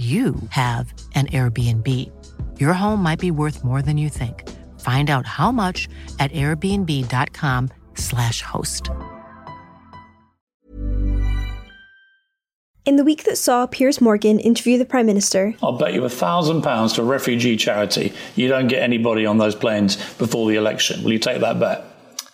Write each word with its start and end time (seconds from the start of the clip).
you 0.00 0.34
have 0.48 0.94
an 1.14 1.26
Airbnb. 1.26 1.86
Your 2.58 2.72
home 2.72 3.02
might 3.02 3.18
be 3.18 3.30
worth 3.30 3.62
more 3.62 3.82
than 3.82 3.98
you 3.98 4.08
think. 4.08 4.48
Find 4.80 5.10
out 5.10 5.26
how 5.26 5.52
much 5.52 5.90
at 6.18 6.32
airbnb.com/slash 6.32 8.40
host. 8.40 8.88
In 12.86 12.96
the 12.96 13.04
week 13.04 13.24
that 13.24 13.36
saw 13.36 13.66
Piers 13.66 14.00
Morgan 14.00 14.40
interview 14.40 14.78
the 14.78 14.86
Prime 14.86 15.04
Minister, 15.04 15.54
I'll 15.62 15.76
bet 15.76 15.92
you 15.92 16.02
a 16.06 16.08
thousand 16.08 16.62
pounds 16.62 16.94
to 16.94 17.02
a 17.02 17.04
refugee 17.04 17.58
charity 17.58 18.14
you 18.36 18.48
don't 18.48 18.68
get 18.68 18.82
anybody 18.82 19.26
on 19.26 19.36
those 19.36 19.54
planes 19.54 19.96
before 20.14 20.48
the 20.48 20.56
election. 20.56 21.04
Will 21.04 21.12
you 21.12 21.18
take 21.18 21.42
that 21.42 21.60
bet? 21.60 21.84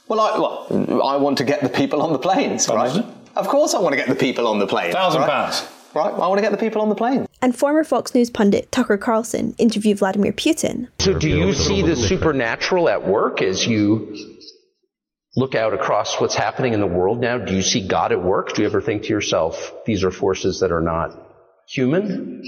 Well, 0.07 0.21
I, 0.21 0.39
well, 0.39 0.69
I 1.03 1.17
want 1.17 1.37
to 1.39 1.45
get 1.45 1.63
the 1.63 1.69
people 1.69 2.01
on 2.01 2.13
the 2.13 2.21
planes, 2.21 2.69
right? 2.69 2.77
much 2.77 2.93
is 2.93 2.99
it? 2.99 3.07
Of 3.35 3.49
course, 3.49 3.75
I 3.75 3.81
want 3.81 3.95
to 3.95 3.97
get 3.97 4.07
the 4.09 4.15
people 4.15 4.47
on 4.47 4.61
the 4.61 4.69
plane. 4.69 4.93
Thousand 4.93 5.23
right? 5.23 5.31
pounds 5.31 5.67
Right, 5.96 6.14
I 6.14 6.28
want 6.28 6.38
to 6.38 6.42
get 6.42 6.52
the 6.52 6.58
people 6.58 6.82
on 6.82 6.90
the 6.90 6.96
plane. 6.96 7.28
and 7.42 7.56
former 7.56 7.84
Fox 7.84 8.16
News 8.16 8.30
pundit 8.30 8.72
Tucker 8.72 8.98
Carlson 8.98 9.56
interviewed 9.58 9.98
Vladimir 9.98 10.32
Putin. 10.32 10.88
So, 11.00 11.18
do 11.18 11.28
you 11.28 11.54
see 11.54 11.82
the 11.82 11.96
supernatural 11.96 12.88
at 12.88 13.06
work 13.06 13.42
as 13.42 13.66
you 13.68 14.38
look 15.36 15.56
out 15.56 15.74
across 15.74 16.20
what's 16.22 16.36
happening 16.36 16.74
in 16.74 16.80
the 16.80 16.88
world 16.88 17.20
now? 17.20 17.38
Do 17.38 17.54
you 17.54 17.62
see 17.62 17.88
God 17.88 18.12
at 18.12 18.24
work? 18.24 18.54
Do 18.54 18.62
you 18.62 18.68
ever 18.68 18.82
think 18.82 19.04
to 19.04 19.10
yourself, 19.10 19.74
these 19.86 20.04
are 20.04 20.12
forces 20.12 20.60
that 20.62 20.72
are 20.72 20.82
not 20.82 21.10
human? 21.68 22.44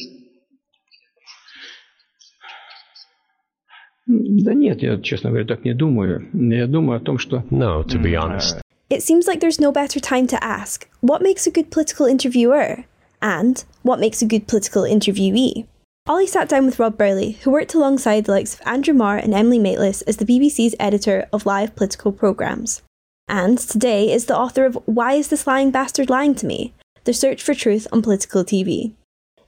Да 4.06 4.53
нет, 4.53 4.81
я, 4.81 5.00
честно 5.02 5.30
говоря, 5.30 5.46
так 5.46 5.64
не 5.64 5.74
думаю. 5.74 6.28
Я 6.34 6.68
думаю 6.68 6.97
о 6.97 7.00
том, 7.00 7.18
что... 7.18 7.44
No, 7.52 7.84
to 7.84 8.02
be 8.02 8.16
honest. 8.16 8.62
It 8.90 9.02
seems 9.02 9.28
like 9.28 9.40
there's 9.40 9.62
no 9.62 9.72
better 9.72 10.00
time 10.00 10.28
to 10.28 10.44
ask 10.44 10.88
what 11.02 11.22
makes 11.22 11.47
a 11.47 11.52
good 11.52 11.72
political 11.72 12.06
interviewer 12.06 12.84
And 13.21 13.65
what 13.83 14.01
makes 14.01 14.23
a 14.23 14.27
good 14.27 14.47
political 14.47 14.83
interviewee. 14.83 15.67
Ollie 16.06 16.27
sat 16.27 16.49
down 16.49 16.65
with 16.65 16.79
Rob 16.79 16.97
Burley, 16.97 17.33
who 17.43 17.51
worked 17.51 17.75
alongside 17.75 18.25
the 18.25 18.33
likes 18.33 18.55
of 18.55 18.67
Andrew 18.67 18.95
Marr 18.95 19.19
and 19.19 19.34
Emily 19.34 19.59
Maitlis 19.59 20.03
as 20.06 20.17
the 20.17 20.25
BBC's 20.25 20.75
editor 20.81 21.28
of 21.33 21.45
live 21.45 21.77
political 21.77 22.12
programmes. 22.12 22.83
And 23.28 23.59
today 23.59 24.11
is 24.11 24.25
the 24.25 24.37
author 24.37 24.65
of 24.65 24.78
Why 24.87 25.12
Is 25.12 25.28
This 25.28 25.47
Lying 25.47 25.71
Bastard 25.71 26.09
Lying 26.09 26.34
to 26.37 26.47
Me? 26.47 26.73
The 27.05 27.12
Search 27.12 27.43
for 27.43 27.53
Truth 27.53 27.87
on 27.93 28.01
Political 28.01 28.45
TV. 28.45 28.95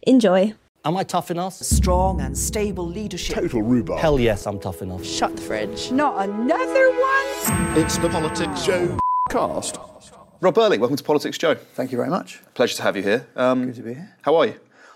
Enjoy. 0.02 0.52
Am 0.84 0.96
I 0.96 1.04
tough 1.04 1.30
enough? 1.30 1.54
Strong 1.54 2.20
and 2.20 2.36
stable 2.36 2.86
leadership. 2.86 3.36
Total 3.36 3.62
rhubarb. 3.62 3.98
Hell 3.98 4.20
yes, 4.20 4.46
I'm 4.46 4.60
tough 4.60 4.82
enough. 4.82 5.04
Shut 5.04 5.36
the 5.36 5.42
fridge. 5.42 5.90
Not 5.90 6.28
another 6.28 6.90
one? 6.90 7.78
It's 7.78 7.96
the 7.98 8.08
Politics 8.10 8.62
Show 8.62 8.98
cast. 9.30 9.78
Rob 10.40 10.54
Burley, 10.54 10.78
welcome 10.78 10.96
to 10.96 11.04
Politics 11.04 11.36
Joe. 11.36 11.54
Thank 11.54 11.92
you 11.92 11.98
very 11.98 12.08
much. 12.08 12.40
Pleasure 12.54 12.76
to 12.76 12.82
have 12.82 12.96
you 12.96 13.02
here. 13.02 13.26
Um, 13.36 13.66
Good 13.66 13.74
to 13.76 13.82
be 13.82 13.94
here. 13.94 14.16
How 14.22 14.36
are 14.36 14.46
you? 14.46 14.54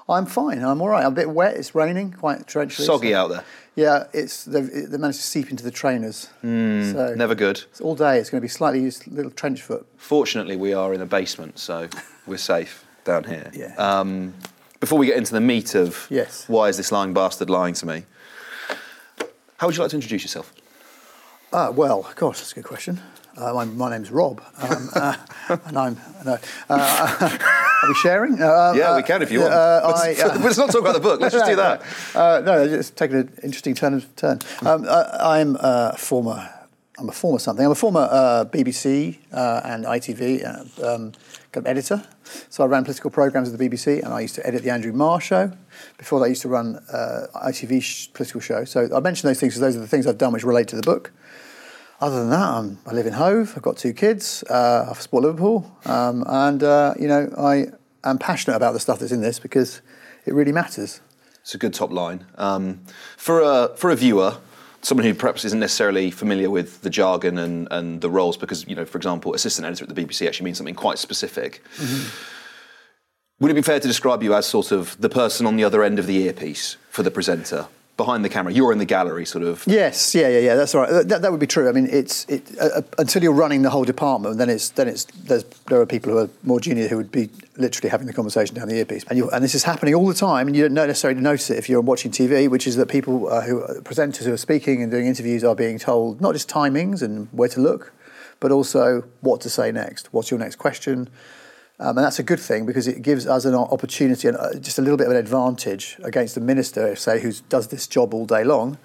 I'm 0.08 0.26
fine. 0.26 0.62
I'm 0.62 0.80
all 0.80 0.88
right. 0.88 1.04
I'm 1.04 1.12
a 1.12 1.14
bit 1.14 1.30
wet. 1.30 1.56
It's 1.56 1.74
raining, 1.74 2.12
quite 2.12 2.46
torrentially. 2.46 2.84
Soggy 2.84 3.10
so- 3.10 3.16
out 3.18 3.28
there. 3.28 3.44
Yeah, 3.76 4.04
it's 4.12 4.44
they've, 4.44 4.70
they 4.90 4.96
managed 4.98 5.18
to 5.18 5.24
seep 5.26 5.50
into 5.50 5.64
the 5.64 5.70
trainers. 5.70 6.28
Mm, 6.44 6.92
So- 6.92 7.14
never 7.14 7.34
good. 7.34 7.62
It's 7.70 7.80
all 7.80 7.94
day. 7.94 8.18
It's 8.18 8.30
going 8.30 8.40
to 8.40 8.44
be 8.44 8.48
slightly 8.48 8.80
used, 8.80 9.06
little 9.08 9.30
trench 9.32 9.62
foot. 9.62 9.86
Fortunately, 9.96 10.56
we 10.56 10.72
are 10.72 10.94
in 10.94 11.00
a 11.00 11.06
basement, 11.06 11.58
so 11.58 11.88
we're 12.26 12.36
safe 12.38 12.84
down 13.04 13.24
here. 13.24 13.50
Yeah. 13.52 13.74
Um, 13.76 14.34
before 14.80 14.98
we 14.98 15.06
get 15.06 15.16
into 15.16 15.32
the 15.32 15.40
meat 15.40 15.74
of 15.74 16.06
Yes. 16.10 16.44
why 16.48 16.68
is 16.68 16.76
this 16.76 16.92
lying 16.92 17.12
bastard 17.14 17.50
lying 17.50 17.74
to 17.74 17.86
me, 17.86 18.04
how 19.58 19.66
would 19.66 19.76
you 19.76 19.82
like 19.82 19.90
to 19.90 19.96
introduce 19.96 20.22
yourself? 20.22 20.52
Uh, 21.54 21.70
well, 21.70 22.10
gosh, 22.16 22.38
that's 22.38 22.50
a 22.52 22.54
good 22.56 22.64
question. 22.64 23.00
Uh, 23.36 23.52
my, 23.52 23.64
my 23.64 23.90
name's 23.90 24.10
Rob, 24.10 24.40
um, 24.58 24.88
uh, 24.94 25.16
and 25.66 25.76
I'm 25.78 25.96
no. 26.24 26.38
Uh, 26.68 27.28
are 27.82 27.88
we 27.88 27.94
sharing? 27.94 28.34
Uh, 28.40 28.72
Yeah, 28.76 28.90
uh, 28.90 28.96
we 28.96 29.02
can 29.04 29.22
if 29.22 29.30
you 29.32 29.40
want. 29.40 29.52
uh, 29.52 29.92
Let's- 30.04 30.40
let's 30.44 30.58
not 30.58 30.70
talk 30.70 30.80
about 30.82 30.94
the 30.94 31.00
book. 31.00 31.20
Let's 31.20 31.34
just 31.34 31.46
do 31.46 31.56
that. 31.56 31.82
Uh, 32.14 32.40
no, 32.44 32.62
it's 32.62 32.90
taking 32.90 33.16
an 33.18 33.32
interesting 33.42 33.74
turn. 33.74 34.00
Turn. 34.16 34.40
Um, 34.62 34.86
I, 34.88 35.40
I'm 35.40 35.56
a 35.60 35.96
former. 35.96 36.48
I'm 36.98 37.08
a 37.08 37.12
former 37.12 37.40
something. 37.40 37.64
I'm 37.64 37.72
a 37.72 37.74
former 37.76 38.06
uh, 38.08 38.44
BBC 38.44 39.18
uh, 39.32 39.60
and 39.64 39.84
ITV 39.84 40.44
uh, 40.44 40.94
um, 40.94 41.12
kind 41.50 41.66
of 41.66 41.66
editor. 41.66 42.04
So 42.50 42.62
I 42.62 42.68
ran 42.68 42.84
political 42.84 43.10
programs 43.10 43.52
at 43.52 43.58
the 43.58 43.68
BBC, 43.68 44.00
and 44.04 44.12
I 44.14 44.20
used 44.20 44.36
to 44.36 44.46
edit 44.46 44.62
the 44.62 44.70
Andrew 44.70 44.92
Marr 44.92 45.20
show. 45.20 45.50
Before 45.98 46.20
that, 46.20 46.26
I 46.26 46.28
used 46.28 46.42
to 46.42 46.48
run 46.48 46.76
uh, 46.92 47.26
ITV 47.46 47.82
sh- 47.82 48.08
political 48.14 48.40
show. 48.40 48.64
So 48.64 48.88
I 48.94 49.00
mention 49.00 49.28
those 49.28 49.40
things 49.40 49.54
because 49.54 49.60
those 49.60 49.76
are 49.76 49.80
the 49.80 49.88
things 49.88 50.06
I've 50.06 50.18
done 50.18 50.32
which 50.32 50.44
relate 50.44 50.68
to 50.68 50.76
the 50.76 50.82
book. 50.82 51.10
Other 52.04 52.20
than 52.20 52.28
that, 52.28 52.46
I'm, 52.46 52.78
I 52.86 52.92
live 52.92 53.06
in 53.06 53.14
Hove. 53.14 53.54
I've 53.56 53.62
got 53.62 53.78
two 53.78 53.94
kids. 53.94 54.44
Uh, 54.50 54.88
I 54.90 54.92
support 55.00 55.24
Liverpool, 55.24 55.74
um, 55.86 56.22
and 56.26 56.62
uh, 56.62 56.92
you 57.00 57.08
know 57.08 57.32
I 57.38 57.68
am 58.06 58.18
passionate 58.18 58.56
about 58.56 58.74
the 58.74 58.78
stuff 58.78 58.98
that's 58.98 59.10
in 59.10 59.22
this 59.22 59.38
because 59.38 59.80
it 60.26 60.34
really 60.34 60.52
matters. 60.52 61.00
It's 61.40 61.54
a 61.54 61.58
good 61.58 61.72
top 61.72 61.90
line. 61.90 62.26
Um, 62.34 62.82
for, 63.16 63.40
a, 63.40 63.74
for 63.76 63.88
a 63.88 63.96
viewer, 63.96 64.36
someone 64.82 65.06
who 65.06 65.14
perhaps 65.14 65.46
isn't 65.46 65.58
necessarily 65.58 66.10
familiar 66.10 66.50
with 66.50 66.82
the 66.82 66.90
jargon 66.90 67.38
and, 67.38 67.68
and 67.70 68.02
the 68.02 68.10
roles, 68.10 68.36
because, 68.36 68.68
you 68.68 68.76
know, 68.76 68.84
for 68.84 68.98
example, 68.98 69.32
assistant 69.32 69.66
editor 69.66 69.84
at 69.84 69.94
the 69.94 70.04
BBC 70.04 70.26
actually 70.26 70.44
means 70.44 70.58
something 70.58 70.74
quite 70.74 70.98
specific. 70.98 71.62
Would 73.40 73.50
it 73.50 73.54
be 73.54 73.62
fair 73.62 73.80
to 73.80 73.88
describe 73.88 74.22
you 74.22 74.34
as 74.34 74.44
sort 74.44 74.72
of 74.72 75.00
the 75.00 75.08
person 75.08 75.46
on 75.46 75.56
the 75.56 75.64
other 75.64 75.82
end 75.82 75.98
of 75.98 76.06
the 76.06 76.18
earpiece 76.18 76.76
for 76.90 77.02
the 77.02 77.10
presenter? 77.10 77.66
Behind 77.96 78.24
the 78.24 78.28
camera, 78.28 78.52
you're 78.52 78.72
in 78.72 78.78
the 78.78 78.84
gallery, 78.84 79.24
sort 79.24 79.44
of. 79.44 79.62
Yes, 79.68 80.16
yeah, 80.16 80.26
yeah, 80.26 80.40
yeah. 80.40 80.54
That's 80.56 80.74
right. 80.74 81.06
That, 81.06 81.22
that 81.22 81.30
would 81.30 81.38
be 81.38 81.46
true. 81.46 81.68
I 81.68 81.72
mean, 81.72 81.86
it's 81.88 82.24
it, 82.28 82.42
uh, 82.60 82.64
uh, 82.78 82.82
until 82.98 83.22
you're 83.22 83.32
running 83.32 83.62
the 83.62 83.70
whole 83.70 83.84
department, 83.84 84.38
then 84.38 84.50
it's 84.50 84.70
then 84.70 84.88
it's 84.88 85.04
there 85.68 85.80
are 85.80 85.86
people 85.86 86.10
who 86.10 86.18
are 86.18 86.28
more 86.42 86.58
junior 86.58 86.88
who 86.88 86.96
would 86.96 87.12
be 87.12 87.30
literally 87.56 87.90
having 87.90 88.08
the 88.08 88.12
conversation 88.12 88.56
down 88.56 88.66
the 88.66 88.74
earpiece, 88.74 89.04
and 89.08 89.16
you 89.16 89.30
and 89.30 89.44
this 89.44 89.54
is 89.54 89.62
happening 89.62 89.94
all 89.94 90.08
the 90.08 90.14
time, 90.14 90.48
and 90.48 90.56
you 90.56 90.62
don't 90.64 90.74
necessarily 90.74 91.20
notice 91.20 91.50
it 91.50 91.58
if 91.58 91.68
you're 91.68 91.80
watching 91.80 92.10
TV, 92.10 92.48
which 92.48 92.66
is 92.66 92.74
that 92.74 92.86
people 92.86 93.28
uh, 93.28 93.42
who 93.42 93.62
uh, 93.62 93.74
presenters 93.82 94.24
who 94.24 94.32
are 94.32 94.38
speaking 94.38 94.82
and 94.82 94.90
doing 94.90 95.06
interviews 95.06 95.44
are 95.44 95.54
being 95.54 95.78
told 95.78 96.20
not 96.20 96.32
just 96.32 96.48
timings 96.48 97.00
and 97.00 97.28
where 97.30 97.48
to 97.48 97.60
look, 97.60 97.92
but 98.40 98.50
also 98.50 99.04
what 99.20 99.40
to 99.42 99.48
say 99.48 99.70
next. 99.70 100.12
What's 100.12 100.32
your 100.32 100.40
next 100.40 100.56
question? 100.56 101.08
Um, 101.80 101.98
and 101.98 102.04
that's 102.04 102.20
a 102.20 102.22
good 102.22 102.38
thing 102.38 102.66
because 102.66 102.86
it 102.86 103.02
gives 103.02 103.26
us 103.26 103.44
an 103.44 103.54
opportunity 103.54 104.28
and 104.28 104.36
uh, 104.36 104.54
just 104.54 104.78
a 104.78 104.82
little 104.82 104.96
bit 104.96 105.06
of 105.06 105.12
an 105.12 105.18
advantage 105.18 105.96
against 106.04 106.36
the 106.36 106.40
minister, 106.40 106.94
say, 106.94 107.20
who 107.20 107.32
does 107.48 107.68
this 107.68 107.88
job 107.88 108.14
all 108.14 108.26
day 108.26 108.44
long, 108.44 108.78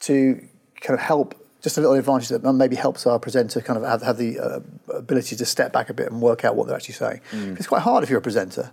to 0.00 0.40
kind 0.80 0.98
of 0.98 1.04
help, 1.04 1.34
just 1.62 1.78
a 1.78 1.80
little 1.80 1.96
advantage 1.96 2.28
that 2.28 2.44
maybe 2.52 2.76
helps 2.76 3.06
our 3.06 3.18
presenter 3.18 3.60
kind 3.60 3.76
of 3.76 3.84
have, 3.84 4.02
have 4.02 4.18
the 4.18 4.38
uh, 4.38 4.60
ability 4.94 5.34
to 5.34 5.44
step 5.44 5.72
back 5.72 5.90
a 5.90 5.94
bit 5.94 6.12
and 6.12 6.22
work 6.22 6.44
out 6.44 6.54
what 6.54 6.68
they're 6.68 6.76
actually 6.76 6.94
saying. 6.94 7.20
Mm. 7.32 7.56
It's 7.56 7.66
quite 7.66 7.82
hard 7.82 8.04
if 8.04 8.10
you're 8.10 8.20
a 8.20 8.22
presenter. 8.22 8.72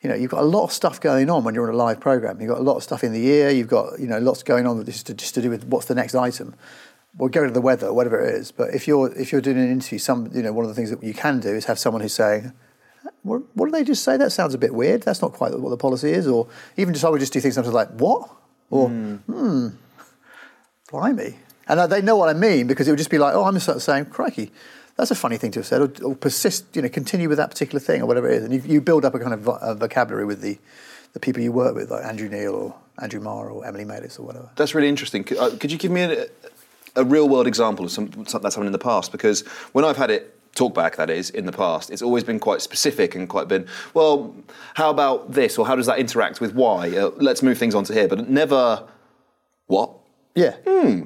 You 0.00 0.08
know, 0.08 0.16
you've 0.16 0.32
got 0.32 0.40
a 0.40 0.46
lot 0.46 0.64
of 0.64 0.72
stuff 0.72 1.00
going 1.00 1.30
on 1.30 1.44
when 1.44 1.54
you're 1.54 1.68
on 1.68 1.72
a 1.72 1.76
live 1.76 2.00
program. 2.00 2.40
You've 2.40 2.50
got 2.50 2.58
a 2.58 2.64
lot 2.64 2.76
of 2.76 2.82
stuff 2.82 3.04
in 3.04 3.12
the 3.12 3.24
ear. 3.24 3.50
You've 3.50 3.68
got 3.68 4.00
you 4.00 4.08
know 4.08 4.18
lots 4.18 4.42
going 4.42 4.66
on 4.66 4.82
this 4.82 5.04
to, 5.04 5.14
just 5.14 5.34
to 5.36 5.42
do 5.42 5.50
with 5.50 5.64
what's 5.66 5.86
the 5.86 5.94
next 5.94 6.16
item. 6.16 6.56
We'll 7.16 7.28
go 7.28 7.46
to 7.46 7.52
the 7.52 7.60
weather, 7.60 7.92
whatever 7.92 8.20
it 8.20 8.34
is. 8.34 8.50
But 8.50 8.74
if 8.74 8.88
you're 8.88 9.12
if 9.16 9.30
you're 9.30 9.40
doing 9.40 9.58
an 9.58 9.70
interview, 9.70 10.00
some 10.00 10.28
you 10.34 10.42
know 10.42 10.52
one 10.52 10.64
of 10.64 10.68
the 10.68 10.74
things 10.74 10.90
that 10.90 11.04
you 11.04 11.14
can 11.14 11.38
do 11.38 11.50
is 11.50 11.66
have 11.66 11.78
someone 11.78 12.02
who's 12.02 12.14
saying, 12.14 12.52
"What, 13.22 13.42
what 13.54 13.66
did 13.66 13.74
they 13.74 13.84
just 13.84 14.02
say? 14.02 14.16
That 14.16 14.30
sounds 14.30 14.54
a 14.54 14.58
bit 14.58 14.74
weird. 14.74 15.02
That's 15.02 15.22
not 15.22 15.32
quite 15.32 15.58
what 15.58 15.70
the 15.70 15.76
policy 15.76 16.10
is." 16.10 16.26
Or 16.26 16.48
even 16.76 16.94
just 16.94 17.04
I 17.04 17.08
would 17.08 17.20
just 17.20 17.32
do 17.32 17.40
things 17.40 17.54
sometimes 17.54 17.74
like, 17.74 17.90
"What?" 17.90 18.30
or 18.70 18.88
"Hmm, 18.88 19.68
blimey," 20.90 21.36
and 21.68 21.92
they 21.92 22.02
know 22.02 22.16
what 22.16 22.28
I 22.28 22.34
mean 22.34 22.66
because 22.66 22.88
it 22.88 22.90
would 22.90 22.98
just 22.98 23.10
be 23.10 23.18
like, 23.18 23.34
"Oh, 23.34 23.44
I'm 23.44 23.58
just 23.58 23.80
saying, 23.80 24.06
crikey." 24.06 24.50
That's 24.96 25.10
a 25.10 25.14
funny 25.14 25.38
thing 25.38 25.50
to 25.52 25.60
have 25.60 25.66
said, 25.66 25.80
or, 25.80 25.90
or 26.04 26.14
persist, 26.14 26.76
you 26.76 26.82
know, 26.82 26.88
continue 26.88 27.28
with 27.28 27.38
that 27.38 27.50
particular 27.50 27.80
thing, 27.80 28.02
or 28.02 28.06
whatever 28.06 28.28
it 28.28 28.36
is, 28.36 28.44
and 28.44 28.52
you, 28.52 28.62
you 28.66 28.80
build 28.80 29.04
up 29.04 29.14
a 29.14 29.18
kind 29.18 29.32
of 29.32 29.48
a 29.48 29.74
vocabulary 29.74 30.26
with 30.26 30.42
the, 30.42 30.58
the 31.14 31.20
people 31.20 31.42
you 31.42 31.50
work 31.50 31.74
with, 31.74 31.90
like 31.90 32.04
Andrew 32.04 32.28
Neil 32.28 32.54
or 32.54 32.74
Andrew 33.00 33.20
Marr 33.20 33.48
or 33.48 33.64
Emily 33.66 33.84
Maitlis 33.84 34.20
or 34.20 34.24
whatever. 34.24 34.50
That's 34.56 34.74
really 34.74 34.88
interesting. 34.88 35.24
Could, 35.24 35.38
uh, 35.38 35.56
could 35.56 35.72
you 35.72 35.78
give 35.78 35.90
me 35.90 36.02
a, 36.02 36.26
a 36.94 37.04
real 37.04 37.28
world 37.28 37.46
example 37.46 37.86
of 37.86 37.90
some, 37.90 38.12
something 38.12 38.42
that's 38.42 38.54
happened 38.54 38.66
in 38.66 38.72
the 38.72 38.78
past? 38.78 39.12
Because 39.12 39.40
when 39.72 39.84
I've 39.84 39.96
had 39.96 40.10
it 40.10 40.38
talk 40.54 40.74
back, 40.74 40.96
that 40.96 41.08
is, 41.10 41.30
in 41.30 41.46
the 41.46 41.52
past, 41.52 41.90
it's 41.90 42.02
always 42.02 42.24
been 42.24 42.38
quite 42.38 42.60
specific 42.60 43.14
and 43.14 43.28
quite 43.28 43.48
been, 43.48 43.66
well, 43.94 44.34
how 44.74 44.90
about 44.90 45.32
this, 45.32 45.56
or 45.58 45.66
how 45.66 45.74
does 45.76 45.86
that 45.86 45.98
interact 45.98 46.40
with 46.40 46.54
why 46.54 46.90
Uh, 46.90 47.10
let's 47.16 47.42
move 47.42 47.56
things 47.58 47.74
on 47.74 47.84
to 47.84 47.92
here, 47.94 48.06
but 48.08 48.28
never, 48.28 48.84
what? 49.66 49.90
Yeah. 50.34 50.54
Hmm. 50.66 51.02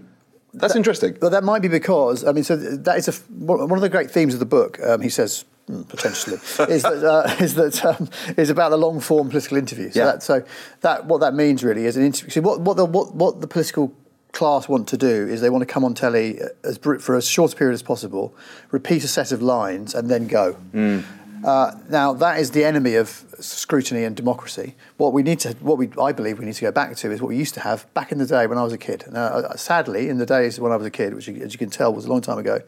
That's 0.53 0.73
That- 0.73 0.79
interesting. 0.79 1.17
But 1.21 1.31
that 1.31 1.45
might 1.45 1.61
be 1.63 1.69
because 1.69 2.25
I 2.25 2.33
mean, 2.33 2.43
so 2.45 2.57
that 2.57 2.97
is 2.97 3.09
a 3.09 3.13
one 3.31 3.71
of 3.73 3.81
the 3.83 3.89
great 3.91 4.11
themes 4.11 4.33
of 4.33 4.41
the 4.41 4.47
book. 4.47 4.79
Um, 4.83 5.03
he 5.03 5.11
says 5.11 5.45
mm, 5.71 5.87
potentially 5.87 6.37
is 6.75 6.83
that 6.83 7.05
uh, 7.05 7.45
is 7.45 7.55
that 7.57 7.85
um, 7.85 8.09
is 8.39 8.49
about 8.49 8.71
the 8.71 8.79
long 8.79 8.99
form 9.01 9.29
political 9.29 9.59
interview. 9.59 9.91
So, 9.91 9.99
Yeah. 10.01 10.07
that, 10.13 10.23
so 10.23 10.43
that 10.81 11.05
what 11.07 11.21
that 11.21 11.35
means 11.35 11.63
really 11.63 11.85
is 11.85 11.97
an 11.99 12.05
interview. 12.07 12.31
See, 12.31 12.41
what 12.41 12.61
what 12.61 12.77
the 12.79 12.87
what, 12.87 13.15
what 13.15 13.41
the 13.43 13.47
political 13.47 13.93
class 14.37 14.69
want 14.69 14.87
to 14.88 14.99
do 14.99 15.27
is 15.27 15.41
they 15.41 15.50
want 15.50 15.62
to 15.62 15.67
come 15.67 15.83
on 15.83 15.94
telly 15.94 16.38
as 16.62 16.77
br- 16.77 16.99
for 16.99 17.17
as 17.17 17.27
short 17.27 17.55
a 17.55 17.56
period 17.56 17.73
as 17.75 17.83
possible, 17.83 18.35
repeat 18.71 19.03
a 19.03 19.09
set 19.09 19.33
of 19.33 19.41
lines, 19.41 19.94
and 19.94 20.11
then 20.11 20.27
go. 20.27 20.56
Uh, 21.44 21.73
now 21.88 22.12
that 22.12 22.38
is 22.38 22.50
the 22.50 22.65
enemy 22.65 22.94
of 22.97 23.25
scrutiny 23.41 24.05
and 24.05 24.15
democracy. 24.17 24.75
What 24.97 25.12
we 25.12 25.23
need 25.23 25.41
to, 25.41 25.53
what 25.61 25.79
we, 25.79 25.88
I 26.00 26.12
believe, 26.12 26.38
we 26.38 26.44
need 26.44 26.55
to 26.55 26.62
go 26.62 26.73
back 26.73 26.97
to 26.97 27.11
is 27.11 27.21
what 27.23 27.29
we 27.29 27.37
used 27.37 27.55
to 27.55 27.61
have 27.61 27.93
back 27.94 28.12
in 28.12 28.19
the 28.19 28.27
day 28.27 28.47
when 28.47 28.59
I 28.59 28.62
was 28.62 28.73
a 28.73 28.79
kid. 28.79 29.05
Now, 29.11 29.25
uh, 29.25 29.56
sadly, 29.56 30.09
in 30.09 30.19
the 30.19 30.27
days 30.27 30.61
when 30.61 30.73
I 30.73 30.77
was 30.77 30.87
a 30.87 30.91
kid, 30.91 31.15
which, 31.15 31.29
as 31.29 31.53
you 31.53 31.59
can 31.59 31.71
tell, 31.71 31.93
was 31.93 32.05
a 32.05 32.09
long 32.09 32.21
time 32.21 32.38
ago, 32.38 32.61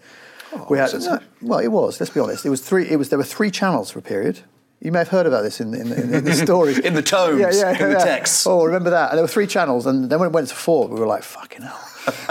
we 0.71 0.79
had. 0.79 0.93
no, 0.95 1.19
well, 1.43 1.59
it 1.59 1.69
was. 1.69 2.01
Let's 2.01 2.13
be 2.13 2.21
honest. 2.21 2.47
It 2.47 2.51
was 2.51 2.63
three. 2.63 2.89
It 2.89 2.97
was 2.97 3.11
there 3.11 3.19
were 3.19 3.25
three 3.25 3.51
channels 3.51 3.91
for 3.91 3.99
a 3.99 4.03
period. 4.03 4.41
You 4.81 4.93
may 4.93 5.01
have 5.01 5.09
heard 5.09 5.27
about 5.27 5.43
this 5.43 5.61
in, 5.61 5.75
in, 5.75 5.93
in, 5.93 6.15
in 6.15 6.25
the 6.25 6.35
stories. 6.35 6.79
In 6.89 6.95
the 6.95 7.03
tomes, 7.03 7.41
in 7.41 7.91
the 7.91 8.01
texts. 8.01 8.47
Oh, 8.47 8.65
remember 8.65 8.91
that? 8.91 9.11
And 9.11 9.19
there 9.19 9.25
were 9.25 9.29
three 9.29 9.49
channels, 9.49 9.87
and 9.87 10.09
then 10.09 10.21
when 10.21 10.29
it 10.29 10.33
went 10.33 10.49
to 10.49 10.55
four, 10.55 10.87
we 10.87 11.01
were 11.01 11.07
like, 11.07 11.25
"Fucking 11.25 11.63
hell!" 11.63 11.81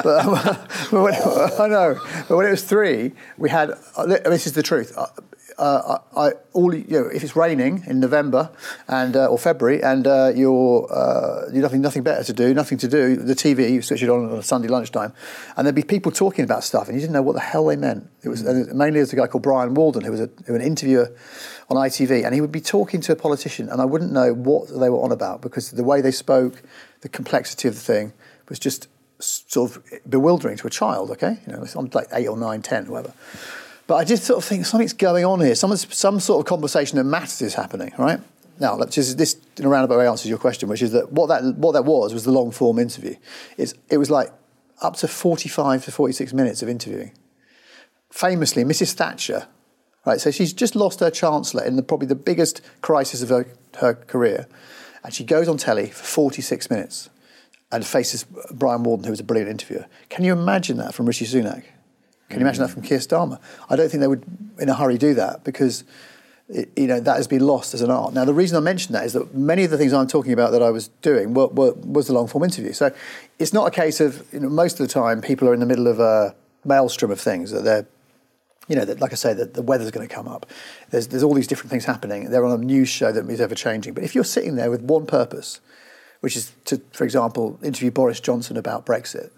But, 0.04 0.26
um, 0.26 0.34
but 0.92 1.02
when, 1.02 1.14
I 1.60 1.68
know. 1.68 2.00
But 2.28 2.38
when 2.38 2.46
it 2.46 2.52
was 2.52 2.64
three, 2.64 3.14
we 3.38 3.50
had. 3.50 3.72
Uh, 3.96 4.06
this 4.06 4.48
is 4.48 4.54
the 4.54 4.64
truth. 4.64 4.98
Uh, 4.98 5.08
uh, 5.58 5.98
I, 6.16 6.28
I, 6.28 6.32
all 6.54 6.74
you 6.74 6.86
know, 7.02 7.08
if 7.08 7.24
it's 7.24 7.36
raining 7.36 7.84
in 7.88 8.00
November 8.00 8.52
and 8.88 9.16
uh, 9.16 9.26
or 9.26 9.40
February, 9.40 9.82
and 9.82 10.06
uh, 10.06 10.32
you're 10.36 10.88
uh, 10.92 11.50
you 11.52 11.62
nothing 11.62 11.82
nothing 11.82 12.04
better 12.04 12.24
to 12.24 12.34
do, 12.34 12.54
nothing 12.54 12.78
to 12.80 12.88
do. 12.88 13.16
The 13.16 13.34
TV, 13.34 13.72
you 13.72 13.82
switch 13.82 14.04
it 14.04 14.10
on 14.10 14.32
on 14.32 14.38
a 14.38 14.44
Sunday 14.44 14.68
lunchtime, 14.68 15.14
and 15.56 15.66
there'd 15.66 15.76
be 15.76 15.84
people 15.84 16.12
talking 16.12 16.44
about 16.44 16.64
stuff, 16.64 16.88
and 16.88 16.96
you 16.96 17.02
didn't 17.02 17.14
know 17.14 17.24
what 17.24 17.34
the 17.34 17.42
hell 17.42 17.66
they 17.66 17.76
meant. 17.76 18.08
It 18.24 18.30
was 18.30 18.44
mainly 18.44 19.00
there's 19.00 19.14
a 19.14 19.16
guy 19.16 19.28
called 19.28 19.44
Brian 19.44 19.74
Walden, 19.74 20.04
who 20.04 20.12
was 20.12 20.22
a, 20.22 20.30
who 20.46 20.54
an 20.54 20.62
interviewer 20.62 21.16
on 21.70 21.78
ITV, 21.78 22.24
and 22.24 22.36
he 22.36 22.42
would 22.42 22.52
be 22.52 22.62
talking 22.62 23.02
to 23.02 23.12
a 23.12 23.16
politician, 23.16 23.70
and 23.70 23.82
I 23.82 23.86
wouldn't 23.86 24.12
know 24.12 24.34
what 24.34 24.68
they 24.68 24.90
were 24.90 25.02
on 25.02 25.12
about 25.12 25.42
because 25.42 25.72
the 25.72 25.84
way 25.84 26.02
they 26.02 26.12
spoke, 26.12 26.62
the 27.02 27.10
complexity 27.10 27.68
of 27.68 27.74
the 27.74 27.82
thing 27.82 28.14
was 28.48 28.60
just 28.60 28.88
sort 29.20 29.72
of 29.72 29.84
bewildering 30.10 30.58
to 30.58 30.68
a 30.68 30.70
child. 30.70 31.12
Okay, 31.12 31.40
you 31.46 31.54
know, 31.54 31.66
I'm 31.76 31.90
like 31.94 32.08
eight 32.14 32.28
or 32.28 32.38
nine, 32.38 32.62
ten, 32.62 32.88
whatever. 32.88 33.14
But 33.88 33.96
I 33.96 34.04
just 34.04 34.26
sort 34.26 34.38
of 34.38 34.46
think 34.46 34.66
something's 34.66 34.94
going 34.94 35.24
on 35.24 35.40
here. 35.40 35.56
Some, 35.56 35.76
some 35.78 36.20
sort 36.20 36.42
of 36.42 36.46
conversation 36.46 36.98
that 36.98 37.06
matters 37.06 37.42
is 37.42 37.54
happening, 37.54 37.94
right? 37.98 38.20
Now, 38.60 38.84
just, 38.86 39.18
this 39.18 39.38
in 39.58 39.66
a 39.66 39.70
roundabout 39.70 39.98
way 39.98 40.08
answers 40.08 40.30
your 40.30 40.38
question, 40.38 40.68
which 40.68 40.82
is 40.82 40.92
that 40.92 41.12
what 41.12 41.28
that, 41.28 41.56
what 41.56 41.72
that 41.72 41.86
was 41.86 42.14
was 42.14 42.26
the 42.26 42.32
long 42.32 42.52
form 42.52 42.80
interview. 42.80 43.16
It's, 43.58 43.74
it 43.90 43.98
was 43.98 44.12
like 44.12 44.32
up 44.82 44.98
to 44.98 45.08
45 45.08 45.86
to 45.86 45.92
46 45.92 46.34
minutes 46.34 46.62
of 46.62 46.70
interviewing. 46.70 47.14
Famously, 48.12 48.64
Mrs. 48.64 48.94
Thatcher, 48.94 49.48
right? 50.06 50.20
So 50.20 50.32
she's 50.32 50.54
just 50.54 50.76
lost 50.76 51.00
her 51.00 51.12
chancellor 51.12 51.64
in 51.64 51.78
the, 51.78 51.84
probably 51.84 52.08
the 52.08 52.16
biggest 52.16 52.62
crisis 52.82 53.22
of 53.22 53.30
her, 53.30 53.46
her 53.78 53.94
career. 53.94 54.48
And 55.04 55.14
she 55.14 55.24
goes 55.24 55.48
on 55.48 55.58
telly 55.58 55.88
for 55.88 56.04
46 56.04 56.70
minutes 56.70 57.10
and 57.72 57.86
faces 57.86 58.26
Brian 58.52 58.84
Walden, 58.84 59.06
who 59.06 59.12
was 59.12 59.20
a 59.20 59.24
brilliant 59.24 59.52
interviewer. 59.52 59.86
Can 60.10 60.24
you 60.24 60.34
imagine 60.34 60.78
that 60.78 60.94
from 60.94 61.06
Rishi 61.06 61.26
Sunak? 61.26 61.64
Can 62.30 62.40
you 62.40 62.46
imagine 62.46 62.62
that 62.62 62.70
from 62.70 62.82
Keir 62.82 63.00
Starmer? 63.00 63.40
I 63.70 63.76
don't 63.76 63.90
think 63.90 64.02
they 64.02 64.08
would, 64.08 64.24
in 64.60 64.70
a 64.70 64.74
hurry, 64.74 64.98
do 64.98 65.14
that 65.14 65.44
because 65.44 65.84
it, 66.50 66.70
you 66.78 66.88
know 66.88 67.00
that 67.00 67.18
has 67.18 67.28
been 67.28 67.46
lost 67.46 67.74
as 67.74 67.82
an 67.82 67.92
art. 67.92 68.14
Now, 68.14 68.26
the 68.26 68.34
reason 68.34 68.58
I 68.58 68.62
mention 68.62 68.94
that 68.94 69.06
is 69.06 69.14
that 69.14 69.34
many 69.34 69.64
of 69.64 69.72
the 69.72 69.78
things 69.78 69.94
I'm 69.94 70.08
talking 70.08 70.34
about 70.34 70.52
that 70.52 70.62
I 70.62 70.70
was 70.70 70.90
doing 71.02 71.34
were, 71.34 71.48
were, 71.48 71.74
was 71.74 72.08
the 72.08 72.14
long 72.14 72.28
form 72.28 72.44
interview. 72.44 72.74
So 72.74 72.94
it's 73.40 73.54
not 73.54 73.68
a 73.68 73.72
case 73.72 74.00
of 74.00 74.26
you 74.34 74.40
know 74.40 74.50
most 74.50 74.80
of 74.80 74.88
the 74.88 74.94
time 74.94 75.22
people 75.22 75.48
are 75.48 75.54
in 75.54 75.60
the 75.60 75.66
middle 75.66 75.88
of 75.88 76.00
a 76.00 76.36
maelstrom 76.64 77.12
of 77.12 77.20
things 77.20 77.52
that 77.52 77.64
they're 77.64 77.86
you 78.68 78.76
know, 78.76 78.84
that, 78.84 79.00
like 79.00 79.14
I 79.14 79.16
say, 79.16 79.34
that 79.34 79.54
the 79.54 79.62
weather's 79.62 79.92
going 79.92 80.06
to 80.06 80.14
come 80.14 80.28
up. 80.28 80.46
There's, 80.90 81.08
there's 81.08 81.24
all 81.24 81.34
these 81.34 81.48
different 81.48 81.72
things 81.72 81.86
happening. 81.86 82.30
They're 82.30 82.44
on 82.44 82.60
a 82.60 82.62
news 82.62 82.90
show 82.90 83.14
that 83.14 83.30
is 83.30 83.40
ever 83.40 83.56
changing. 83.56 83.94
But 83.94 84.04
if 84.04 84.14
you're 84.14 84.26
sitting 84.26 84.56
there 84.56 84.70
with 84.70 84.82
one 84.82 85.06
purpose, 85.06 85.62
which 86.22 86.36
is 86.36 86.52
to, 86.66 86.82
for 86.92 87.04
example, 87.04 87.60
interview 87.64 87.92
Boris 87.92 88.20
Johnson 88.20 88.58
about 88.58 88.86
Brexit, 88.86 89.32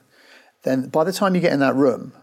then 0.64 0.90
by 0.90 1.04
the 1.04 1.14
time 1.14 1.36
you 1.36 1.42
get 1.42 1.54
in 1.54 1.60
that 1.60 1.76
room, 1.76 2.14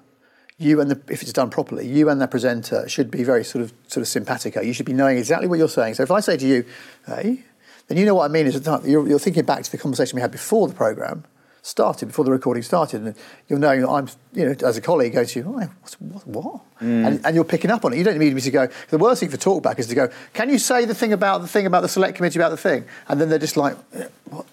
you 0.59 0.81
and 0.81 0.91
the, 0.91 1.01
if 1.13 1.23
it's 1.23 1.33
done 1.33 1.51
properly, 1.51 1.87
you 1.87 2.09
and 2.09 2.21
the 2.21 2.27
presenter 2.27 2.89
should 2.89 3.11
be 3.11 3.23
very 3.23 3.45
sort 3.45 3.63
of 3.63 3.73
sort 3.89 4.03
of 4.03 4.09
simpatico. 4.09 4.61
You 4.61 4.73
should 4.73 4.87
be 4.87 4.95
knowing 4.95 5.19
exactly 5.19 5.49
what 5.49 5.59
you're 5.59 5.69
saying. 5.69 5.95
So 5.95 6.03
if 6.03 6.11
I 6.11 6.21
say 6.21 6.37
to 6.37 6.47
you, 6.47 6.65
"Hey," 7.07 7.45
then 7.89 7.99
you 7.99 8.07
know 8.07 8.15
what 8.15 8.25
I 8.25 8.29
mean. 8.29 8.47
Is 8.47 8.67
you're, 8.85 9.07
you're 9.07 9.19
thinking 9.19 9.45
back 9.45 9.63
to 9.65 9.71
the 9.71 9.79
conversation 9.79 10.17
we 10.17 10.23
had 10.23 10.31
before 10.31 10.67
the 10.67 10.75
program 10.75 11.25
started, 11.67 12.07
before 12.07 12.25
the 12.25 12.31
recording 12.31 12.63
started, 12.63 13.03
and 13.03 13.15
you're 13.49 13.59
knowing 13.59 13.81
that 13.81 13.89
I'm, 13.89 14.09
you 14.33 14.47
know, 14.47 14.55
as 14.65 14.77
a 14.77 14.81
colleague, 14.81 15.15
going 15.15 15.27
to 15.27 15.39
you, 15.41 15.45
oh, 15.47 15.69
what, 15.99 16.27
what? 16.27 16.61
And, 16.81 17.25
and 17.25 17.35
you're 17.35 17.45
picking 17.45 17.71
up 17.71 17.85
on 17.85 17.93
it. 17.93 17.99
You 17.99 18.05
don't 18.05 18.19
need 18.19 18.35
me 18.35 18.41
to 18.41 18.51
go. 18.51 18.69
The 18.91 18.99
worst 18.99 19.21
thing 19.21 19.31
for 19.31 19.37
talkback 19.37 19.79
is 19.79 19.89
to 19.89 19.95
go, 19.95 20.09
can 20.33 20.49
you 20.49 20.59
say 20.59 20.85
the 20.85 20.95
thing 20.95 21.13
about 21.13 21.41
the 21.41 21.49
thing 21.49 21.67
about 21.67 21.81
the 21.83 21.89
select 21.89 22.17
committee 22.17 22.39
about 22.39 22.51
the 22.51 22.57
thing? 22.57 22.85
And 23.09 23.21
then 23.21 23.29
they're 23.29 23.39
just 23.39 23.57
like, 23.57 23.77
"Eh, 23.95 24.07
what? 24.31 24.47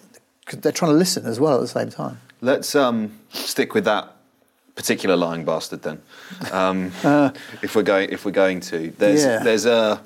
they're 0.51 0.71
trying 0.71 0.92
to 0.92 0.98
listen 0.98 1.25
as 1.25 1.39
well 1.39 1.55
at 1.55 1.62
the 1.62 1.67
same 1.67 1.89
time. 1.89 2.20
Let's 2.41 2.75
um, 2.75 3.17
stick 3.29 3.74
with 3.74 3.86
that 3.86 4.12
particular 4.75 5.15
lying 5.15 5.46
bastard 5.46 5.84
then. 5.84 6.01
Um, 6.51 6.91
if 7.62 7.75
we're 7.75 7.84
going, 7.84 8.10
if 8.10 8.25
we're 8.25 8.32
going 8.32 8.60
to, 8.62 8.91
there's 8.98 9.24
Yeah. 9.24 9.43
there's 9.43 9.65
a 9.65 10.01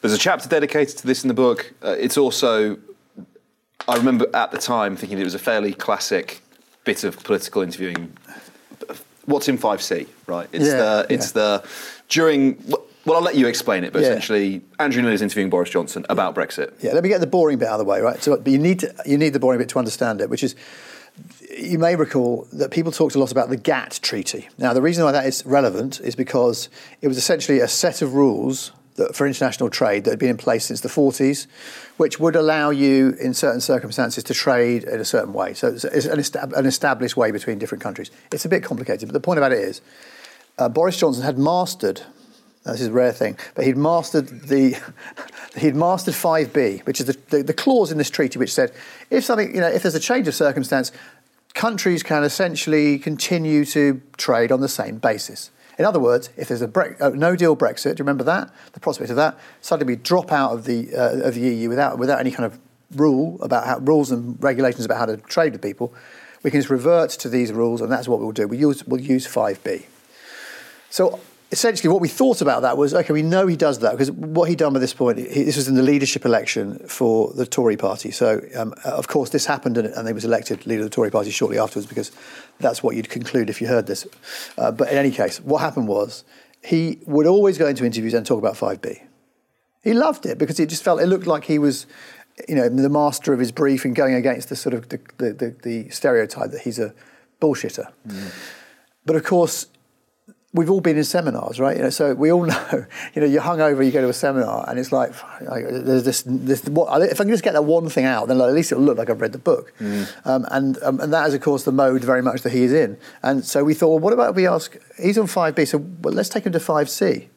there's 0.00 0.14
a 0.14 0.18
chapter 0.18 0.48
dedicated 0.48 0.96
to 0.98 1.06
this 1.06 1.24
in 1.24 1.28
the 1.28 1.34
book. 1.34 1.72
Uh, 1.82 1.96
it's 1.98 2.16
also, 2.16 2.78
I 3.86 3.96
remember 3.96 4.26
at 4.34 4.50
the 4.50 4.58
time 4.58 4.96
thinking 4.96 5.18
it 5.18 5.24
was 5.24 5.34
a 5.34 5.38
fairly 5.38 5.72
classic 5.72 6.40
bit 6.84 7.04
of 7.04 7.22
political 7.22 7.62
interviewing. 7.62 8.16
What's 9.26 9.48
in 9.48 9.58
Five 9.58 9.82
C, 9.82 10.06
right? 10.26 10.48
It's 10.52 10.66
Yeah, 10.66 10.76
the 10.76 11.06
it's 11.10 11.32
the 11.32 11.62
during. 12.08 12.62
Well, 13.04 13.16
I'll 13.16 13.22
let 13.22 13.36
you 13.36 13.46
explain 13.46 13.84
it, 13.84 13.92
but 13.92 14.02
Yeah. 14.02 14.08
essentially, 14.08 14.60
Andrew 14.78 15.00
Neil 15.00 15.12
is 15.12 15.22
interviewing 15.22 15.48
Boris 15.48 15.70
Johnson 15.70 16.04
about 16.10 16.34
Brexit. 16.34 16.72
Yeah, 16.82 16.92
let 16.92 17.02
me 17.02 17.08
get 17.08 17.20
the 17.20 17.26
boring 17.26 17.58
bit 17.58 17.68
out 17.68 17.74
of 17.74 17.86
the 17.86 17.90
way, 17.90 18.00
right? 18.00 18.22
So, 18.22 18.36
but 18.36 18.52
you 18.52 18.58
need 18.58 18.80
to, 18.80 18.94
you 19.06 19.16
need 19.16 19.32
the 19.32 19.38
boring 19.38 19.58
bit 19.58 19.68
to 19.70 19.78
understand 19.78 20.20
it, 20.20 20.28
which 20.28 20.42
is 20.42 20.54
you 21.58 21.78
may 21.78 21.96
recall 21.96 22.46
that 22.52 22.70
people 22.70 22.92
talked 22.92 23.14
a 23.14 23.18
lot 23.18 23.32
about 23.32 23.48
the 23.48 23.56
GATT 23.56 24.02
treaty. 24.02 24.48
Now, 24.58 24.72
the 24.74 24.82
reason 24.82 25.04
why 25.04 25.12
that 25.12 25.24
is 25.26 25.44
relevant 25.46 26.00
is 26.00 26.14
because 26.14 26.68
it 27.00 27.08
was 27.08 27.16
essentially 27.16 27.60
a 27.60 27.68
set 27.68 28.02
of 28.02 28.12
rules 28.14 28.72
that, 28.98 29.16
for 29.16 29.26
international 29.26 29.70
trade 29.70 30.04
that 30.04 30.10
had 30.10 30.18
been 30.18 30.30
in 30.30 30.36
place 30.36 30.66
since 30.66 30.82
the 30.82 30.88
40s, 30.88 31.46
which 31.96 32.20
would 32.20 32.36
allow 32.36 32.70
you, 32.70 33.16
in 33.20 33.32
certain 33.32 33.60
circumstances, 33.60 34.22
to 34.24 34.34
trade 34.34 34.84
in 34.84 35.00
a 35.00 35.04
certain 35.04 35.32
way. 35.32 35.54
So 35.54 35.68
it's 35.68 35.84
an, 35.84 36.18
estab- 36.18 36.52
an 36.52 36.66
established 36.66 37.16
way 37.16 37.30
between 37.30 37.58
different 37.58 37.82
countries. 37.82 38.10
It's 38.30 38.44
a 38.44 38.48
bit 38.48 38.62
complicated, 38.62 39.08
but 39.08 39.14
the 39.14 39.20
point 39.20 39.38
about 39.38 39.52
it 39.52 39.60
is 39.60 39.80
uh, 40.58 40.68
Boris 40.68 40.98
Johnson 40.98 41.24
had 41.24 41.38
mastered. 41.38 42.02
now, 42.66 42.72
This 42.72 42.82
is 42.82 42.88
a 42.88 42.92
rare 42.92 43.12
thing, 43.12 43.38
but 43.54 43.64
he'd 43.64 43.76
mastered 43.76 44.28
the 44.28 44.76
he'd 45.56 45.74
mastered 45.74 46.14
5b, 46.14 46.84
which 46.86 47.00
is 47.00 47.06
the, 47.06 47.16
the, 47.30 47.42
the 47.42 47.54
clause 47.54 47.90
in 47.90 47.98
this 47.98 48.10
treaty 48.10 48.38
which 48.38 48.52
said 48.52 48.72
if 49.10 49.24
something 49.24 49.54
you 49.54 49.60
know 49.60 49.68
if 49.68 49.82
there's 49.82 49.94
a 49.94 50.00
change 50.00 50.28
of 50.28 50.34
circumstance, 50.34 50.92
countries 51.54 52.02
can 52.02 52.24
essentially 52.24 52.98
continue 52.98 53.64
to 53.64 54.02
trade 54.16 54.52
on 54.52 54.60
the 54.60 54.68
same 54.68 54.98
basis. 54.98 55.50
In 55.78 55.84
other 55.84 56.00
words, 56.00 56.30
if 56.36 56.48
there's 56.48 56.60
a 56.60 56.96
uh, 57.00 57.10
no 57.10 57.36
deal 57.36 57.56
Brexit, 57.56 57.96
do 57.96 58.00
you 58.00 58.04
remember 58.04 58.24
that? 58.24 58.50
The 58.72 58.80
prospect 58.80 59.10
of 59.10 59.16
that, 59.16 59.38
suddenly 59.60 59.94
we 59.94 59.96
drop 59.96 60.32
out 60.32 60.52
of 60.52 60.64
the 60.64 60.94
uh, 60.94 61.28
of 61.28 61.34
the 61.34 61.40
EU 61.40 61.68
without 61.68 61.98
without 61.98 62.18
any 62.18 62.32
kind 62.32 62.44
of 62.44 62.58
rule 62.96 63.40
about 63.42 63.66
how 63.66 63.78
rules 63.78 64.10
and 64.10 64.42
regulations 64.42 64.84
about 64.84 64.98
how 64.98 65.06
to 65.06 65.16
trade 65.16 65.52
with 65.52 65.62
people. 65.62 65.94
We 66.42 66.50
can 66.50 66.58
just 66.60 66.70
revert 66.70 67.10
to 67.10 67.28
these 67.28 67.52
rules, 67.52 67.80
and 67.80 67.90
that's 67.90 68.08
what 68.08 68.18
we'll 68.18 68.32
do. 68.32 68.48
We 68.48 68.58
use 68.58 68.84
we'll 68.86 69.00
use 69.00 69.26
5b. 69.26 69.84
So 70.90 71.20
essentially 71.50 71.88
what 71.88 72.00
we 72.00 72.08
thought 72.08 72.42
about 72.42 72.62
that 72.62 72.76
was 72.76 72.92
okay 72.92 73.12
we 73.12 73.22
know 73.22 73.46
he 73.46 73.56
does 73.56 73.78
that 73.78 73.92
because 73.92 74.10
what 74.10 74.48
he'd 74.48 74.58
done 74.58 74.72
by 74.72 74.78
this 74.78 74.92
point 74.92 75.18
he, 75.18 75.44
this 75.44 75.56
was 75.56 75.66
in 75.66 75.74
the 75.74 75.82
leadership 75.82 76.26
election 76.26 76.78
for 76.86 77.32
the 77.32 77.46
Tory 77.46 77.76
party. 77.76 78.10
So 78.10 78.42
um, 78.54 78.74
of 78.84 79.08
course 79.08 79.30
this 79.30 79.46
happened 79.46 79.78
and, 79.78 79.88
and 79.88 80.06
he 80.06 80.12
was 80.12 80.24
elected 80.24 80.66
leader 80.66 80.82
of 80.82 80.90
the 80.90 80.94
Tory 80.94 81.10
party 81.10 81.30
shortly 81.30 81.58
afterwards 81.58 81.86
because 81.86 82.12
that's 82.60 82.82
what 82.82 82.96
you'd 82.96 83.08
conclude 83.08 83.48
if 83.48 83.60
you 83.60 83.66
heard 83.66 83.86
this. 83.86 84.06
Uh, 84.58 84.70
but 84.70 84.90
in 84.90 84.98
any 84.98 85.10
case 85.10 85.40
what 85.40 85.58
happened 85.58 85.88
was 85.88 86.24
he 86.62 86.98
would 87.06 87.26
always 87.26 87.56
go 87.56 87.66
into 87.66 87.84
interviews 87.84 88.14
and 88.14 88.26
talk 88.26 88.38
about 88.38 88.54
5b 88.54 89.00
he 89.82 89.94
loved 89.94 90.26
it 90.26 90.38
because 90.38 90.60
it 90.60 90.68
just 90.68 90.82
felt 90.82 91.00
it 91.00 91.06
looked 91.06 91.26
like 91.26 91.44
he 91.44 91.58
was 91.58 91.86
you 92.48 92.54
know 92.54 92.68
the 92.68 92.90
master 92.90 93.32
of 93.32 93.38
his 93.38 93.52
brief 93.52 93.84
and 93.84 93.96
going 93.96 94.14
against 94.14 94.48
the 94.48 94.56
sort 94.56 94.74
of 94.74 94.88
the, 94.90 95.00
the, 95.16 95.32
the, 95.32 95.56
the 95.62 95.88
stereotype 95.88 96.50
that 96.50 96.60
he's 96.62 96.78
a 96.78 96.94
bullshitter. 97.40 97.90
Mm. 98.06 98.32
but 99.06 99.16
of 99.16 99.24
course 99.24 99.66
we've 100.54 100.70
all 100.70 100.80
been 100.80 100.96
in 100.96 101.04
seminars, 101.04 101.60
right? 101.60 101.76
You 101.76 101.84
know, 101.84 101.90
so 101.90 102.14
we 102.14 102.32
all 102.32 102.44
know, 102.46 102.86
you 103.14 103.22
know, 103.22 103.28
you're 103.28 103.42
hungover, 103.42 103.84
you 103.84 103.90
go 103.90 104.00
to 104.00 104.08
a 104.08 104.14
seminar, 104.14 104.64
and 104.68 104.78
it's 104.78 104.92
like, 104.92 105.12
like 105.42 105.64
there's 105.68 106.04
this, 106.04 106.22
this 106.26 106.64
what, 106.64 107.02
if 107.02 107.20
I 107.20 107.24
can 107.24 107.28
just 107.28 107.44
get 107.44 107.52
that 107.52 107.64
one 107.64 107.88
thing 107.88 108.04
out, 108.04 108.28
then 108.28 108.38
like, 108.38 108.48
at 108.48 108.54
least 108.54 108.72
it'll 108.72 108.84
look 108.84 108.98
like 108.98 109.10
I've 109.10 109.20
read 109.20 109.32
the 109.32 109.38
book. 109.38 109.72
Mm. 109.78 110.26
Um, 110.26 110.46
and 110.50 110.82
um, 110.82 111.00
and 111.00 111.12
that 111.12 111.28
is, 111.28 111.34
of 111.34 111.40
course, 111.42 111.64
the 111.64 111.72
mode 111.72 112.02
very 112.02 112.22
much 112.22 112.42
that 112.42 112.52
he 112.52 112.62
is 112.62 112.72
in. 112.72 112.98
And 113.22 113.44
so 113.44 113.64
we 113.64 113.74
thought, 113.74 113.88
well, 113.88 113.98
what 113.98 114.12
about 114.12 114.30
if 114.30 114.36
we 114.36 114.46
ask, 114.46 114.76
he's 115.00 115.18
on 115.18 115.26
5B, 115.26 115.68
so 115.68 115.78
well, 115.78 116.14
let's 116.14 116.28
take 116.28 116.46
him 116.46 116.52
to 116.52 116.58
5C. 116.58 117.28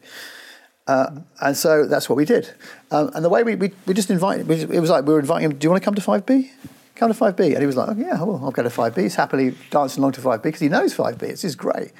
Uh, 0.87 1.21
and 1.39 1.55
so 1.55 1.85
that's 1.85 2.09
what 2.09 2.15
we 2.15 2.25
did. 2.25 2.53
Um, 2.89 3.11
and 3.13 3.23
the 3.23 3.29
way 3.29 3.43
we, 3.43 3.55
we, 3.55 3.71
we 3.85 3.93
just 3.93 4.09
invited, 4.09 4.49
it 4.49 4.79
was 4.79 4.89
like 4.89 5.05
we 5.05 5.13
were 5.13 5.19
inviting 5.19 5.51
him, 5.51 5.57
do 5.57 5.65
you 5.65 5.69
want 5.69 5.81
to 5.81 5.85
come 5.85 5.95
to 5.95 6.01
5B? 6.01 6.49
Come 6.95 7.13
to 7.13 7.17
5B. 7.17 7.51
And 7.51 7.59
he 7.59 7.65
was 7.65 7.77
like, 7.77 7.89
oh, 7.89 7.95
yeah, 7.97 8.21
well, 8.23 8.41
I'll 8.43 8.51
go 8.51 8.63
to 8.63 8.69
5B. 8.69 8.97
He's 8.97 9.15
happily 9.15 9.55
dancing 9.69 10.01
along 10.01 10.13
to 10.13 10.21
5B 10.21 10.43
because 10.43 10.59
he 10.59 10.69
knows 10.69 10.93
5B. 10.95 11.23
It's 11.23 11.43
just 11.43 11.57
great. 11.57 11.91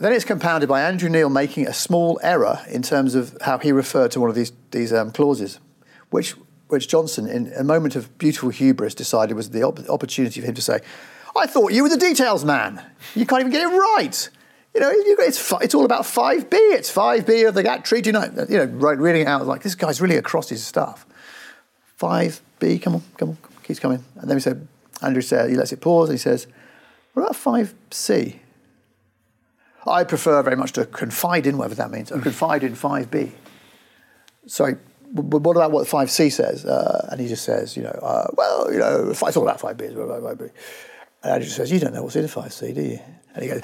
Then 0.00 0.14
it's 0.14 0.24
compounded 0.24 0.66
by 0.66 0.80
Andrew 0.80 1.10
Neil 1.10 1.28
making 1.28 1.66
a 1.66 1.74
small 1.74 2.18
error 2.22 2.60
in 2.70 2.80
terms 2.80 3.14
of 3.14 3.36
how 3.42 3.58
he 3.58 3.70
referred 3.70 4.10
to 4.12 4.20
one 4.20 4.30
of 4.30 4.34
these, 4.34 4.50
these 4.70 4.94
um, 4.94 5.12
clauses, 5.12 5.60
which, 6.08 6.34
which 6.68 6.88
Johnson, 6.88 7.28
in 7.28 7.52
a 7.52 7.62
moment 7.62 7.96
of 7.96 8.16
beautiful 8.16 8.48
hubris, 8.48 8.94
decided 8.94 9.34
was 9.34 9.50
the 9.50 9.62
op- 9.62 9.86
opportunity 9.90 10.40
for 10.40 10.46
him 10.46 10.54
to 10.54 10.62
say, 10.62 10.80
I 11.36 11.46
thought 11.46 11.74
you 11.74 11.82
were 11.82 11.90
the 11.90 11.98
details 11.98 12.46
man. 12.46 12.82
You 13.14 13.26
can't 13.26 13.40
even 13.40 13.52
get 13.52 13.62
it 13.62 13.76
right. 13.76 14.30
You 14.74 14.80
know, 14.80 14.90
it's, 14.90 15.52
it's 15.60 15.74
all 15.74 15.84
about 15.84 16.04
5B. 16.04 16.48
It's 16.50 16.90
5B 16.90 17.46
of 17.48 17.54
the 17.54 17.62
GATT 17.62 17.84
Treaty. 17.84 18.08
You 18.08 18.12
know, 18.12 18.64
reading 18.64 19.22
it 19.22 19.28
out, 19.28 19.46
like, 19.46 19.62
this 19.62 19.74
guy's 19.74 20.00
really 20.00 20.16
across 20.16 20.48
his 20.48 20.64
stuff. 20.64 21.04
5B, 22.00 22.80
come 22.80 22.94
on, 22.94 23.02
come 23.18 23.30
on, 23.30 23.38
keeps 23.64 23.78
coming. 23.78 24.02
And 24.16 24.30
then 24.30 24.36
we 24.36 24.40
said, 24.40 24.66
Andrew 25.02 25.20
said, 25.20 25.50
he 25.50 25.56
lets 25.56 25.72
it 25.72 25.82
pause 25.82 26.08
and 26.08 26.18
he 26.18 26.22
says, 26.22 26.46
what 27.12 27.24
about 27.24 27.36
5C? 27.36 28.38
I 29.86 30.04
prefer 30.04 30.42
very 30.42 30.56
much 30.56 30.72
to 30.72 30.86
confide 30.86 31.46
in, 31.46 31.56
whatever 31.56 31.74
that 31.76 31.90
means, 31.90 32.12
or 32.12 32.20
confide 32.20 32.62
in 32.62 32.74
5B. 32.74 33.32
Sorry, 34.46 34.76
but 35.12 35.42
what 35.42 35.56
about 35.56 35.72
what 35.72 35.86
5C 35.86 36.30
says? 36.32 36.64
Uh, 36.64 37.08
and 37.10 37.20
he 37.20 37.28
just 37.28 37.44
says, 37.44 37.76
you 37.76 37.82
know, 37.82 37.98
uh, 38.02 38.28
well, 38.34 38.72
you 38.72 38.78
know, 38.78 39.10
it's 39.10 39.22
all 39.22 39.42
about 39.42 39.60
5B. 39.60 39.94
5B. 39.94 40.50
And 41.22 41.32
Andrew 41.32 41.48
says, 41.48 41.70
you 41.70 41.78
don't 41.78 41.94
know 41.94 42.02
what's 42.02 42.16
in 42.16 42.24
5C, 42.24 42.74
do 42.74 42.82
you? 42.82 43.00
And 43.34 43.42
he 43.42 43.48
goes, 43.48 43.62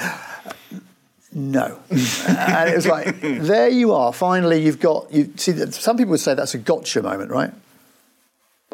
no. 1.33 1.79
and 1.91 2.71
it 2.71 2.77
was 2.77 2.87
like, 2.87 3.21
there 3.21 3.69
you 3.69 3.93
are. 3.93 4.13
Finally, 4.13 4.63
you've 4.63 4.81
got, 4.81 5.13
you 5.13 5.33
see, 5.37 5.53
some 5.71 5.97
people 5.97 6.13
would 6.13 6.21
say 6.21 6.35
that's 6.35 6.55
a 6.55 6.59
gotcha 6.59 7.03
moment, 7.03 7.31
right? 7.31 7.53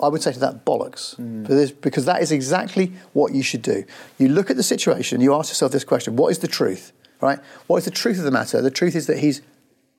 I 0.03 0.09
would 0.09 0.23
say 0.23 0.33
to 0.33 0.39
that 0.41 0.65
bollocks 0.65 1.17
mm. 1.17 1.47
for 1.47 1.55
this, 1.55 1.71
because 1.71 2.07
that 2.07 2.23
is 2.23 2.33
exactly 2.33 2.93
what 3.13 3.35
you 3.35 3.43
should 3.43 3.63
do. 3.63 3.85
You 4.19 4.29
look 4.29 4.51
at 4.51 4.57
the 4.57 4.63
situation, 4.63 5.21
you 5.21 5.35
ask 5.35 5.51
yourself 5.51 5.71
this 5.71 5.85
question: 5.85 6.17
What 6.17 6.31
is 6.31 6.39
the 6.39 6.49
truth? 6.49 6.93
Right? 7.23 7.39
What 7.69 7.79
is 7.79 7.85
the 7.85 7.91
truth 7.91 8.19
of 8.19 8.25
the 8.25 8.31
matter? 8.31 8.61
The 8.61 8.71
truth 8.71 8.95
is 8.95 9.07
that 9.07 9.21
he's 9.21 9.41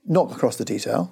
not 0.06 0.32
across 0.32 0.58
the 0.58 0.65
detail. 0.65 1.12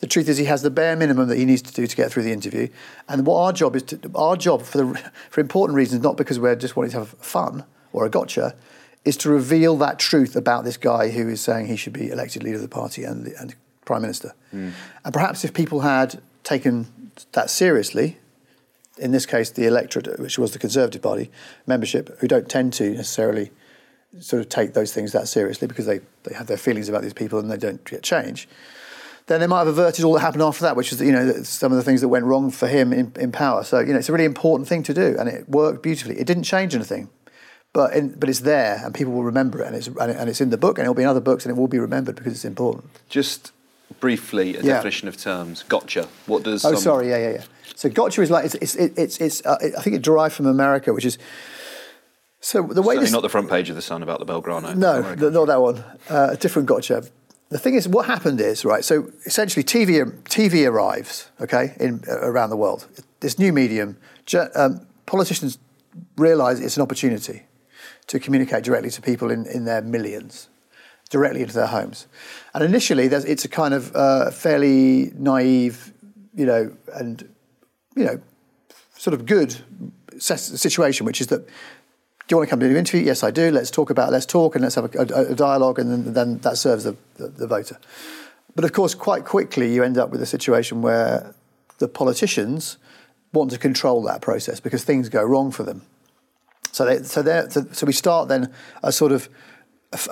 The 0.00 0.06
truth 0.06 0.28
is 0.28 0.38
he 0.38 0.46
has 0.46 0.62
the 0.62 0.70
bare 0.70 0.96
minimum 0.96 1.28
that 1.28 1.36
he 1.36 1.44
needs 1.44 1.60
to 1.62 1.72
do 1.72 1.86
to 1.86 1.96
get 1.96 2.10
through 2.10 2.22
the 2.22 2.32
interview. 2.32 2.68
And 3.08 3.26
what 3.26 3.36
our 3.36 3.52
job 3.52 3.76
is 3.76 3.82
to, 3.84 4.00
our 4.14 4.34
job 4.34 4.62
for 4.62 4.78
the, 4.78 5.12
for 5.28 5.40
important 5.40 5.76
reasons, 5.76 6.02
not 6.02 6.16
because 6.16 6.40
we're 6.40 6.56
just 6.56 6.74
wanting 6.74 6.92
to 6.92 7.00
have 7.00 7.10
fun 7.20 7.64
or 7.92 8.06
a 8.06 8.10
gotcha, 8.10 8.56
is 9.04 9.16
to 9.18 9.30
reveal 9.30 9.76
that 9.76 9.98
truth 9.98 10.36
about 10.36 10.64
this 10.64 10.76
guy 10.76 11.10
who 11.10 11.28
is 11.28 11.40
saying 11.40 11.66
he 11.66 11.76
should 11.76 11.92
be 11.92 12.10
elected 12.10 12.42
leader 12.42 12.56
of 12.56 12.62
the 12.62 12.68
party 12.68 13.04
and, 13.04 13.26
and 13.26 13.54
prime 13.84 14.02
minister. 14.02 14.34
Mm. 14.54 14.72
And 15.04 15.12
perhaps 15.12 15.44
if 15.44 15.52
people 15.52 15.80
had 15.80 16.20
taken 16.44 17.12
that 17.32 17.50
seriously, 17.50 18.18
in 18.98 19.10
this 19.10 19.26
case 19.26 19.50
the 19.50 19.66
electorate, 19.66 20.18
which 20.18 20.38
was 20.38 20.52
the 20.52 20.58
Conservative 20.58 21.02
Party 21.02 21.30
membership, 21.66 22.18
who 22.20 22.28
don't 22.28 22.48
tend 22.48 22.72
to 22.74 22.90
necessarily 22.90 23.50
sort 24.18 24.40
of 24.40 24.48
take 24.48 24.74
those 24.74 24.92
things 24.92 25.12
that 25.12 25.28
seriously 25.28 25.68
because 25.68 25.86
they, 25.86 26.00
they 26.24 26.34
have 26.34 26.46
their 26.46 26.56
feelings 26.56 26.88
about 26.88 27.02
these 27.02 27.12
people 27.12 27.38
and 27.38 27.50
they 27.50 27.56
don't 27.56 27.84
get 27.84 28.02
change, 28.02 28.48
then 29.26 29.40
they 29.40 29.46
might 29.46 29.60
have 29.60 29.68
averted 29.68 30.04
all 30.04 30.14
that 30.14 30.20
happened 30.20 30.42
after 30.42 30.62
that, 30.62 30.74
which 30.74 30.92
is 30.92 31.00
you 31.00 31.12
know 31.12 31.42
some 31.44 31.70
of 31.70 31.76
the 31.76 31.84
things 31.84 32.00
that 32.00 32.08
went 32.08 32.24
wrong 32.24 32.50
for 32.50 32.66
him 32.66 32.92
in, 32.92 33.12
in 33.16 33.30
power. 33.30 33.62
So 33.62 33.78
you 33.78 33.92
know 33.92 33.98
it's 33.98 34.08
a 34.08 34.12
really 34.12 34.24
important 34.24 34.68
thing 34.68 34.82
to 34.84 34.94
do, 34.94 35.16
and 35.18 35.28
it 35.28 35.48
worked 35.48 35.82
beautifully. 35.82 36.18
It 36.18 36.26
didn't 36.26 36.42
change 36.42 36.74
anything, 36.74 37.08
but 37.72 37.94
in, 37.94 38.18
but 38.18 38.28
it's 38.28 38.40
there, 38.40 38.80
and 38.84 38.92
people 38.92 39.12
will 39.12 39.22
remember 39.22 39.62
it, 39.62 39.68
and 39.68 39.76
it's 39.76 39.86
and, 39.86 40.10
it, 40.10 40.16
and 40.16 40.28
it's 40.28 40.40
in 40.40 40.50
the 40.50 40.58
book, 40.58 40.78
and 40.78 40.84
it'll 40.84 40.94
be 40.94 41.02
in 41.02 41.08
other 41.08 41.20
books, 41.20 41.46
and 41.46 41.56
it 41.56 41.60
will 41.60 41.68
be 41.68 41.78
remembered 41.78 42.16
because 42.16 42.32
it's 42.32 42.44
important. 42.44 42.90
Just 43.08 43.52
briefly, 44.00 44.56
a 44.56 44.62
yeah. 44.62 44.74
definition 44.74 45.06
of 45.06 45.16
terms. 45.16 45.62
Gotcha. 45.68 46.08
What 46.26 46.42
does? 46.42 46.64
Oh, 46.64 46.74
sorry. 46.74 47.10
Yeah, 47.10 47.18
yeah, 47.18 47.30
yeah. 47.30 47.44
So 47.76 47.88
gotcha 47.88 48.22
is 48.22 48.30
like 48.30 48.46
it's 48.46 48.56
it's 48.56 48.74
it's, 48.74 49.20
it's 49.20 49.46
uh, 49.46 49.58
I 49.78 49.80
think 49.80 49.96
it 49.96 50.02
derived 50.02 50.34
from 50.34 50.46
America, 50.46 50.92
which 50.92 51.04
is 51.04 51.18
so 52.40 52.62
the 52.62 52.80
way 52.80 52.94
Certainly 52.94 53.04
this, 53.04 53.12
not 53.12 53.22
the 53.22 53.28
front 53.28 53.50
page 53.50 53.68
of 53.68 53.76
the 53.76 53.82
Sun 53.82 54.02
about 54.02 54.18
the 54.18 54.26
Belgrano. 54.26 54.74
No, 54.74 55.14
not 55.30 55.46
that 55.46 55.60
one. 55.60 55.84
Uh, 56.08 56.30
a 56.32 56.36
different 56.36 56.66
gotcha. 56.66 57.04
The 57.50 57.58
thing 57.58 57.74
is, 57.74 57.86
what 57.86 58.06
happened 58.06 58.40
is 58.40 58.64
right. 58.64 58.84
So 58.84 59.10
essentially, 59.26 59.62
TV 59.62 60.04
TV 60.24 60.68
arrives 60.68 61.30
okay 61.40 61.74
in 61.78 62.02
uh, 62.08 62.20
around 62.20 62.50
the 62.50 62.56
world. 62.56 62.86
This 63.20 63.38
new 63.38 63.52
medium, 63.52 63.98
um, 64.54 64.86
politicians 65.04 65.58
realise 66.16 66.60
it's 66.60 66.76
an 66.76 66.82
opportunity 66.82 67.42
to 68.06 68.18
communicate 68.18 68.64
directly 68.64 68.90
to 68.90 69.02
people 69.02 69.30
in, 69.30 69.46
in 69.46 69.66
their 69.66 69.82
millions, 69.82 70.48
directly 71.10 71.42
into 71.42 71.54
their 71.54 71.66
homes. 71.66 72.06
And 72.54 72.64
initially, 72.64 73.04
it's 73.06 73.44
a 73.44 73.48
kind 73.48 73.74
of 73.74 73.94
uh, 73.94 74.30
fairly 74.30 75.12
naive, 75.14 75.92
you 76.34 76.46
know, 76.46 76.74
and 76.94 77.28
you 77.96 78.04
know, 78.04 78.20
sort 78.96 79.12
of 79.12 79.26
good 79.26 79.56
situation, 80.18 81.04
which 81.04 81.20
is 81.20 81.26
that 81.26 81.46
do 82.30 82.34
you 82.34 82.36
want 82.36 82.48
to 82.48 82.50
come 82.50 82.60
to 82.60 82.66
an 82.66 82.76
interview? 82.76 83.04
Yes, 83.04 83.24
I 83.24 83.32
do. 83.32 83.50
Let's 83.50 83.72
talk 83.72 83.90
about, 83.90 84.12
let's 84.12 84.24
talk 84.24 84.54
and 84.54 84.62
let's 84.62 84.76
have 84.76 84.94
a, 84.94 84.98
a, 85.00 85.32
a 85.32 85.34
dialogue, 85.34 85.80
and 85.80 85.90
then, 85.90 86.12
then, 86.12 86.38
that 86.38 86.58
serves 86.58 86.84
the, 86.84 86.96
the, 87.16 87.26
the 87.26 87.46
voter. 87.48 87.76
But 88.54 88.64
of 88.64 88.72
course, 88.72 88.94
quite 88.94 89.24
quickly, 89.24 89.74
you 89.74 89.82
end 89.82 89.98
up 89.98 90.10
with 90.10 90.22
a 90.22 90.26
situation 90.26 90.80
where 90.80 91.34
the 91.78 91.88
politicians 91.88 92.76
want 93.32 93.50
to 93.50 93.58
control 93.58 94.00
that 94.04 94.22
process 94.22 94.60
because 94.60 94.84
things 94.84 95.08
go 95.08 95.24
wrong 95.24 95.50
for 95.50 95.64
them. 95.64 95.82
So, 96.70 96.84
they, 96.84 97.02
so, 97.02 97.24
so, 97.48 97.66
so 97.72 97.84
we 97.84 97.92
start 97.92 98.28
then 98.28 98.54
a 98.84 98.92
sort 98.92 99.10
of 99.10 99.28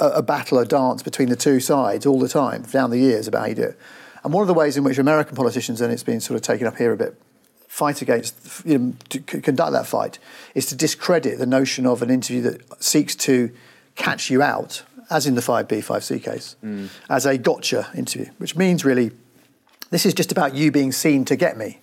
a, 0.01 0.09
a, 0.17 0.23
battle, 0.23 0.59
a 0.59 0.65
dance 0.65 1.05
between 1.05 1.29
the 1.29 1.37
two 1.37 1.61
sides 1.61 2.05
all 2.05 2.19
the 2.19 2.29
time 2.29 2.63
down 2.63 2.91
the 2.91 2.99
years 2.99 3.29
about 3.29 3.43
how 3.43 3.47
you 3.47 3.55
do 3.55 3.63
it. 3.63 3.79
And 4.25 4.33
one 4.33 4.43
of 4.43 4.49
the 4.49 4.55
ways 4.55 4.77
in 4.77 4.83
which 4.83 4.99
American 4.99 5.37
politicians, 5.37 5.81
and 5.81 5.93
it's 5.93 6.03
been 6.03 6.21
sort 6.21 6.35
of 6.35 6.43
taken 6.43 6.67
up 6.67 6.79
here 6.79 6.91
a 6.93 6.97
bit, 6.97 7.15
fight 7.69 8.03
against, 8.03 8.65
you 8.67 8.79
know, 8.79 8.95
to 9.11 9.21
conduct 9.21 9.73
that 9.73 9.87
fight 9.87 10.19
is 10.55 10.67
to 10.67 10.75
discredit 10.75 11.39
the 11.39 11.47
notion 11.47 11.87
of 11.87 12.03
an 12.03 12.11
interview 12.11 12.43
that 12.43 12.83
seeks 12.83 13.15
to 13.15 13.51
catch 13.95 14.31
you 14.31 14.43
out, 14.43 14.83
as 15.11 15.27
in 15.27 15.35
the 15.35 15.41
5B, 15.41 15.69
5C 15.69 16.23
case, 16.23 16.57
mm. 16.65 16.89
as 17.09 17.27
a 17.27 17.39
gotcha 17.39 17.89
interview, 17.95 18.31
which 18.39 18.57
means 18.57 18.85
really 18.85 19.13
this 19.91 20.07
is 20.07 20.15
just 20.15 20.33
about 20.33 20.55
you 20.55 20.73
being 20.73 20.93
seen 20.93 21.25
to 21.27 21.37
get 21.37 21.57
me. 21.57 21.81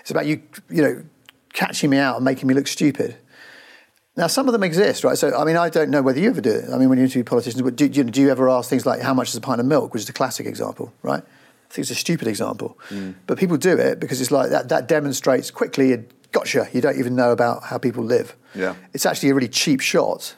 It's 0.00 0.10
about 0.10 0.26
you, 0.26 0.42
you 0.68 0.82
know, 0.82 1.04
catching 1.52 1.90
me 1.90 1.98
out 1.98 2.16
and 2.16 2.24
making 2.24 2.46
me 2.48 2.54
look 2.54 2.66
stupid. 2.66 3.16
Now, 4.16 4.26
some 4.26 4.48
of 4.48 4.52
them 4.52 4.64
exist, 4.64 5.04
right? 5.04 5.16
So, 5.16 5.36
I 5.36 5.44
mean, 5.44 5.56
I 5.56 5.68
don't 5.68 5.90
know 5.90 6.02
whether 6.02 6.18
you 6.18 6.28
ever 6.28 6.40
do 6.40 6.50
it. 6.50 6.70
I 6.72 6.78
mean, 6.78 6.88
when 6.88 6.98
you 6.98 7.04
interview 7.04 7.22
politicians, 7.22 7.62
but 7.62 7.76
do, 7.76 7.86
you, 7.86 8.04
do 8.04 8.20
you 8.20 8.30
ever 8.30 8.50
ask 8.50 8.68
things 8.68 8.84
like, 8.84 9.00
how 9.00 9.14
much 9.14 9.28
is 9.28 9.36
a 9.36 9.40
pint 9.40 9.60
of 9.60 9.66
milk, 9.66 9.92
which 9.92 10.02
is 10.02 10.08
a 10.08 10.12
classic 10.12 10.46
example, 10.46 10.92
right? 11.02 11.22
I 11.68 11.74
think 11.74 11.84
it's 11.84 11.90
a 11.90 11.94
stupid 11.94 12.28
example, 12.28 12.78
mm. 12.88 13.14
but 13.26 13.38
people 13.38 13.58
do 13.58 13.76
it 13.76 14.00
because 14.00 14.20
it's 14.20 14.30
like 14.30 14.50
that. 14.50 14.70
That 14.70 14.88
demonstrates 14.88 15.50
quickly. 15.50 15.92
A 15.92 16.04
gotcha. 16.32 16.66
You 16.72 16.80
don't 16.80 16.98
even 16.98 17.14
know 17.14 17.30
about 17.30 17.64
how 17.64 17.76
people 17.76 18.04
live. 18.04 18.34
Yeah, 18.54 18.74
it's 18.94 19.04
actually 19.04 19.30
a 19.30 19.34
really 19.34 19.48
cheap 19.48 19.80
shot. 19.80 20.34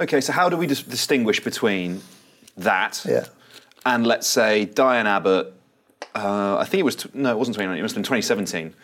Okay, 0.00 0.20
so 0.20 0.32
how 0.32 0.48
do 0.48 0.56
we 0.56 0.66
dis- 0.66 0.82
distinguish 0.82 1.40
between 1.40 2.02
that 2.56 3.04
yeah. 3.08 3.26
and 3.86 4.06
let's 4.06 4.26
say 4.26 4.64
Diane 4.64 5.06
Abbott? 5.06 5.52
Uh, 6.14 6.56
I 6.58 6.64
think 6.64 6.80
it 6.80 6.84
was 6.84 6.96
t- 6.96 7.10
no, 7.14 7.30
it 7.30 7.38
wasn't 7.38 7.56
2019. 7.56 7.78
It 7.78 7.82
must 7.82 7.94
have 7.94 8.02
been 8.02 8.20
2017. 8.20 8.74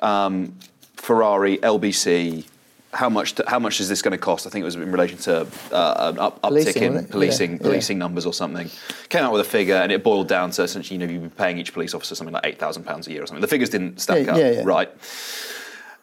Um, 0.00 0.56
Ferrari, 0.96 1.58
LBC, 1.58 2.46
how 2.92 3.08
much 3.08 3.34
to, 3.34 3.44
how 3.46 3.58
much 3.58 3.80
is 3.80 3.88
this 3.88 4.02
going 4.02 4.12
to 4.12 4.18
cost? 4.18 4.46
I 4.46 4.50
think 4.50 4.62
it 4.62 4.64
was 4.64 4.74
in 4.74 4.90
relation 4.90 5.18
to 5.18 5.46
uh, 5.72 6.12
an 6.12 6.18
up, 6.18 6.42
uptick 6.42 6.76
in 6.76 7.06
policing 7.06 7.52
yeah. 7.52 7.58
policing 7.58 7.96
yeah. 7.96 8.04
numbers 8.04 8.26
or 8.26 8.32
something. 8.32 8.70
Came 9.08 9.24
out 9.24 9.32
with 9.32 9.42
a 9.42 9.50
figure, 9.50 9.76
and 9.76 9.92
it 9.92 10.02
boiled 10.02 10.28
down 10.28 10.50
to 10.52 10.62
essentially 10.62 10.98
you 10.98 11.06
know 11.06 11.12
you'd 11.12 11.22
be 11.22 11.28
paying 11.28 11.58
each 11.58 11.72
police 11.72 11.94
officer 11.94 12.14
something 12.14 12.34
like 12.34 12.46
eight 12.46 12.58
thousand 12.58 12.84
pounds 12.84 13.06
a 13.06 13.12
year 13.12 13.22
or 13.22 13.26
something. 13.26 13.42
The 13.42 13.48
figures 13.48 13.70
didn't 13.70 14.00
stack 14.00 14.26
yeah, 14.26 14.60
up, 14.60 14.66
right? 14.66 14.90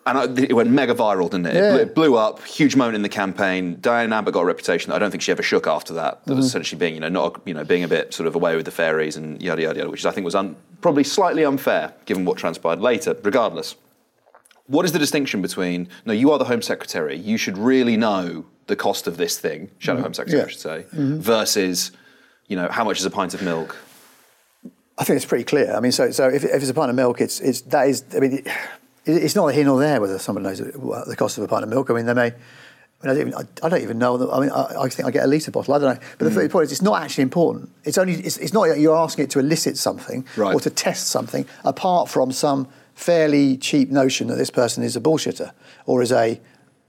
and 0.08 0.18
I, 0.18 0.44
it 0.44 0.54
went 0.54 0.70
mega 0.70 0.96
viral, 0.96 1.30
didn't 1.30 1.48
it? 1.48 1.56
It, 1.58 1.72
blew, 1.72 1.82
it 1.82 1.96
blew 1.96 2.16
up, 2.16 2.44
huge 2.46 2.78
moment 2.78 2.96
in 2.96 3.02
the 3.02 3.10
campaign. 3.10 3.78
Diane 3.82 4.14
Abbott 4.14 4.34
got 4.34 4.42
a 4.42 4.46
reputation 4.46 4.90
that 4.90 4.96
I 4.96 5.00
don't 5.00 5.12
think 5.12 5.22
she 5.22 5.34
ever 5.34 5.44
shook 5.44 5.68
after 5.68 5.94
that. 5.96 6.24
That 6.26 6.36
was 6.36 6.46
Mhm. 6.46 6.48
essentially 6.48 6.80
being, 6.80 6.94
you 6.96 7.02
know, 7.02 7.10
not 7.10 7.42
you 7.46 7.54
know, 7.54 7.66
being 7.66 7.84
a 7.84 7.88
bit 7.90 8.14
sort 8.14 8.26
of 8.28 8.34
away 8.36 8.56
with 8.56 8.66
the 8.66 8.72
fairies 8.72 9.18
and 9.18 9.42
yada 9.42 9.62
yada 9.62 9.80
yada, 9.80 9.90
which 9.90 10.06
I 10.06 10.12
think 10.12 10.24
was 10.24 10.36
un, 10.36 10.56
probably 10.80 11.04
slightly 11.04 11.44
unfair 11.44 11.94
given 12.06 12.24
what 12.24 12.38
transpired 12.38 12.80
later. 12.80 13.18
Regardless, 13.22 13.76
what 14.68 14.86
is 14.86 14.92
the 14.92 15.00
distinction 15.00 15.42
between 15.42 15.88
no, 16.06 16.14
you 16.14 16.32
are 16.32 16.38
the 16.40 16.46
Home 16.46 16.62
Secretary, 16.62 17.18
you 17.18 17.38
should 17.38 17.58
really 17.58 17.98
know 17.98 18.46
the 18.68 18.76
cost 18.76 19.08
of 19.08 19.18
this 19.18 19.38
thing, 19.40 19.70
Shadow 19.80 20.00
Mhm. 20.00 20.04
Home 20.04 20.14
Secretary, 20.14 20.40
Yeah. 20.42 20.46
I 20.46 20.50
should 20.50 20.60
say, 20.60 20.86
Mhm. 20.96 21.18
versus, 21.20 21.92
you 22.48 22.56
know, 22.58 22.68
how 22.70 22.84
much 22.84 23.00
is 23.00 23.06
a 23.06 23.10
pint 23.10 23.34
of 23.34 23.42
milk? 23.42 23.76
I 24.98 25.04
think 25.04 25.18
it's 25.18 25.26
pretty 25.26 25.44
clear. 25.44 25.74
I 25.76 25.80
mean, 25.80 25.92
so 25.92 26.12
so 26.12 26.28
if, 26.28 26.44
if 26.44 26.56
it's 26.62 26.70
a 26.70 26.74
pint 26.74 26.90
of 26.90 26.96
milk, 26.96 27.22
it's 27.22 27.40
it's 27.40 27.62
that 27.74 27.88
is. 27.88 28.04
I 28.16 28.20
mean, 28.20 28.34
it, 28.40 28.48
it's 29.06 29.36
not 29.36 29.48
a 29.48 29.54
here 29.54 29.64
nor 29.66 29.80
there 29.80 30.02
whether 30.02 30.18
someone 30.20 30.44
knows 30.44 30.58
the 30.60 31.16
cost 31.18 31.38
of 31.38 31.44
a 31.44 31.48
pint 31.48 31.64
of 31.64 31.70
milk. 31.70 31.90
I 31.90 31.94
mean, 31.94 32.06
they 32.08 32.14
may. 32.14 32.34
I, 33.04 33.06
mean, 33.06 33.12
I, 33.12 33.14
don't, 33.14 33.20
even, 33.20 33.34
I, 33.36 33.42
I 33.66 33.70
don't 33.70 33.82
even 33.84 34.00
know. 34.00 34.32
I 34.32 34.40
mean, 34.40 34.50
I, 34.50 34.82
I 34.82 34.90
think 34.90 35.08
I 35.08 35.12
get 35.12 35.24
a 35.24 35.28
litre 35.28 35.52
bottle. 35.52 35.76
I 35.76 35.78
don't 35.78 35.94
know. 35.94 36.08
But 36.18 36.34
the 36.34 36.50
point 36.50 36.64
is, 36.66 36.72
it's 36.72 36.82
not 36.82 37.00
actually 37.00 37.22
important. 37.22 37.70
It's 37.84 38.00
only. 38.00 38.16
It's, 38.16 38.38
it's 38.38 38.54
not 38.54 38.68
that 38.70 38.80
you're 38.80 38.96
asking 38.98 39.26
it 39.26 39.30
to 39.32 39.40
elicit 39.40 39.78
something 39.78 40.26
Right. 40.36 40.56
or 40.56 40.60
to 40.62 40.72
test 40.72 41.08
something, 41.08 41.46
apart 41.64 42.10
from 42.10 42.32
some 42.32 42.68
fairly 42.98 43.56
cheap 43.58 43.90
notion 43.92 44.28
that 44.28 44.38
this 44.38 44.50
person 44.50 44.84
is 44.84 44.96
a 44.96 45.00
bullshitter 45.00 45.52
or 45.86 46.02
is 46.02 46.12
a 46.12 46.42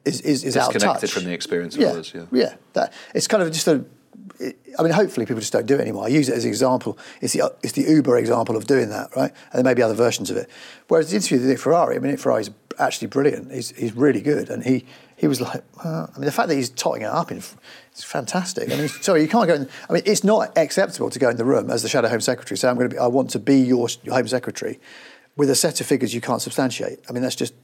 is 0.07 0.23
is, 0.23 0.43
is 0.43 0.57
out 0.57 0.69
of 0.69 0.73
Disconnected 0.73 1.01
touch. 1.03 1.13
from 1.13 1.25
the 1.25 1.33
experience 1.33 1.75
of 1.75 1.83
yeah, 1.83 1.89
others. 1.89 2.13
Yeah. 2.15 2.25
yeah. 2.33 2.55
That 2.73 2.95
it's 3.15 3.29
kind 3.29 3.43
of 3.43 3.53
just 3.53 3.69
a 3.69 3.85
I 4.79 4.83
mean, 4.83 4.93
hopefully 4.93 5.27
people 5.27 5.41
just 5.41 5.53
don't 5.53 5.67
do 5.67 5.75
it 5.75 5.81
anymore. 5.81 6.05
I 6.05 6.09
use 6.09 6.29
it 6.29 6.35
as 6.35 6.45
an 6.45 6.49
example. 6.49 6.97
It's 7.21 7.35
the 7.35 7.55
it's 7.63 7.73
the 7.73 7.83
Uber 7.83 8.17
example 8.17 8.57
of 8.57 8.67
doing 8.67 8.89
that, 8.89 9.15
right? 9.15 9.33
And 9.53 9.59
there 9.59 9.65
may 9.65 9.75
be 9.75 9.83
other 9.83 9.95
versions 9.95 10.31
of 10.31 10.39
it. 10.39 10.49
Whereas 10.89 11.11
the 11.11 11.17
interview 11.17 11.39
with 11.39 11.49
Nick 11.49 11.59
Ferrari, 11.59 11.97
I 11.97 11.99
mean, 11.99 12.13
Nick 12.13 12.21
Ferrari's 12.21 12.51
actually 12.79 13.09
brilliant. 13.09 13.53
He's 13.53 13.71
he's 13.73 13.93
really 13.93 14.23
good, 14.23 14.49
and 14.49 14.65
he 14.65 14.87
he 15.17 15.27
was 15.27 15.41
like, 15.41 15.63
well, 15.85 16.11
I 16.15 16.19
mean, 16.19 16.25
the 16.25 16.33
fact 16.33 16.49
that 16.49 16.55
he's 16.55 16.71
totting 16.71 17.03
it 17.03 17.11
up 17.11 17.31
in. 17.31 17.43
It's 17.93 18.05
fantastic. 18.05 18.71
I 18.73 18.77
mean, 18.77 18.89
sorry, 18.89 19.23
you 19.23 19.29
can't 19.29 19.49
go. 19.49 19.55
In, 19.55 19.69
I 19.91 19.93
mean, 19.93 20.03
it's 20.07 20.23
not 20.23 20.57
acceptable 20.57 21.11
to 21.11 21.19
go 21.19 21.29
in 21.29 21.37
the 21.37 21.45
room 21.45 21.69
as 21.69 21.83
the 21.83 21.89
shadow 21.89 22.09
home 22.09 22.21
secretary. 22.21 22.57
Say, 22.57 22.69
I'm 22.69 22.77
going 22.77 22.89
to 22.89 22.95
be. 22.95 22.99
I 23.01 23.09
want 23.09 23.31
to 23.31 23.41
be 23.41 23.59
your 23.59 23.89
home 24.09 24.29
secretary, 24.29 24.79
with 25.39 25.49
a 25.49 25.55
set 25.55 25.81
of 25.81 25.87
figures 25.87 26.13
you 26.15 26.21
can't 26.21 26.43
substantiate. 26.43 26.99
I 27.09 27.13
mean, 27.13 27.23
that's 27.23 27.37
just 27.37 27.55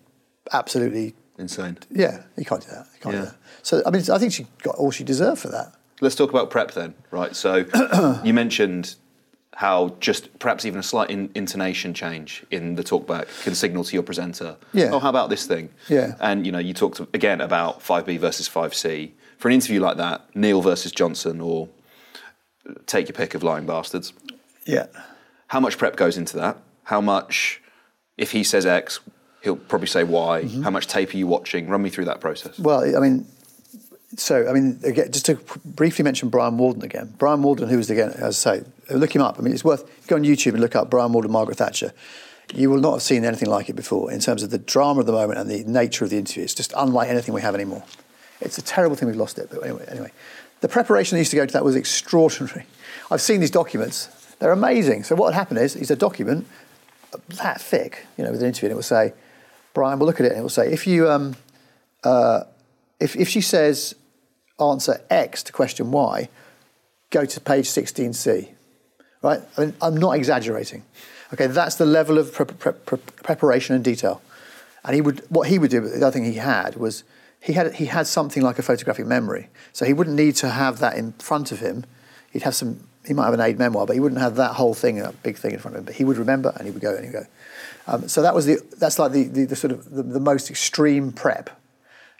absolutely 0.53 1.15
insane. 1.39 1.77
Yeah, 1.91 2.23
you 2.39 2.45
can't 2.45 2.63
do 2.63 2.71
that. 2.71 2.87
You 2.95 3.01
can't 3.01 3.15
Yeah. 3.17 3.21
do 3.23 3.27
that. 3.27 3.37
So, 3.63 3.83
I 3.85 3.91
mean, 3.91 4.03
I 4.11 4.19
think 4.19 4.33
she 4.33 4.47
got 4.63 4.77
all 4.77 4.91
she 4.91 5.05
deserved 5.05 5.41
for 5.41 5.49
that. 5.49 5.75
Let's 6.01 6.15
talk 6.15 6.31
about 6.31 6.51
prep 6.51 6.73
then, 6.73 6.95
right? 7.11 7.35
So 7.37 7.65
you 8.25 8.33
mentioned 8.33 8.95
how 9.57 9.97
just 10.01 10.37
perhaps 10.41 10.65
even 10.65 10.81
a 10.81 10.83
slight 10.83 11.11
in, 11.11 11.31
intonation 11.35 11.95
change 11.95 12.45
in 12.51 12.75
the 12.75 12.83
talkback 12.83 13.27
can 13.45 13.55
signal 13.55 13.85
to 13.85 13.93
your 13.95 14.03
presenter, 14.03 14.57
Yeah. 14.73 14.91
oh, 14.93 14.99
how 14.99 15.11
about 15.11 15.31
this 15.31 15.47
thing? 15.47 15.71
Yeah. 15.89 16.15
And 16.21 16.45
you 16.45 16.51
know, 16.53 16.59
you 16.59 16.75
talked 16.75 17.01
again 17.15 17.41
about 17.41 17.81
5B 17.81 18.19
versus 18.19 18.49
5C. 18.49 19.13
For 19.39 19.49
an 19.49 19.55
interview 19.55 19.81
like 19.81 19.97
that, 19.99 20.23
Neil 20.35 20.61
versus 20.61 20.91
Johnson, 20.93 21.41
or 21.41 21.69
uh, 22.69 22.75
take 22.87 23.09
your 23.09 23.15
pick 23.15 23.35
of 23.35 23.43
lying 23.43 23.67
bastards. 23.67 24.13
Yeah. 24.65 24.87
How 25.49 25.61
much 25.61 25.79
prep 25.79 25.97
goes 25.97 26.17
into 26.17 26.37
that? 26.39 26.57
How 26.85 27.01
much, 27.01 27.61
if 28.17 28.33
he 28.33 28.45
says 28.45 28.67
X, 28.67 29.01
he'll 29.43 29.57
probably 29.57 29.87
say 29.87 30.05
Y. 30.05 30.43
Mm-hmm. 30.45 30.63
How 30.63 30.71
much 30.71 30.87
tape 30.87 31.15
are 31.15 31.17
you 31.17 31.27
watching? 31.27 31.69
Run 31.69 31.83
me 31.83 31.91
through 31.91 32.07
that 32.07 32.21
process. 32.21 32.59
Well, 32.59 32.97
I 32.97 33.01
mean, 33.01 33.27
so 34.17 34.49
I 34.49 34.53
mean, 34.53 34.81
again, 34.85 35.11
just 35.11 35.27
to 35.27 35.39
briefly 35.65 36.03
mention 36.03 36.29
Brian 36.29 36.57
Walden 36.57 36.83
again. 36.83 37.15
Brian 37.19 37.43
Walden, 37.43 37.69
who 37.69 37.77
was 37.77 37.91
again, 37.91 38.11
as 38.11 38.47
I 38.47 38.59
say, 38.59 38.65
look 38.91 39.15
him 39.15 39.23
up. 39.23 39.39
I 39.39 39.43
mean, 39.43 39.53
it's 39.53 39.65
worth 39.65 40.07
go 40.07 40.17
on 40.17 40.23
YouTube 40.23 40.53
and 40.53 40.61
look 40.61 40.77
up 40.77 40.91
Brian 40.91 41.13
Walden, 41.13 41.31
Margaret 41.31 41.59
Thatcher. 41.59 41.93
You 42.55 42.71
will 42.71 42.81
not 42.81 42.93
have 42.93 43.03
seen 43.03 43.25
anything 43.25 43.49
like 43.49 43.69
it 43.69 43.75
before 43.75 44.13
in 44.13 44.21
terms 44.21 44.43
of 44.43 44.51
the 44.51 44.59
drama 44.59 45.01
of 45.01 45.07
the 45.07 45.13
moment 45.13 45.39
and 45.39 45.51
the 45.51 45.65
nature 45.65 46.05
of 46.05 46.11
the 46.11 46.19
interview. 46.19 46.43
It's 46.43 46.55
just 46.55 46.75
unlike 46.77 47.09
anything 47.09 47.35
we 47.35 47.41
have 47.41 47.55
anymore. 47.55 47.83
It's 48.41 48.59
a 48.59 48.63
terrible 48.63 48.97
thing 48.97 49.09
we've 49.09 49.17
lost 49.17 49.39
it, 49.39 49.49
but 49.51 49.63
anyway, 49.63 49.87
anyway, 49.89 50.13
the 50.61 50.69
preparation 50.69 51.17
that 51.17 51.21
used 51.21 51.31
to 51.31 51.37
go 51.37 51.47
to 51.47 51.53
that 51.55 51.65
was 51.65 51.75
extraordinary. 51.75 52.67
I've 53.11 53.23
seen 53.23 53.41
these 53.41 53.51
documents; 53.51 54.09
they're 54.39 54.53
amazing. 54.53 55.05
So 55.05 55.15
what 55.15 55.27
would 55.27 55.35
happen 55.35 55.57
is, 55.57 55.75
is 55.75 55.91
a 55.91 55.97
document 55.97 56.47
that 57.29 57.61
thick, 57.61 58.07
you 58.17 58.25
know, 58.25 58.31
with 58.31 58.41
an 58.41 58.49
interview, 58.49 58.69
and 58.69 58.73
it 58.73 58.77
will 58.77 58.83
say, 58.83 59.13
Brian, 59.73 59.99
will 59.99 60.07
look 60.07 60.21
at 60.21 60.27
it 60.27 60.33
and 60.33 60.39
it 60.39 60.43
will 60.43 60.49
say, 60.49 60.73
if 60.73 60.87
you, 60.87 61.11
um, 61.11 61.37
uh, 62.05 62.45
if, 63.01 63.17
if 63.17 63.29
she 63.29 63.41
says 63.41 63.95
answer 64.61 65.01
X 65.11 65.43
to 65.43 65.53
question 65.53 65.91
Y, 65.91 66.29
go 67.11 67.25
to 67.25 67.41
page 67.41 67.67
16C, 67.67 68.49
right? 69.23 69.41
I 69.57 69.61
mean, 69.61 69.75
I'm 69.81 69.97
not 69.97 70.13
exaggerating. 70.13 70.85
Okay, 71.33 71.49
that's 71.49 71.77
the 71.77 71.87
level 71.87 72.19
of 72.19 72.33
pre- 72.33 72.47
pre- 72.47 72.73
pre- 72.73 72.99
preparation 72.99 73.75
and 73.75 73.85
detail. 73.85 74.23
And 74.85 74.95
he 74.95 75.01
would, 75.01 75.25
what 75.29 75.49
he 75.49 75.59
would 75.59 75.71
do, 75.71 75.81
the 75.81 75.97
other 75.97 76.11
thing 76.13 76.25
he 76.25 76.35
had 76.35 76.77
was, 76.77 77.03
he 77.41 77.55
had, 77.55 77.75
he 77.75 77.87
had 77.87 78.07
something 78.07 78.43
like 78.43 78.59
a 78.59 78.63
photographic 78.63 79.07
memory. 79.07 79.49
So 79.73 79.85
he 79.85 79.93
wouldn't 79.93 80.17
need 80.17 80.37
to 80.37 80.51
have 80.51 80.79
that 80.79 80.97
in 80.97 81.13
front 81.15 81.53
of 81.53 81.61
him. 81.61 81.85
He'd 82.31 82.43
have 82.43 82.55
some, 82.55 82.81
he 83.07 83.13
might 83.15 83.25
have 83.25 83.35
an 83.35 83.41
aide 83.41 83.59
memoire, 83.59 83.87
but 83.87 83.95
he 83.95 84.01
wouldn't 84.01 84.21
have 84.21 84.37
that 84.37 84.53
whole 84.53 84.75
thing, 84.75 85.01
a 85.01 85.13
big 85.23 85.37
thing 85.37 85.53
in 85.53 85.59
front 85.59 85.77
of 85.77 85.81
him. 85.81 85.85
But 85.87 85.95
he 85.97 86.05
would 86.05 86.17
remember 86.17 86.53
and 86.57 86.67
he 86.67 86.71
would 86.73 86.83
go 86.83 86.95
and 86.95 87.05
he'd 87.05 87.13
go. 87.13 87.27
Um, 87.87 88.09
so 88.09 88.23
that 88.23 88.35
was 88.35 88.47
the, 88.47 88.59
that's 88.79 88.99
like 88.99 89.13
the, 89.13 89.25
the, 89.25 89.45
the 89.45 89.57
sort 89.57 89.73
of 89.73 89.91
the, 89.91 90.03
the 90.03 90.21
most 90.21 90.49
extreme 90.51 91.13
prep. 91.13 91.51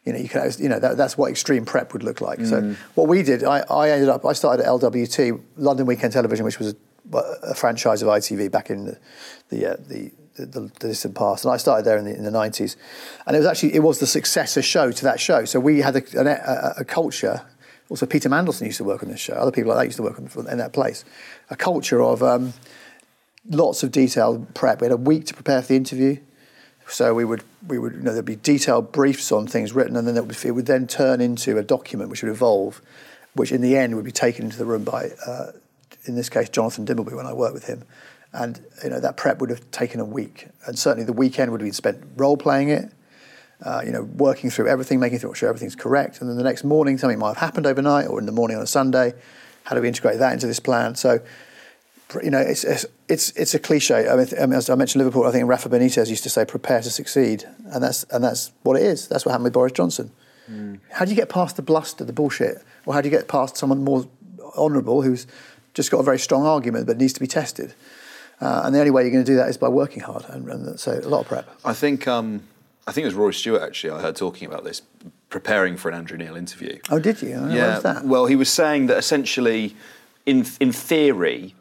You 0.05 0.13
know, 0.13 0.19
you 0.19 0.29
can, 0.29 0.51
you 0.59 0.69
know 0.69 0.79
that, 0.79 0.99
that's 0.99 1.17
what 1.17 1.31
extreme 1.31 1.65
prep 1.65 1.95
would 1.95 2.03
look 2.03 2.21
like. 2.21 2.41
So 2.45 2.61
Mm. 2.61 2.77
what 2.95 3.09
we 3.09 3.23
did, 3.23 3.43
I, 3.45 3.61
I 3.71 3.89
ended 3.91 4.11
up, 4.11 4.27
I 4.27 4.35
started 4.35 4.63
at 4.63 4.69
LWT, 4.69 5.41
London 5.57 5.87
Weekend 5.87 6.13
Television, 6.13 6.45
which 6.45 6.59
was 6.59 6.75
a, 7.13 7.17
a 7.43 7.55
franchise 7.55 8.03
of 8.03 8.09
ITV 8.09 8.51
back 8.51 8.69
in 8.69 8.85
the 8.85 8.99
the, 9.49 9.73
uh, 9.73 9.77
the, 9.89 10.11
the, 10.37 10.47
the, 10.47 10.61
the 10.81 10.89
distant 10.89 11.15
past, 11.15 11.45
and 11.47 11.55
I 11.55 11.57
started 11.57 11.85
there 11.87 11.97
in 11.97 12.05
the, 12.05 12.15
in 12.15 12.25
the 12.25 12.31
90s. 12.31 12.77
And 13.27 13.35
it 13.37 13.39
was 13.39 13.47
actually, 13.47 13.75
it 13.75 13.83
was 13.83 14.01
the 14.01 14.07
successor 14.07 14.61
show 14.63 14.91
to 14.91 15.05
that 15.05 15.21
show. 15.21 15.45
So 15.47 15.61
we 15.61 15.81
had 15.81 15.97
a, 15.97 16.21
an- 16.21 16.27
a, 16.27 16.75
a 16.79 16.85
culture, 16.85 17.41
also 17.89 18.07
Peter 18.07 18.29
Mandelson 18.29 18.67
used 18.67 18.79
to 18.79 18.85
work 18.85 19.03
on 19.03 19.09
this 19.09 19.21
show, 19.21 19.35
other 19.35 19.51
people 19.51 19.71
like 19.71 19.79
that 19.79 19.85
used 19.87 19.97
to 19.97 20.03
work 20.03 20.19
in 20.19 20.59
that 20.59 20.73
place, 20.73 21.05
a 21.51 21.57
culture 21.57 22.03
of 22.03 22.23
um, 22.23 22.55
lots 23.49 23.83
of 23.83 23.93
detailed 23.93 24.55
prep. 24.55 24.81
We 24.81 24.87
had 24.87 24.93
a 24.93 24.97
week 24.97 25.27
to 25.27 25.35
prepare 25.35 25.61
for 25.63 25.69
the 25.69 25.77
interview. 25.77 26.19
So 26.89 27.15
we 27.15 27.25
would, 27.25 27.43
we 27.67 27.79
would, 27.79 27.95
you 27.95 28.01
know, 28.01 28.13
there'd 28.13 28.25
be 28.25 28.37
detailed 28.37 28.93
briefs 28.93 29.33
on 29.33 29.47
things 29.47 29.73
written, 29.73 29.97
and 29.97 30.07
then 30.07 30.17
it 30.17 30.27
would, 30.27 30.45
it 30.45 30.51
would 30.51 30.67
then 30.67 30.87
turn 30.87 31.21
into 31.21 31.57
a 31.57 31.63
document 31.63 32.11
which 32.11 32.23
would 32.23 32.31
evolve, 32.31 32.83
which 33.35 33.53
in 33.53 33.63
the 33.63 33.77
end 33.77 33.97
would 33.97 34.05
be 34.05 34.13
taken 34.13 34.45
into 34.45 34.59
the 34.59 34.67
room 34.67 34.85
by, 34.85 35.11
uh, 35.27 35.53
in 36.05 36.15
this 36.15 36.29
case, 36.29 36.49
Jonathan 36.51 36.85
Dimbleby 36.85 37.17
when 37.17 37.27
I 37.27 37.33
worked 37.33 37.55
with 37.55 37.67
him, 37.67 37.85
and 38.35 38.61
you 38.83 38.91
know 38.91 39.01
that 39.01 39.17
prep 39.17 39.41
would 39.41 39.49
have 39.49 39.71
taken 39.71 39.99
a 39.99 40.05
week, 40.05 40.49
and 40.67 40.79
certainly 40.79 41.05
the 41.05 41.13
weekend 41.13 41.53
would 41.53 41.61
have 41.61 41.67
been 41.67 41.73
spent 41.73 42.05
role 42.17 42.37
playing 42.37 42.69
it, 42.69 42.93
uh, 43.65 43.83
you 43.85 43.91
know, 43.91 44.03
working 44.03 44.51
through 44.51 44.69
everything, 44.69 45.01
making 45.01 45.19
sure 45.19 45.49
everything's 45.49 45.77
correct, 45.77 46.21
and 46.21 46.29
then 46.29 46.37
the 46.37 46.45
next 46.45 46.65
morning 46.65 46.99
something 46.99 47.19
might 47.19 47.29
have 47.29 47.39
happened 47.39 47.67
overnight, 47.67 48.07
or 48.07 48.19
in 48.19 48.27
the 48.27 48.33
morning 48.33 48.57
on 48.57 48.63
a 48.63 48.67
Sunday, 48.67 49.15
how 49.65 49.75
do 49.75 49.81
we 49.81 49.89
integrate 49.89 50.19
that 50.19 50.33
into 50.33 50.47
this 50.47 50.61
plan? 50.61 50.95
So 50.95 51.21
you 52.23 52.31
know, 52.31 52.39
it's 52.39 52.65
it's 52.65 52.87
it's, 53.09 53.31
it's 53.31 53.55
a 53.55 53.59
cliche. 53.59 54.09
I 54.09 54.17
mean, 54.17 54.53
as 54.53 54.71
I 54.71 54.75
mentioned 54.75 55.05
Liverpool, 55.05 55.27
I 55.27 55.33
think 55.33 55.49
Rafa 55.49 55.69
Benitez 55.69 56.09
used 56.09 56.23
to 56.25 56.31
say, 56.31 56.45
"Prepare 56.45 56.83
to 56.83 56.91
succeed," 56.91 57.45
and 57.67 57.83
that's 57.83 58.05
and 58.05 58.23
that's 58.23 58.53
what 58.63 58.77
it 58.77 58.83
is. 58.83 59.09
That's 59.09 59.25
what 59.25 59.33
happened 59.33 59.45
with 59.45 59.53
Boris 59.53 59.73
Johnson. 59.73 60.11
How 60.91 61.05
do 61.05 61.11
you 61.11 61.17
get 61.17 61.29
past 61.29 61.57
the 61.57 61.63
bluster, 61.63 62.05
the 62.05 62.13
bullshit, 62.13 62.59
or 62.85 62.95
how 62.95 63.01
do 63.01 63.09
you 63.09 63.17
get 63.17 63.29
past 63.29 63.57
someone 63.57 63.83
more 63.83 64.07
honourable 64.57 65.03
who's 65.03 65.27
just 65.73 65.91
got 65.91 65.99
a 65.99 66.03
very 66.03 66.19
strong 66.19 66.45
argument 66.45 66.87
but 66.87 66.99
needs 66.99 67.15
to 67.15 67.21
be 67.21 67.27
tested? 67.27 67.75
Uh, 68.41 68.63
and 68.65 68.75
the 68.75 68.79
only 68.79 68.91
way 68.91 69.03
you're 69.03 69.13
going 69.13 69.25
to 69.25 69.31
do 69.31 69.37
that 69.37 69.49
is 69.49 69.57
by 69.57 69.69
working 69.69 70.03
hard, 70.03 70.25
and, 70.29 70.49
and 70.49 70.79
so 70.79 70.93
a 70.93 71.09
lot 71.09 71.21
of 71.21 71.29
prep. 71.29 71.49
I 71.65 71.73
think 71.73 72.07
um, 72.07 72.43
I 72.87 72.93
think 72.93 73.03
it 73.05 73.07
was 73.07 73.15
Rory 73.15 73.35
Stewart 73.35 73.63
actually. 73.63 73.91
I 73.93 74.01
heard 74.01 74.17
talking 74.17 74.47
about 74.47 74.65
this, 74.65 74.83
preparing 75.31 75.77
for 75.77 75.89
an 75.89 75.95
Andrew 75.95 76.19
Neil 76.19 76.37
interview. 76.37 76.79
Oh, 76.91 76.99
did 76.99 77.23
you? 77.23 77.29
Yeah. 77.51 78.03
Well, 78.03 78.27
he 78.27 78.37
was 78.37 78.51
saying 78.51 78.87
that 78.87 78.99
essentially, 78.99 79.75
in 80.27 80.47
in 80.61 80.73
theory, 80.73 81.55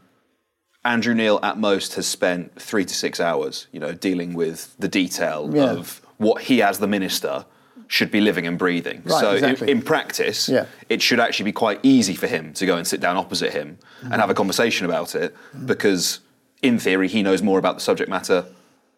Andrew 0.83 1.13
Neil 1.13 1.39
at 1.43 1.57
most 1.57 1.95
has 1.95 2.05
spent 2.07 2.61
three 2.61 2.85
to 2.85 2.93
six 2.93 3.19
hours, 3.19 3.67
you 3.71 3.79
know, 3.79 3.93
dealing 3.93 4.33
with 4.33 4.75
the 4.79 4.87
detail 4.89 5.49
Yeah. 5.53 5.71
of 5.71 6.01
what 6.17 6.43
he 6.43 6.61
as 6.61 6.79
the 6.79 6.87
minister 6.87 7.45
should 7.87 8.11
be 8.11 8.21
living 8.21 8.47
and 8.47 8.57
breathing. 8.57 9.01
Right, 9.05 9.19
so 9.21 9.31
exactly. 9.33 9.71
in, 9.71 9.77
in 9.77 9.83
practice, 9.83 10.49
Yeah. 10.49 10.65
it 10.89 11.01
should 11.01 11.19
actually 11.19 11.45
be 11.45 11.51
quite 11.53 11.79
easy 11.83 12.15
for 12.15 12.27
him 12.27 12.53
to 12.53 12.65
go 12.65 12.75
and 12.77 12.85
sit 12.87 12.99
down 12.99 13.17
opposite 13.17 13.51
him 13.53 13.77
and 14.01 14.15
have 14.15 14.29
a 14.29 14.33
conversation 14.33 14.85
about 14.85 15.15
it 15.15 15.35
because 15.65 16.19
in 16.61 16.79
theory 16.79 17.07
he 17.07 17.21
knows 17.23 17.41
more 17.41 17.59
about 17.59 17.75
the 17.75 17.81
subject 17.81 18.09
matter 18.09 18.45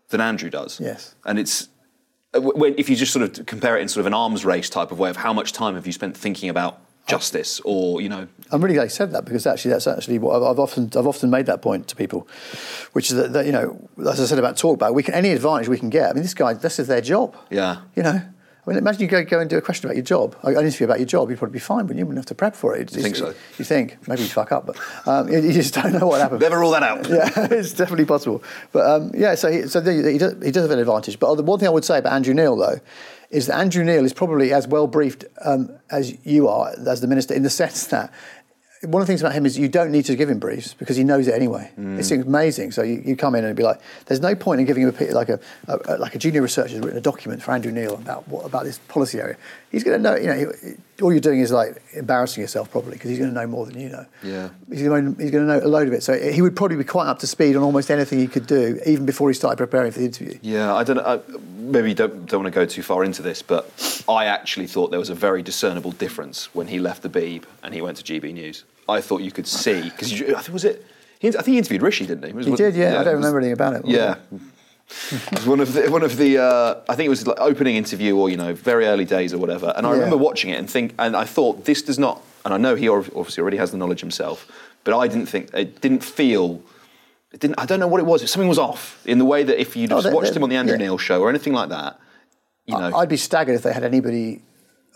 than 0.10 0.22
Andrew 0.22 0.50
does. 0.50 0.80
Yes. 0.80 1.14
And 1.26 1.38
it's 1.40 1.68
Uh, 2.36 2.42
when, 2.42 2.76
if 2.78 2.90
you 2.90 2.96
just 2.96 3.14
sort 3.14 3.24
of 3.24 3.46
compare 3.46 3.78
it 3.78 3.82
in 3.82 3.88
sort 3.88 4.02
of 4.02 4.08
an 4.08 4.14
arms 4.14 4.44
race 4.46 4.70
type 4.70 4.92
of 4.92 5.00
way 5.00 5.10
of 5.10 5.18
how 5.18 5.34
much 5.34 5.54
time 5.54 5.76
have 5.76 5.88
you 5.88 5.94
spent 5.94 6.18
thinking 6.18 6.50
about 6.50 6.82
justice 7.08 7.62
or 7.64 8.02
you 8.02 8.10
know 8.10 8.28
I'm 8.52 8.64
really 8.64 8.74
glad 8.74 8.86
you 8.86 8.90
said 8.90 9.12
that 9.12 9.26
because 9.26 9.46
actually 9.46 9.72
that's 9.72 9.86
actually 9.86 10.18
what 10.18 10.36
I've, 10.36 10.44
I've 10.44 10.60
often 10.60 10.90
I've 10.96 11.06
often 11.06 11.30
made 11.30 11.46
that 11.46 11.62
point 11.62 11.88
to 11.90 11.96
people, 11.96 12.28
which 12.94 13.12
is 13.12 13.18
that, 13.18 13.34
that 13.34 13.46
you 13.46 13.52
know 13.52 13.88
as 14.00 14.20
I 14.20 14.26
said 14.26 14.40
about 14.40 14.56
talkback, 14.56 14.94
we 14.94 15.04
can 15.04 15.14
any 15.14 15.30
advantage 15.30 15.68
we 15.68 15.78
can 15.78 15.90
get. 15.90 16.10
I 16.10 16.14
mean, 16.14 16.24
this 16.24 16.34
guy 16.34 16.54
this 16.54 16.80
is 16.80 16.88
their 16.88 17.02
job. 17.02 17.36
yeah 17.50 17.82
You 17.96 18.04
know, 18.04 18.22
I 18.66 18.70
mean, 18.72 18.80
imagine 18.80 19.02
you 19.02 19.08
go, 19.08 19.24
go 19.24 19.40
and 19.40 19.50
do 19.50 19.58
a 19.58 19.62
question 19.62 19.86
about 19.86 19.96
your 19.96 20.04
job, 20.04 20.36
an 20.42 20.56
interview 20.56 20.86
about 20.86 20.98
your 20.98 21.06
job, 21.06 21.30
you'd 21.30 21.38
probably 21.38 21.54
be 21.54 21.60
fine, 21.60 21.84
wouldn't 21.86 22.00
you? 22.00 22.06
Wouldn't 22.06 22.18
have 22.18 22.26
to 22.28 22.36
prep 22.36 22.56
for 22.56 22.76
it. 22.76 22.96
You 22.96 23.02
think 23.02 23.16
so? 23.16 23.36
You 23.60 23.66
think, 23.66 24.08
maybe 24.08 24.24
you 24.24 24.28
fuck 24.28 24.52
up, 24.52 24.66
but 24.66 24.78
um, 25.06 25.30
you, 25.32 25.40
you 25.40 25.54
just 25.54 25.76
don't 25.76 25.94
know 25.94 26.08
what 26.08 26.20
happened. 26.20 26.42
Never 26.42 26.60
rule 26.60 26.72
that 26.72 26.84
out. 26.84 27.08
Yeah, 27.16 27.48
it's 27.52 27.74
definitely 27.74 28.06
possible. 28.06 28.44
But 28.72 28.86
um, 28.90 29.12
yeah, 29.14 29.36
so, 29.36 29.52
he, 29.52 29.68
so 29.68 29.82
he, 29.82 30.14
he, 30.14 30.18
does, 30.18 30.34
he 30.44 30.52
does 30.52 30.64
have 30.64 30.72
an 30.72 30.80
advantage. 30.80 31.20
But 31.20 31.36
the 31.36 31.44
one 31.44 31.60
thing 31.60 31.68
I 31.68 31.72
would 31.72 31.86
say 31.86 32.00
about 32.00 32.14
Andrew 32.14 32.34
Neil, 32.34 32.58
though, 32.58 32.80
is 33.30 33.48
that 33.48 33.60
Andrew 33.60 33.84
Neil 33.84 34.04
is 34.04 34.14
probably 34.14 34.52
as 34.52 34.68
well 34.68 34.88
briefed 34.88 35.26
um, 35.44 35.72
as 35.92 36.18
you 36.26 36.48
are, 36.48 36.74
as 36.88 37.02
the 37.02 37.08
minister, 37.08 37.34
in 37.34 37.44
the 37.44 37.50
sense 37.50 37.88
that 37.88 38.12
one 38.86 39.02
of 39.02 39.08
the 39.08 39.12
things 39.12 39.22
about 39.22 39.34
him 39.34 39.46
is 39.46 39.58
you 39.58 39.68
don't 39.68 39.92
need 39.92 40.06
to 40.06 40.16
give 40.16 40.30
him 40.30 40.40
briefs 40.40 40.74
because 40.74 40.96
he 40.96 41.04
knows 41.04 41.28
it 41.28 41.34
anyway. 41.34 41.72
Mm. 41.80 42.00
It 42.00 42.04
seems 42.04 42.26
amazing. 42.26 42.72
So 42.72 42.84
you, 42.84 43.02
you 43.06 43.16
come 43.16 43.36
in 43.36 43.44
and 43.44 43.56
be 43.56 43.64
like, 43.64 43.80
there's 44.06 44.22
no 44.22 44.36
point 44.36 44.60
in 44.62 44.66
giving 44.66 44.84
him 44.84 44.96
a 44.98 45.14
like 45.14 45.30
a, 45.30 45.40
a 45.68 45.98
like 45.98 46.16
a 46.16 46.18
junior 46.18 46.42
researcher 46.42 46.76
has 46.76 46.80
written 46.80 46.98
a 46.98 47.02
document 47.02 47.44
for 47.44 47.52
Andrew 47.52 47.72
Neil 47.72 47.96
about 47.96 48.28
what 48.28 48.46
about 48.46 48.64
this 48.64 48.80
policy 48.88 49.20
area. 49.20 49.38
He's 49.72 49.84
going 49.84 50.02
to 50.02 50.04
know. 50.04 50.16
You 50.16 50.28
know, 50.28 50.52
he, 50.64 50.76
all 51.02 51.12
you're 51.12 51.20
doing 51.20 51.40
is 51.40 51.52
like 51.52 51.82
embarrassing 51.94 52.42
yourself 52.42 52.72
probably 52.72 52.94
because 52.94 53.10
he's 53.10 53.20
going 53.20 53.30
to 53.30 53.36
know 53.36 53.48
more 53.48 53.66
than 53.66 53.80
you 53.80 53.90
know. 53.90 54.06
Yeah. 54.24 54.50
He's 54.70 54.84
going, 54.84 55.16
to, 55.16 55.40
know 55.42 55.60
a 55.60 55.68
load 55.68 55.88
of 55.88 55.94
it. 55.94 56.04
So 56.04 56.18
he 56.18 56.42
would 56.42 56.56
probably 56.56 56.78
be 56.78 56.84
quite 56.84 57.08
up 57.08 57.20
to 57.20 57.28
speed 57.28 57.56
on 57.56 57.64
almost 57.64 57.92
anything 57.92 58.20
he 58.20 58.28
could 58.28 58.48
do, 58.48 58.80
even 58.86 59.06
before 59.06 59.30
he 59.30 59.34
started 59.34 59.58
preparing 59.58 59.92
for 59.92 60.00
the 60.00 60.06
interview. 60.06 60.38
Yeah, 60.42 60.74
I 60.74 60.84
don't 60.84 60.98
know. 60.98 61.04
I, 61.04 61.20
maybe 61.58 61.90
you 61.90 61.96
don't, 61.96 62.26
don't 62.26 62.44
want 62.44 62.54
to 62.54 62.58
go 62.58 62.66
too 62.66 62.84
far 62.84 63.04
into 63.04 63.22
this, 63.22 63.42
but 63.42 64.04
I 64.08 64.26
actually 64.26 64.68
thought 64.68 64.92
there 64.92 65.00
was 65.00 65.10
a 65.10 65.16
very 65.16 65.42
discernible 65.42 65.92
difference 65.92 66.54
when 66.56 66.68
he 66.68 66.80
left 66.80 67.02
the 67.02 67.10
Beeb 67.10 67.44
and 67.64 67.74
he 67.74 67.82
went 67.82 67.98
to 67.98 68.04
GB 68.04 68.34
News. 68.34 68.64
I 68.88 69.02
thought 69.02 69.22
you 69.22 69.32
could 69.32 69.48
see 69.48 69.82
because 69.84 70.12
I 70.14 70.26
think 70.42 70.50
was 70.54 70.66
it. 70.66 70.86
He, 71.20 71.30
I 71.30 71.32
think 71.32 71.48
he 71.48 71.58
interviewed 71.58 71.82
Rishi, 71.82 72.06
didn't 72.06 72.24
he? 72.24 72.44
He 72.44 72.50
was- 72.52 72.60
did, 72.60 72.76
yeah. 72.76 73.00
I 73.00 73.04
don't 73.04 73.16
was- 73.16 73.26
remember 73.26 73.40
anything 73.40 73.54
about 73.54 73.74
it. 73.76 73.86
Yeah. 73.86 74.16
it 74.32 75.32
was 75.32 75.48
one 75.48 75.60
of 75.60 75.74
the 75.74 75.90
one 75.90 76.04
of 76.04 76.18
the 76.18 76.38
uh, 76.38 76.76
I 76.88 76.96
think 76.96 77.08
it 77.08 77.10
was 77.10 77.26
like 77.26 77.40
opening 77.40 77.76
interview 77.76 78.16
or 78.16 78.30
you 78.30 78.38
know 78.38 78.54
very 78.54 78.86
early 78.86 79.06
days 79.06 79.34
or 79.34 79.38
whatever. 79.40 79.74
And 79.76 79.88
I 79.88 79.90
Yeah. 79.92 79.96
remember 79.96 80.18
watching 80.18 80.52
it 80.52 80.60
and 80.60 80.70
think 80.70 80.94
and 81.00 81.16
I 81.16 81.24
thought 81.26 81.66
this 81.66 81.82
does 81.82 81.98
not. 81.98 82.22
And 82.44 82.54
I 82.54 82.58
know 82.58 82.76
he 82.76 82.88
obviously 82.88 83.42
already 83.42 83.58
has 83.58 83.72
the 83.72 83.78
knowledge 83.78 84.02
himself, 84.02 84.46
but 84.84 84.96
I 84.96 85.08
didn't 85.08 85.26
think 85.26 85.52
it 85.54 85.82
didn't 85.82 86.04
feel. 86.04 86.62
It 87.34 87.40
didn't. 87.40 87.60
I 87.60 87.66
don't 87.66 87.80
know 87.80 87.88
what 87.88 88.00
it 88.00 88.06
was. 88.06 88.30
Something 88.30 88.48
was 88.48 88.60
off 88.60 89.02
in 89.08 89.18
the 89.18 89.26
way 89.26 89.42
that 89.44 89.60
if 89.60 89.76
you'd 89.76 89.92
Oh, 89.92 90.02
they- 90.02 90.14
watched 90.14 90.36
him 90.36 90.44
on 90.44 90.50
the 90.50 90.56
Andrew 90.58 90.76
yeah. 90.76 90.84
Neil 90.86 90.98
show 91.00 91.22
or 91.22 91.30
anything 91.30 91.54
like 91.54 91.70
that, 91.70 92.00
you 92.68 92.78
know, 92.78 92.96
I'd 92.96 93.10
be 93.10 93.18
staggered 93.18 93.56
if 93.56 93.64
they 93.64 93.74
had 93.74 93.84
anybody 93.84 94.44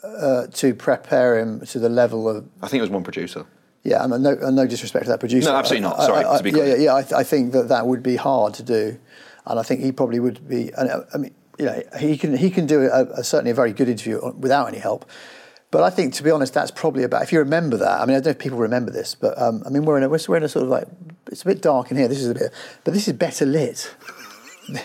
uh, 0.03 0.45
to 0.53 0.75
prepare 0.75 1.39
him 1.39 1.65
to 1.65 1.79
the 1.79 1.89
level 1.89 2.29
of 2.29 2.45
I 2.61 2.67
think 2.67 2.79
it 2.79 2.81
was 2.81 2.91
one 2.91 3.03
producer. 3.03 3.45
Yeah, 3.83 4.03
and 4.03 4.23
no, 4.23 4.31
and 4.41 4.55
no 4.55 4.67
disrespect 4.67 5.05
to 5.05 5.11
that 5.11 5.19
producer. 5.21 5.49
No, 5.49 5.55
absolutely 5.55 5.87
not. 5.87 5.99
I- 5.99 6.05
Sorry, 6.05 6.25
I- 6.25 6.37
to 6.37 6.43
be 6.43 6.51
clear. 6.51 6.67
yeah, 6.75 6.83
yeah. 6.83 6.95
I, 6.95 7.01
th- 7.01 7.13
I 7.13 7.23
think 7.23 7.53
that 7.53 7.69
that 7.69 7.87
would 7.87 8.03
be 8.03 8.17
hard 8.17 8.53
to 8.55 8.63
do, 8.63 8.99
and 9.45 9.59
I 9.59 9.63
think 9.63 9.81
he 9.81 9.91
probably 9.91 10.19
would 10.19 10.47
be. 10.47 10.71
And 10.77 10.89
uh, 10.89 11.01
I 11.13 11.17
mean, 11.17 11.33
you 11.57 11.65
know, 11.65 11.81
he 11.97 12.17
can 12.17 12.35
he 12.35 12.49
can 12.49 12.65
do 12.65 12.81
a, 12.83 13.03
a, 13.19 13.23
certainly 13.23 13.51
a 13.51 13.55
very 13.55 13.71
good 13.73 13.87
interview 13.89 14.19
without 14.37 14.67
any 14.67 14.79
help. 14.79 15.05
But 15.71 15.83
I 15.83 15.91
think, 15.91 16.15
to 16.15 16.23
be 16.23 16.31
honest, 16.31 16.53
that's 16.53 16.71
probably 16.71 17.03
about. 17.03 17.21
If 17.23 17.31
you 17.31 17.39
remember 17.39 17.77
that, 17.77 18.01
I 18.01 18.05
mean, 18.05 18.15
I 18.15 18.19
don't 18.19 18.25
know 18.25 18.31
if 18.31 18.39
people 18.39 18.57
remember 18.57 18.91
this, 18.91 19.15
but 19.15 19.39
um, 19.41 19.63
I 19.65 19.69
mean, 19.69 19.85
we're 19.85 19.97
in 19.97 20.03
a 20.03 20.09
we're 20.09 20.35
in 20.37 20.43
a 20.43 20.49
sort 20.49 20.63
of 20.63 20.69
like 20.69 20.87
it's 21.31 21.43
a 21.43 21.45
bit 21.45 21.61
dark 21.61 21.89
in 21.91 21.97
here. 21.97 22.07
This 22.07 22.19
is 22.19 22.29
a 22.29 22.33
bit, 22.33 22.51
but 22.83 22.93
this 22.93 23.07
is 23.07 23.13
better 23.13 23.45
lit. 23.45 23.93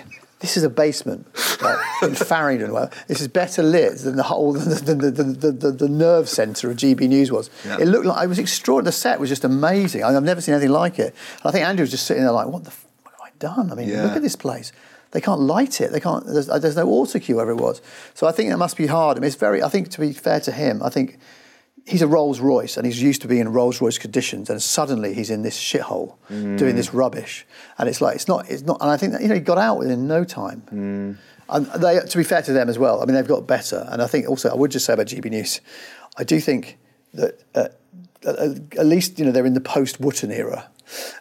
This 0.40 0.56
is 0.58 0.62
a 0.62 0.68
basement 0.70 1.26
like, 1.62 1.78
in 2.02 2.14
Farringdon. 2.14 2.72
Well, 2.72 2.90
this 3.08 3.20
is 3.20 3.28
better 3.28 3.62
lit 3.62 3.98
than 3.98 4.16
the 4.16 4.22
whole 4.24 4.52
than 4.54 4.98
the, 4.98 5.10
the, 5.10 5.50
the, 5.52 5.70
the, 5.72 5.88
nerve 5.88 6.28
centre 6.28 6.70
of 6.70 6.76
GB 6.76 7.08
News 7.08 7.32
was. 7.32 7.48
Yeah. 7.64 7.78
It 7.80 7.86
looked 7.86 8.04
like 8.04 8.22
it 8.24 8.28
was 8.28 8.38
extraordinary. 8.38 8.88
The 8.88 8.92
set 8.92 9.20
was 9.20 9.30
just 9.30 9.44
amazing. 9.44 10.04
I- 10.04 10.14
I've 10.14 10.22
never 10.22 10.40
seen 10.42 10.54
anything 10.54 10.72
like 10.72 10.98
it. 10.98 11.14
And 11.36 11.46
I 11.46 11.50
think 11.50 11.64
Andrew 11.64 11.82
was 11.84 11.90
just 11.90 12.06
sitting 12.06 12.22
there 12.22 12.32
like, 12.32 12.48
what 12.48 12.64
the 12.64 12.70
f- 12.70 12.84
what 13.02 13.12
have 13.12 13.20
I 13.22 13.30
done? 13.38 13.72
I 13.72 13.74
mean, 13.74 13.88
Yeah. 13.88 14.02
look 14.04 14.16
at 14.16 14.22
this 14.22 14.36
place. 14.36 14.72
They 15.12 15.20
can't 15.20 15.40
light 15.40 15.80
it. 15.80 15.92
They 15.92 16.00
can't. 16.00 16.26
There's, 16.26 16.46
there's 16.48 16.76
no 16.76 16.88
auto 16.90 17.18
cue 17.20 17.36
wherever 17.36 17.52
it 17.52 17.60
was. 17.60 17.80
So 18.14 18.26
I 18.26 18.32
think 18.32 18.50
that 18.50 18.58
must 18.58 18.76
be 18.76 18.86
hard. 18.88 19.16
I 19.16 19.20
mean, 19.20 19.28
it's 19.28 19.36
very. 19.36 19.62
I 19.62 19.68
think 19.68 19.88
to 19.90 20.00
be 20.00 20.12
fair 20.12 20.40
to 20.40 20.50
him, 20.52 20.82
I 20.82 20.90
think 20.90 21.18
he's 21.86 22.02
a 22.02 22.06
Rolls 22.06 22.40
Royce 22.40 22.76
and 22.76 22.86
he's 22.86 23.00
used 23.02 23.22
to 23.22 23.28
being 23.28 23.40
in 23.42 23.52
Rolls 23.52 23.80
Royce 23.80 23.98
conditions, 23.98 24.48
and 24.50 24.62
suddenly 24.62 25.14
he's 25.14 25.30
in 25.30 25.42
this 25.42 25.58
shithole 25.58 26.14
Mm. 26.30 26.56
doing 26.58 26.76
this 26.76 26.94
rubbish, 26.94 27.46
and 27.78 27.88
it's 27.88 28.00
like 28.00 28.14
it's 28.16 28.28
not. 28.28 28.48
It's 28.50 28.62
not. 28.62 28.78
And 28.80 28.90
I 28.90 28.96
think 28.96 29.12
that 29.12 29.22
you 29.22 29.28
know 29.28 29.34
he 29.34 29.40
got 29.40 29.58
out 29.58 29.78
within 29.78 30.06
no 30.06 30.24
time. 30.24 30.62
Mm. 30.72 31.16
And 31.50 31.66
they, 31.82 32.00
to 32.00 32.16
be 32.18 32.24
fair 32.24 32.40
to 32.40 32.52
them 32.54 32.70
as 32.70 32.78
well, 32.78 33.02
I 33.02 33.04
mean, 33.04 33.14
they've 33.14 33.28
got 33.28 33.46
better. 33.46 33.86
And 33.90 34.00
I 34.00 34.06
think 34.06 34.26
also, 34.26 34.48
I 34.48 34.54
would 34.54 34.70
just 34.70 34.86
say 34.86 34.94
about 34.94 35.06
GB 35.08 35.30
News, 35.30 35.60
I 36.16 36.24
do 36.24 36.40
think 36.40 36.78
that 37.12 37.38
uh, 37.54 37.68
at, 38.26 38.86
least, 38.86 39.18
you 39.18 39.26
know, 39.26 39.30
they're 39.30 39.44
in 39.44 39.52
the 39.52 39.60
post 39.60 40.00
Wootton 40.00 40.30
era 40.32 40.66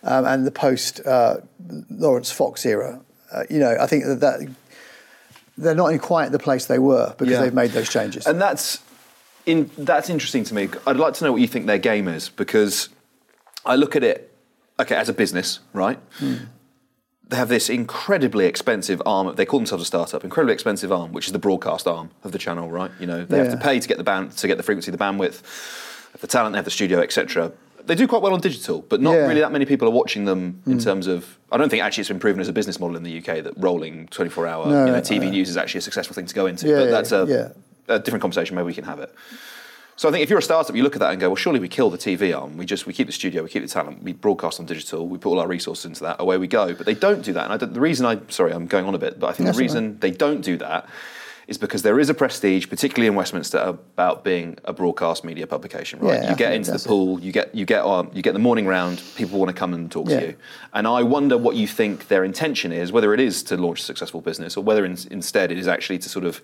um, 0.02 0.24
and 0.26 0.48
the 0.48 0.52
post 0.52 1.02
uh, 1.06 1.38
Laurence 1.90 2.32
Fox 2.32 2.66
era. 2.66 3.02
Uh, 3.34 3.44
you 3.50 3.60
know, 3.60 3.76
I 3.78 3.86
think 3.86 4.06
that, 4.06 4.22
that 4.22 4.50
they're 5.58 5.76
not 5.76 5.88
in 5.88 6.00
quite 6.00 6.32
the 6.32 6.40
place 6.40 6.68
they 6.68 6.80
were 6.80 7.14
because 7.18 7.34
Yeah. 7.34 7.42
they've 7.42 7.54
made 7.54 7.72
those 7.72 7.90
changes. 7.90 8.26
And 8.26 8.40
that's 8.40 8.80
in, 9.46 9.70
that's 9.78 10.10
interesting 10.10 10.44
to 10.46 10.54
me. 10.54 10.70
I'd 10.88 10.98
like 10.98 11.14
to 11.16 11.24
know 11.24 11.32
what 11.32 11.42
you 11.42 11.48
think 11.48 11.66
their 11.66 11.78
game 11.78 12.08
is 12.08 12.30
because 12.30 12.90
I 13.66 13.76
look 13.76 13.96
at 13.96 14.04
it, 14.04 14.34
okay, 14.80 14.96
as 14.96 15.10
a 15.10 15.14
business, 15.14 15.60
right? 15.74 16.00
They 17.30 17.38
have 17.38 17.50
this 17.50 17.70
incredibly 17.70 18.46
expensive 18.46 19.02
arm. 19.06 19.34
They 19.36 19.46
call 19.46 19.60
themselves 19.60 19.82
a 19.82 19.86
startup. 19.86 20.24
Incredibly 20.24 20.54
expensive 20.54 20.92
arm, 20.92 21.14
which 21.14 21.26
is 21.26 21.32
the 21.32 21.40
broadcast 21.40 21.88
arm 21.88 22.12
of 22.24 22.32
the 22.32 22.38
channel, 22.38 22.70
right? 22.70 22.92
You 23.00 23.08
know, 23.08 23.26
they 23.26 23.38
have 23.38 23.50
to 23.52 23.58
pay 23.58 23.80
to 23.80 23.88
get 23.88 23.98
the 23.98 24.04
band, 24.04 24.32
to 24.34 24.48
get 24.48 24.58
the 24.58 24.64
frequency, 24.64 24.92
the 24.92 24.98
bandwidth, 24.98 25.42
the 26.20 26.28
talent, 26.28 26.54
they 26.54 26.58
have 26.58 26.66
the 26.66 26.72
studio, 26.72 27.00
etc. 27.00 27.52
They 27.86 27.96
do 27.96 28.08
quite 28.08 28.22
well 28.22 28.34
on 28.34 28.40
digital, 28.40 28.82
but 28.88 29.02
not 29.02 29.14
Yeah. 29.14 29.28
really 29.28 29.42
that 29.42 29.52
many 29.52 29.66
people 29.66 29.88
are 29.88 29.92
watching 29.92 30.26
them 30.26 30.62
in 30.66 30.78
Mm. 30.78 30.84
terms 30.84 31.08
of. 31.08 31.38
I 31.52 31.58
don't 31.58 31.70
think 31.70 31.82
actually 31.84 32.02
it's 32.02 32.10
been 32.10 32.20
proven 32.20 32.40
as 32.40 32.48
a 32.48 32.54
business 32.54 32.80
model 32.80 32.96
in 32.96 33.04
the 33.04 33.12
UK 33.12 33.42
that 33.42 33.54
rolling 33.58 34.08
24 34.10 34.48
hour 34.48 34.68
No, 34.68 34.86
you 34.86 34.92
know, 34.92 35.02
TV 35.02 35.30
news 35.30 35.50
is 35.50 35.58
actually 35.58 35.80
a 35.80 35.82
successful 35.82 36.14
thing 36.14 36.26
to 36.28 36.34
go 36.36 36.46
into. 36.46 36.68
Yeah, 36.68 36.76
but 36.76 36.86
yeah, 36.86 36.92
that's 36.92 37.12
a, 37.12 37.26
yeah. 37.28 37.50
A 37.88 38.00
different 38.00 38.22
conversation. 38.22 38.56
Maybe 38.56 38.66
we 38.68 38.74
can 38.74 38.86
have 38.86 39.00
it. 39.00 39.14
So 39.96 40.10
I 40.10 40.12
think 40.12 40.24
if 40.24 40.30
you're 40.30 40.40
a 40.40 40.44
startup, 40.44 40.76
you 40.76 40.82
look 40.82 40.96
at 40.96 41.00
that 41.02 41.12
and 41.12 41.20
go, 41.22 41.30
well, 41.30 41.36
surely 41.36 41.60
we 41.60 41.68
kill 41.68 41.92
the 41.92 42.00
TV 42.00 42.36
arm. 42.38 42.58
We 42.58 42.66
just 42.66 42.88
we 42.88 42.94
keep 42.94 43.06
the 43.06 43.14
studio, 43.14 43.44
we 43.44 43.50
keep 43.50 43.62
the 43.62 43.70
talent, 43.70 44.02
we 44.02 44.12
broadcast 44.14 44.60
on 44.60 44.66
digital, 44.66 45.08
we 45.08 45.20
put 45.20 45.30
all 45.30 45.40
our 45.40 45.48
resources 45.48 45.86
into 45.86 46.02
that. 46.04 46.16
Away 46.20 46.38
we 46.38 46.48
go. 46.48 46.74
But 46.74 46.88
they 46.88 46.96
don't 46.96 47.22
do 47.24 47.34
that. 47.34 47.52
And 47.52 47.60
don't, 47.60 47.74
the 47.74 47.80
reason 47.80 48.06
I 48.06 48.20
sorry, 48.30 48.54
I'm 48.54 48.66
going 48.66 48.86
on 48.86 48.96
a 48.96 48.98
bit, 48.98 49.20
but 49.20 49.28
I 49.28 49.34
think 49.34 49.46
That's 49.46 49.58
the 49.58 49.64
reason 49.64 50.00
they 50.00 50.12
don't 50.12 50.42
do 50.42 50.58
that 50.58 50.90
is 51.46 51.58
because 51.58 51.82
there 51.84 52.00
is 52.00 52.10
a 52.10 52.14
prestige, 52.14 52.70
particularly 52.70 53.06
in 53.06 53.16
Westminster, 53.16 53.58
about 53.60 54.24
being 54.24 54.58
a 54.64 54.72
broadcast 54.72 55.26
media 55.26 55.46
publication. 55.46 56.00
Right? 56.00 56.24
Yeah, 56.24 56.30
you 56.32 56.36
get 56.38 56.54
into 56.54 56.68
the 56.68 56.74
that's 56.74 56.86
it. 56.86 56.90
pool, 56.90 57.20
you 57.20 57.32
get 57.32 57.54
you 57.54 57.66
get 57.66 57.86
um, 57.86 58.10
you 58.14 58.24
get 58.24 58.34
the 58.34 58.40
morning 58.40 58.66
round. 58.66 59.04
People 59.16 59.38
want 59.38 59.50
to 59.50 59.54
come 59.54 59.74
and 59.76 59.92
talk 59.92 60.10
Yeah. 60.10 60.20
to 60.22 60.28
you, 60.28 60.36
and 60.74 60.88
I 60.88 61.04
wonder 61.04 61.38
what 61.38 61.56
you 61.56 61.68
think 61.68 62.08
their 62.08 62.24
intention 62.24 62.72
is, 62.72 62.92
whether 62.92 63.14
it 63.14 63.20
is 63.20 63.44
to 63.44 63.58
launch 63.58 63.82
a 63.82 63.84
successful 63.84 64.22
business 64.22 64.58
or 64.58 64.64
whether 64.64 64.86
in, 64.86 64.98
instead 65.12 65.52
it 65.52 65.60
is 65.60 65.68
actually 65.68 66.00
to 66.00 66.10
sort 66.10 66.26
of 66.26 66.42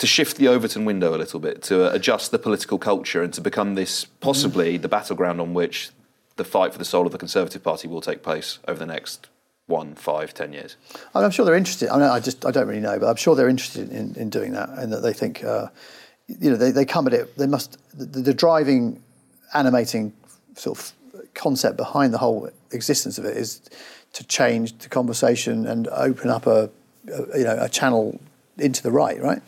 to 0.00 0.06
shift 0.06 0.38
the 0.38 0.48
Overton 0.48 0.86
window 0.86 1.14
a 1.14 1.18
little 1.18 1.38
bit, 1.38 1.62
to 1.64 1.92
adjust 1.92 2.30
the 2.30 2.38
political 2.38 2.78
culture, 2.78 3.22
and 3.22 3.32
to 3.34 3.40
become 3.40 3.74
this 3.74 4.06
possibly 4.06 4.78
the 4.78 4.88
battleground 4.88 5.40
on 5.40 5.52
which 5.52 5.90
the 6.36 6.44
fight 6.44 6.72
for 6.72 6.78
the 6.78 6.86
soul 6.86 7.04
of 7.04 7.12
the 7.12 7.18
Conservative 7.18 7.62
Party 7.62 7.86
will 7.86 8.00
take 8.00 8.22
place 8.22 8.58
over 8.66 8.78
the 8.78 8.86
next 8.86 9.28
one, 9.66 9.94
five, 9.94 10.32
ten 10.32 10.54
years. 10.54 10.76
I'm 11.14 11.30
sure 11.30 11.44
they're 11.44 11.54
interested. 11.54 11.90
I 11.90 11.98
mean, 11.98 12.08
I 12.08 12.18
just 12.18 12.46
I 12.46 12.50
don't 12.50 12.66
really 12.66 12.80
know, 12.80 12.98
but 12.98 13.08
I'm 13.08 13.16
sure 13.16 13.36
they're 13.36 13.48
interested 13.48 13.92
in, 13.92 14.14
in 14.16 14.30
doing 14.30 14.52
that, 14.52 14.70
and 14.70 14.90
that 14.92 15.02
they 15.02 15.12
think, 15.12 15.44
uh, 15.44 15.68
you 16.26 16.50
know, 16.50 16.56
they, 16.56 16.70
they 16.70 16.86
come 16.86 17.06
at 17.06 17.12
it. 17.12 17.36
They 17.36 17.46
must 17.46 17.78
the, 17.96 18.06
the 18.06 18.34
driving, 18.34 19.02
animating 19.52 20.14
sort 20.54 20.78
of 20.78 20.92
concept 21.34 21.76
behind 21.76 22.14
the 22.14 22.18
whole 22.18 22.48
existence 22.72 23.18
of 23.18 23.26
it 23.26 23.36
is 23.36 23.60
to 24.14 24.24
change 24.24 24.76
the 24.78 24.88
conversation 24.88 25.66
and 25.66 25.88
open 25.88 26.30
up 26.30 26.46
a, 26.46 26.70
a 27.12 27.38
you 27.38 27.44
know 27.44 27.58
a 27.60 27.68
channel 27.68 28.18
into 28.56 28.82
the 28.82 28.90
right, 28.90 29.20
right. 29.20 29.42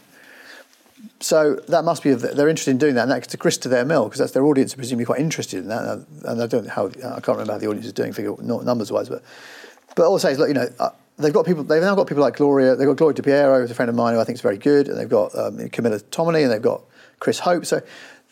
So 1.20 1.54
that 1.68 1.84
must 1.84 2.02
be 2.02 2.12
they're 2.14 2.48
interested 2.48 2.72
in 2.72 2.78
doing 2.78 2.94
that, 2.94 3.02
and 3.02 3.10
that's 3.10 3.28
to 3.28 3.36
grist 3.36 3.62
to 3.62 3.68
their 3.68 3.84
mill 3.84 4.04
because 4.04 4.18
that's 4.18 4.32
their 4.32 4.44
audience 4.44 4.74
are 4.74 4.76
presumably 4.76 5.04
quite 5.04 5.20
interested 5.20 5.58
in 5.58 5.68
that. 5.68 6.06
And 6.24 6.42
I 6.42 6.46
don't 6.46 6.64
know 6.64 6.70
how 6.70 6.86
I 6.86 7.20
can't 7.20 7.28
remember 7.28 7.52
how 7.52 7.58
the 7.58 7.66
audience 7.66 7.86
is 7.86 7.92
doing 7.92 8.12
figure 8.12 8.34
numbers 8.40 8.90
wise, 8.90 9.08
but 9.08 9.22
but 9.94 10.06
all 10.06 10.16
I 10.16 10.18
say 10.18 10.32
is, 10.32 10.38
look, 10.38 10.48
you 10.48 10.54
know, 10.54 10.68
uh, 10.78 10.90
they've 11.18 11.32
got 11.32 11.46
people. 11.46 11.64
They've 11.64 11.82
now 11.82 11.94
got 11.94 12.06
people 12.06 12.22
like 12.22 12.36
Gloria. 12.36 12.76
They've 12.76 12.86
got 12.86 12.96
Gloria 12.96 13.14
De 13.14 13.22
Piero, 13.22 13.60
who's 13.60 13.70
a 13.70 13.74
friend 13.74 13.88
of 13.88 13.94
mine, 13.94 14.14
who 14.14 14.20
I 14.20 14.24
think 14.24 14.36
is 14.36 14.42
very 14.42 14.58
good, 14.58 14.88
and 14.88 14.98
they've 14.98 15.08
got 15.08 15.36
um, 15.36 15.68
Camilla 15.68 16.00
Tominey, 16.00 16.42
and 16.42 16.50
they've 16.50 16.62
got 16.62 16.82
Chris 17.20 17.40
Hope. 17.40 17.66
So 17.66 17.82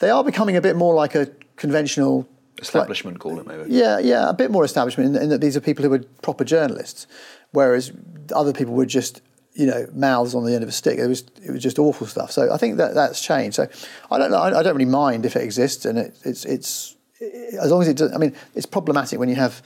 they 0.00 0.11
are 0.11 0.24
becoming 0.24 0.56
a 0.56 0.61
bit 0.61 0.76
more 0.76 0.94
like 0.94 1.14
a 1.14 1.30
conventional 1.56 2.28
Establishment, 2.61 3.18
call 3.18 3.38
it 3.38 3.46
maybe. 3.46 3.72
Yeah, 3.72 3.98
yeah, 3.98 4.28
a 4.28 4.35
bit 4.35 4.50
more 4.50 4.64
establishment 4.64 5.16
in, 5.16 5.22
in 5.22 5.28
that 5.30 5.40
these 5.40 5.56
are 5.56 5.61
people 5.61 5.85
who 5.85 5.92
are 5.94 6.00
proper 6.22 6.44
journalists, 6.44 7.06
whereas 7.52 7.92
other 8.35 8.52
people 8.52 8.74
were 8.74 8.87
just 8.87 9.22
you 9.54 9.66
know 9.66 9.86
mouths 9.92 10.34
on 10.34 10.44
the 10.44 10.54
end 10.54 10.62
of 10.62 10.68
a 10.68 10.72
stick. 10.72 10.98
It 10.98 11.06
was 11.06 11.24
it 11.44 11.50
was 11.50 11.62
just 11.62 11.78
awful 11.78 12.06
stuff. 12.06 12.30
So 12.30 12.52
I 12.52 12.56
think 12.56 12.76
that 12.76 12.94
that's 12.94 13.20
changed. 13.20 13.56
So 13.56 13.68
I 14.10 14.18
don't 14.18 14.30
know. 14.30 14.38
I, 14.38 14.58
I 14.58 14.62
don't 14.62 14.76
really 14.76 14.90
mind 14.90 15.26
if 15.26 15.36
it 15.36 15.42
exists, 15.42 15.84
and 15.84 15.98
it, 15.98 16.18
it's 16.24 16.44
it's 16.44 16.96
as 17.20 17.70
long 17.70 17.82
as 17.82 17.88
it 17.88 17.96
does. 17.96 18.12
I 18.12 18.18
mean, 18.18 18.34
it's 18.54 18.66
problematic 18.66 19.18
when 19.18 19.28
you 19.28 19.36
have 19.36 19.62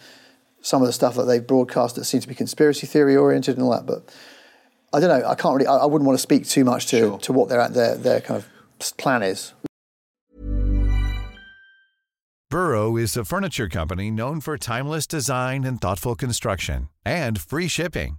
some 0.62 0.80
of 0.80 0.86
the 0.86 0.92
stuff 0.92 1.14
that 1.16 1.24
they've 1.24 1.46
broadcast 1.46 1.96
that 1.96 2.04
seems 2.04 2.24
to 2.24 2.28
be 2.28 2.34
conspiracy 2.34 2.86
theory 2.86 3.16
oriented 3.16 3.56
and 3.56 3.64
all 3.64 3.72
that. 3.72 3.86
But 3.86 4.14
I 4.92 5.00
don't 5.00 5.08
know. 5.08 5.28
I 5.28 5.34
can't 5.34 5.54
really. 5.54 5.66
I, 5.66 5.76
I 5.76 5.86
wouldn't 5.86 6.06
want 6.06 6.18
to 6.18 6.22
speak 6.22 6.46
too 6.46 6.64
much 6.64 6.86
to, 6.86 7.18
to 7.18 7.32
what 7.32 7.48
their 7.48 7.68
their 7.68 7.96
their 7.96 8.20
kind 8.20 8.42
of 8.42 8.96
plan 8.96 9.22
is. 9.22 9.52
Burrow 12.50 12.96
is 12.96 13.16
a 13.16 13.24
furniture 13.24 13.68
company 13.68 14.12
known 14.12 14.40
for 14.40 14.56
timeless 14.56 15.08
design 15.08 15.64
and 15.64 15.80
thoughtful 15.80 16.14
construction 16.14 16.88
and 17.04 17.40
free 17.40 17.66
shipping, 17.66 18.18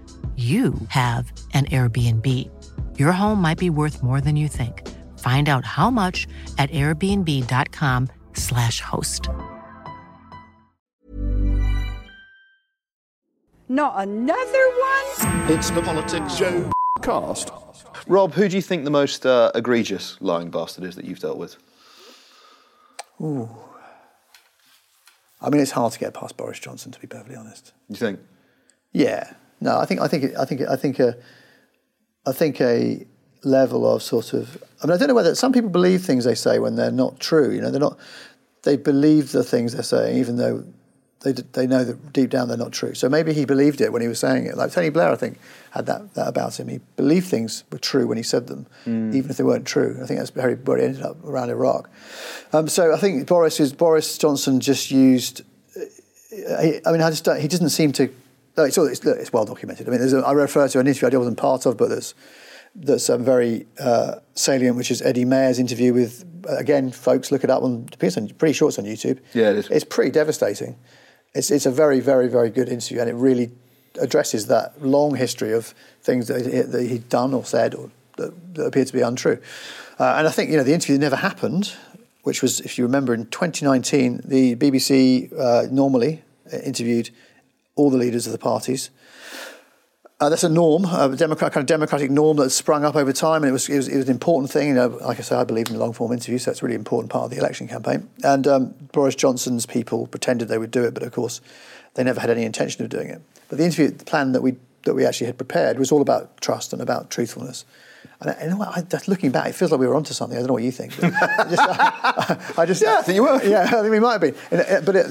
you 0.37 0.73
have 0.87 1.29
an 1.53 1.65
Airbnb. 1.65 2.25
Your 2.97 3.11
home 3.11 3.41
might 3.41 3.57
be 3.57 3.69
worth 3.69 4.01
more 4.01 4.21
than 4.21 4.37
you 4.37 4.47
think. 4.47 4.87
Find 5.19 5.49
out 5.49 5.65
how 5.65 5.89
much 5.91 6.25
at 6.57 6.71
airbnb.com/slash 6.71 8.79
host. 8.81 9.27
Not 13.67 13.99
another 13.99 14.69
one? 14.69 15.51
It's 15.51 15.69
the 15.71 15.81
Politics 15.81 16.35
Show 16.35 16.71
cast. 17.01 17.51
Rob, 18.07 18.33
who 18.33 18.49
do 18.49 18.55
you 18.55 18.61
think 18.61 18.83
the 18.83 18.91
most 18.91 19.25
uh, 19.25 19.51
egregious 19.55 20.17
lying 20.21 20.49
bastard 20.49 20.83
is 20.83 20.95
that 20.95 21.05
you've 21.05 21.19
dealt 21.19 21.37
with? 21.37 21.55
Ooh. 23.21 23.49
I 25.41 25.49
mean, 25.49 25.61
it's 25.61 25.71
hard 25.71 25.93
to 25.93 25.99
get 25.99 26.13
past 26.13 26.37
Boris 26.37 26.59
Johnson, 26.59 26.91
to 26.91 26.99
be 26.99 27.07
perfectly 27.07 27.35
honest. 27.35 27.73
You 27.89 27.95
think? 27.95 28.19
Yeah. 28.91 29.33
No, 29.61 29.77
I 29.79 29.85
think 29.85 30.01
I 30.01 30.07
think 30.07 30.35
I 30.37 30.45
think 30.45 30.61
I 30.61 30.75
think 30.75 30.99
a 30.99 31.15
I 32.25 32.31
think 32.33 32.59
a 32.59 33.05
level 33.43 33.91
of 33.91 34.03
sort 34.03 34.33
of 34.33 34.61
I 34.83 34.87
mean 34.87 34.95
I 34.95 34.97
don't 34.97 35.07
know 35.07 35.13
whether 35.15 35.33
some 35.35 35.53
people 35.53 35.69
believe 35.69 36.03
things 36.03 36.25
they 36.25 36.35
say 36.35 36.59
when 36.59 36.75
they're 36.75 36.91
not 36.91 37.19
true. 37.19 37.51
You 37.51 37.61
know, 37.61 37.71
they're 37.71 37.79
not 37.79 37.97
they 38.63 38.77
believe 38.77 39.31
the 39.31 39.43
things 39.43 39.73
they're 39.73 39.83
saying 39.83 40.17
even 40.17 40.35
though 40.37 40.63
they 41.21 41.31
they 41.33 41.67
know 41.67 41.83
that 41.83 42.11
deep 42.13 42.31
down 42.31 42.47
they're 42.47 42.57
not 42.57 42.71
true. 42.71 42.95
So 42.95 43.07
maybe 43.07 43.33
he 43.33 43.45
believed 43.45 43.79
it 43.81 43.93
when 43.93 44.01
he 44.01 44.07
was 44.07 44.19
saying 44.19 44.47
it. 44.47 44.57
Like 44.57 44.71
Tony 44.71 44.89
Blair, 44.89 45.11
I 45.11 45.15
think 45.15 45.37
had 45.69 45.85
that 45.85 46.15
that 46.15 46.27
about 46.27 46.59
him. 46.59 46.67
He 46.67 46.79
believed 46.95 47.27
things 47.27 47.63
were 47.71 47.77
true 47.77 48.07
when 48.07 48.17
he 48.17 48.23
said 48.23 48.47
them, 48.47 48.65
Mm. 48.85 49.13
even 49.13 49.29
if 49.29 49.37
they 49.37 49.43
weren't 49.43 49.67
true. 49.67 49.99
I 50.01 50.07
think 50.07 50.19
that's 50.19 50.33
where 50.35 50.49
he 50.49 50.83
ended 50.83 51.03
up 51.03 51.23
around 51.23 51.51
Iraq. 51.51 51.89
Um, 52.53 52.67
so 52.67 52.93
I 52.93 52.97
think 52.97 53.27
Boris 53.27 53.59
is 53.59 53.71
Boris 53.73 54.17
Johnson 54.17 54.59
just 54.59 54.89
used. 54.89 55.43
I 56.49 56.81
I 56.85 56.91
mean, 56.91 57.01
I 57.01 57.09
just 57.11 57.27
he 57.39 57.47
doesn't 57.47 57.69
seem 57.69 57.91
to. 57.93 58.09
No, 58.61 58.67
it's, 58.67 58.77
it's, 58.77 59.03
look, 59.03 59.17
it's 59.17 59.33
well 59.33 59.45
documented. 59.45 59.87
I 59.87 59.91
mean, 59.91 59.99
there's 59.99 60.13
a, 60.13 60.19
I 60.19 60.33
refer 60.33 60.67
to 60.67 60.79
an 60.79 60.87
interview 60.87 61.09
I 61.09 61.17
wasn't 61.17 61.37
part 61.37 61.65
of, 61.65 61.77
but 61.77 61.89
there's 61.89 62.13
that's 62.75 63.09
um, 63.09 63.23
very 63.23 63.65
uh, 63.79 64.15
salient, 64.35 64.77
which 64.77 64.91
is 64.91 65.01
Eddie 65.01 65.25
Mair's 65.25 65.59
interview 65.59 65.93
with. 65.93 66.25
Again, 66.47 66.91
folks, 66.91 67.31
look 67.31 67.43
it 67.43 67.51
up 67.51 67.61
on. 67.61 67.87
It's 67.99 68.31
pretty 68.33 68.53
sure 68.53 68.69
it's 68.69 68.79
on 68.79 68.85
YouTube. 68.85 69.19
Yeah, 69.33 69.51
it 69.51 69.57
is. 69.57 69.67
It's 69.69 69.83
pretty 69.83 70.11
devastating. 70.11 70.77
It's 71.33 71.51
it's 71.51 71.65
a 71.65 71.71
very 71.71 71.99
very 71.99 72.27
very 72.27 72.49
good 72.49 72.69
interview, 72.69 72.99
and 72.99 73.09
it 73.09 73.13
really 73.13 73.51
addresses 73.99 74.47
that 74.47 74.81
long 74.81 75.15
history 75.15 75.51
of 75.51 75.73
things 76.01 76.27
that, 76.27 76.45
he, 76.45 76.61
that 76.61 76.87
he'd 76.87 77.09
done 77.09 77.33
or 77.33 77.43
said 77.43 77.75
or 77.75 77.91
that, 78.17 78.55
that 78.55 78.65
appeared 78.65 78.87
to 78.87 78.93
be 78.93 79.01
untrue. 79.01 79.39
Uh, 79.99 80.15
and 80.17 80.27
I 80.27 80.31
think 80.31 80.49
you 80.49 80.57
know 80.57 80.63
the 80.63 80.73
interview 80.73 80.97
never 80.97 81.17
happened, 81.17 81.73
which 82.23 82.41
was, 82.41 82.59
if 82.61 82.77
you 82.77 82.85
remember, 82.85 83.13
in 83.13 83.25
2019, 83.27 84.21
the 84.23 84.55
BBC 84.55 85.31
uh, 85.37 85.67
normally 85.71 86.23
interviewed 86.63 87.09
all 87.75 87.89
the 87.89 87.97
leaders 87.97 88.25
of 88.25 88.31
the 88.31 88.37
parties. 88.37 88.89
Uh, 90.19 90.29
that's 90.29 90.43
a 90.43 90.49
norm, 90.49 90.85
a 90.85 91.17
kind 91.17 91.57
of 91.57 91.65
democratic 91.65 92.11
norm 92.11 92.37
that's 92.37 92.53
sprung 92.53 92.85
up 92.85 92.95
over 92.95 93.11
time, 93.11 93.41
and 93.41 93.49
it 93.49 93.53
was, 93.53 93.67
it 93.67 93.77
was, 93.77 93.87
it 93.87 93.97
was 93.97 94.05
an 94.05 94.11
important 94.11 94.51
thing. 94.51 94.67
You 94.67 94.75
know, 94.75 94.87
like 95.01 95.17
I 95.17 95.23
said, 95.23 95.39
I 95.39 95.43
believe 95.43 95.69
in 95.69 95.79
long 95.79 95.93
form 95.93 96.11
interviews, 96.11 96.43
so 96.43 96.51
that's 96.51 96.61
a 96.61 96.65
really 96.65 96.75
important 96.75 97.11
part 97.11 97.25
of 97.25 97.31
the 97.31 97.37
election 97.37 97.67
campaign. 97.67 98.07
And 98.23 98.47
um, 98.47 98.75
Boris 98.91 99.15
Johnson's 99.15 99.65
people 99.65 100.05
pretended 100.05 100.47
they 100.47 100.59
would 100.59 100.69
do 100.69 100.83
it, 100.83 100.93
but 100.93 101.01
of 101.01 101.11
course, 101.11 101.41
they 101.95 102.03
never 102.03 102.19
had 102.19 102.29
any 102.29 102.43
intention 102.43 102.83
of 102.83 102.91
doing 102.91 103.07
it. 103.07 103.19
But 103.49 103.57
the 103.57 103.65
interview 103.65 103.89
the 103.89 104.05
plan 104.05 104.33
that 104.33 104.43
we 104.43 104.57
that 104.83 104.93
we 104.93 105.05
actually 105.05 105.27
had 105.27 105.37
prepared 105.37 105.79
was 105.79 105.91
all 105.91 106.01
about 106.01 106.39
trust 106.39 106.71
and 106.71 106.83
about 106.83 107.09
truthfulness. 107.09 107.65
And 108.21 108.29
I, 108.29 108.43
you 108.43 108.49
know 108.51 108.57
what, 108.57 108.77
I, 108.77 108.81
just 108.81 109.07
looking 109.07 109.31
back, 109.31 109.47
it 109.47 109.55
feels 109.55 109.71
like 109.71 109.79
we 109.79 109.87
were 109.87 109.95
onto 109.95 110.13
something. 110.13 110.37
I 110.37 110.41
don't 110.41 110.47
know 110.47 110.53
what 110.53 110.63
you 110.63 110.71
think. 110.71 110.93
I 111.03 111.47
just, 111.49 111.59
I, 111.59 112.53
I 112.61 112.65
just, 112.67 112.81
Yeah, 112.81 112.99
I 112.99 113.01
think 113.01 113.15
you 113.15 113.23
were. 113.23 113.41
Yeah, 113.43 113.63
I 113.63 113.81
think 113.81 113.89
we 113.89 113.99
might 113.99 114.13
have 114.13 114.21
been. 114.21 114.35
And, 114.51 114.61
uh, 114.61 114.81
But 114.81 114.95
it, 114.95 115.07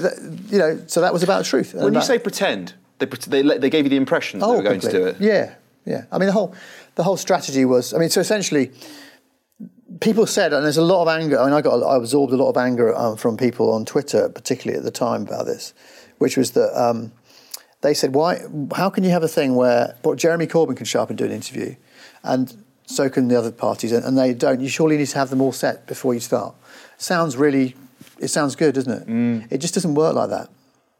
you 0.49 0.57
know, 0.57 0.81
so 0.87 1.01
that 1.01 1.11
was 1.11 1.21
about 1.21 1.43
truth. 1.43 1.73
When 1.73 1.93
you 1.93 2.01
say 2.01 2.19
pretend, 2.19 2.73
they, 2.99 3.05
they, 3.05 3.57
they 3.57 3.69
gave 3.69 3.85
you 3.85 3.89
the 3.89 3.97
impression 3.97 4.39
that 4.39 4.47
they 4.47 4.55
were 4.55 4.63
going 4.63 4.79
to 4.79 4.91
do 4.91 5.05
it. 5.07 5.17
Yeah, 5.19 5.55
yeah. 5.85 6.05
I 6.11 6.17
mean, 6.17 6.27
the 6.27 6.33
whole 6.33 6.55
the 6.95 7.03
whole 7.03 7.17
strategy 7.17 7.65
was. 7.65 7.93
I 7.93 7.97
mean, 7.97 8.09
so 8.09 8.21
essentially, 8.21 8.71
people 9.99 10.25
said, 10.25 10.53
and 10.53 10.63
there's 10.63 10.77
a 10.77 10.83
lot 10.83 11.01
of 11.01 11.07
anger. 11.07 11.39
I 11.39 11.45
mean, 11.45 11.53
I 11.53 11.61
got 11.61 11.83
I 11.83 11.97
absorbed 11.97 12.31
a 12.31 12.37
lot 12.37 12.49
of 12.49 12.57
anger 12.57 12.95
um, 12.95 13.17
from 13.17 13.37
people 13.37 13.73
on 13.73 13.85
Twitter, 13.85 14.29
particularly 14.29 14.77
at 14.77 14.83
the 14.85 14.91
time 14.91 15.23
about 15.23 15.45
this, 15.45 15.73
which 16.19 16.37
was 16.37 16.51
that 16.51 16.79
um, 16.79 17.11
they 17.81 17.93
said, 17.93 18.13
"Why? 18.13 18.41
How 18.75 18.89
can 18.89 19.03
you 19.03 19.09
have 19.09 19.23
a 19.23 19.27
thing 19.27 19.55
where 19.55 19.97
but 20.03 20.17
Jeremy 20.17 20.47
Corbyn 20.47 20.77
can 20.77 20.85
show 20.85 21.01
up 21.01 21.09
and 21.09 21.17
do 21.17 21.25
an 21.25 21.31
interview, 21.31 21.75
and 22.23 22.63
so 22.85 23.09
can 23.09 23.27
the 23.27 23.37
other 23.37 23.51
parties, 23.51 23.91
and, 23.91 24.17
they 24.17 24.33
don't? 24.33 24.59
You 24.59 24.69
surely 24.69 24.97
need 24.97 25.07
to 25.07 25.17
have 25.17 25.29
them 25.29 25.41
all 25.41 25.51
set 25.51 25.87
before 25.87 26.13
you 26.13 26.19
start." 26.19 26.55
Sounds 26.97 27.35
really, 27.37 27.75
it 28.19 28.27
sounds 28.29 28.55
good, 28.55 28.75
doesn't 28.75 29.09
it? 29.09 29.53
It 29.53 29.57
just 29.59 29.73
doesn't 29.73 29.95
work 29.95 30.15
like 30.15 30.29
that. 30.29 30.49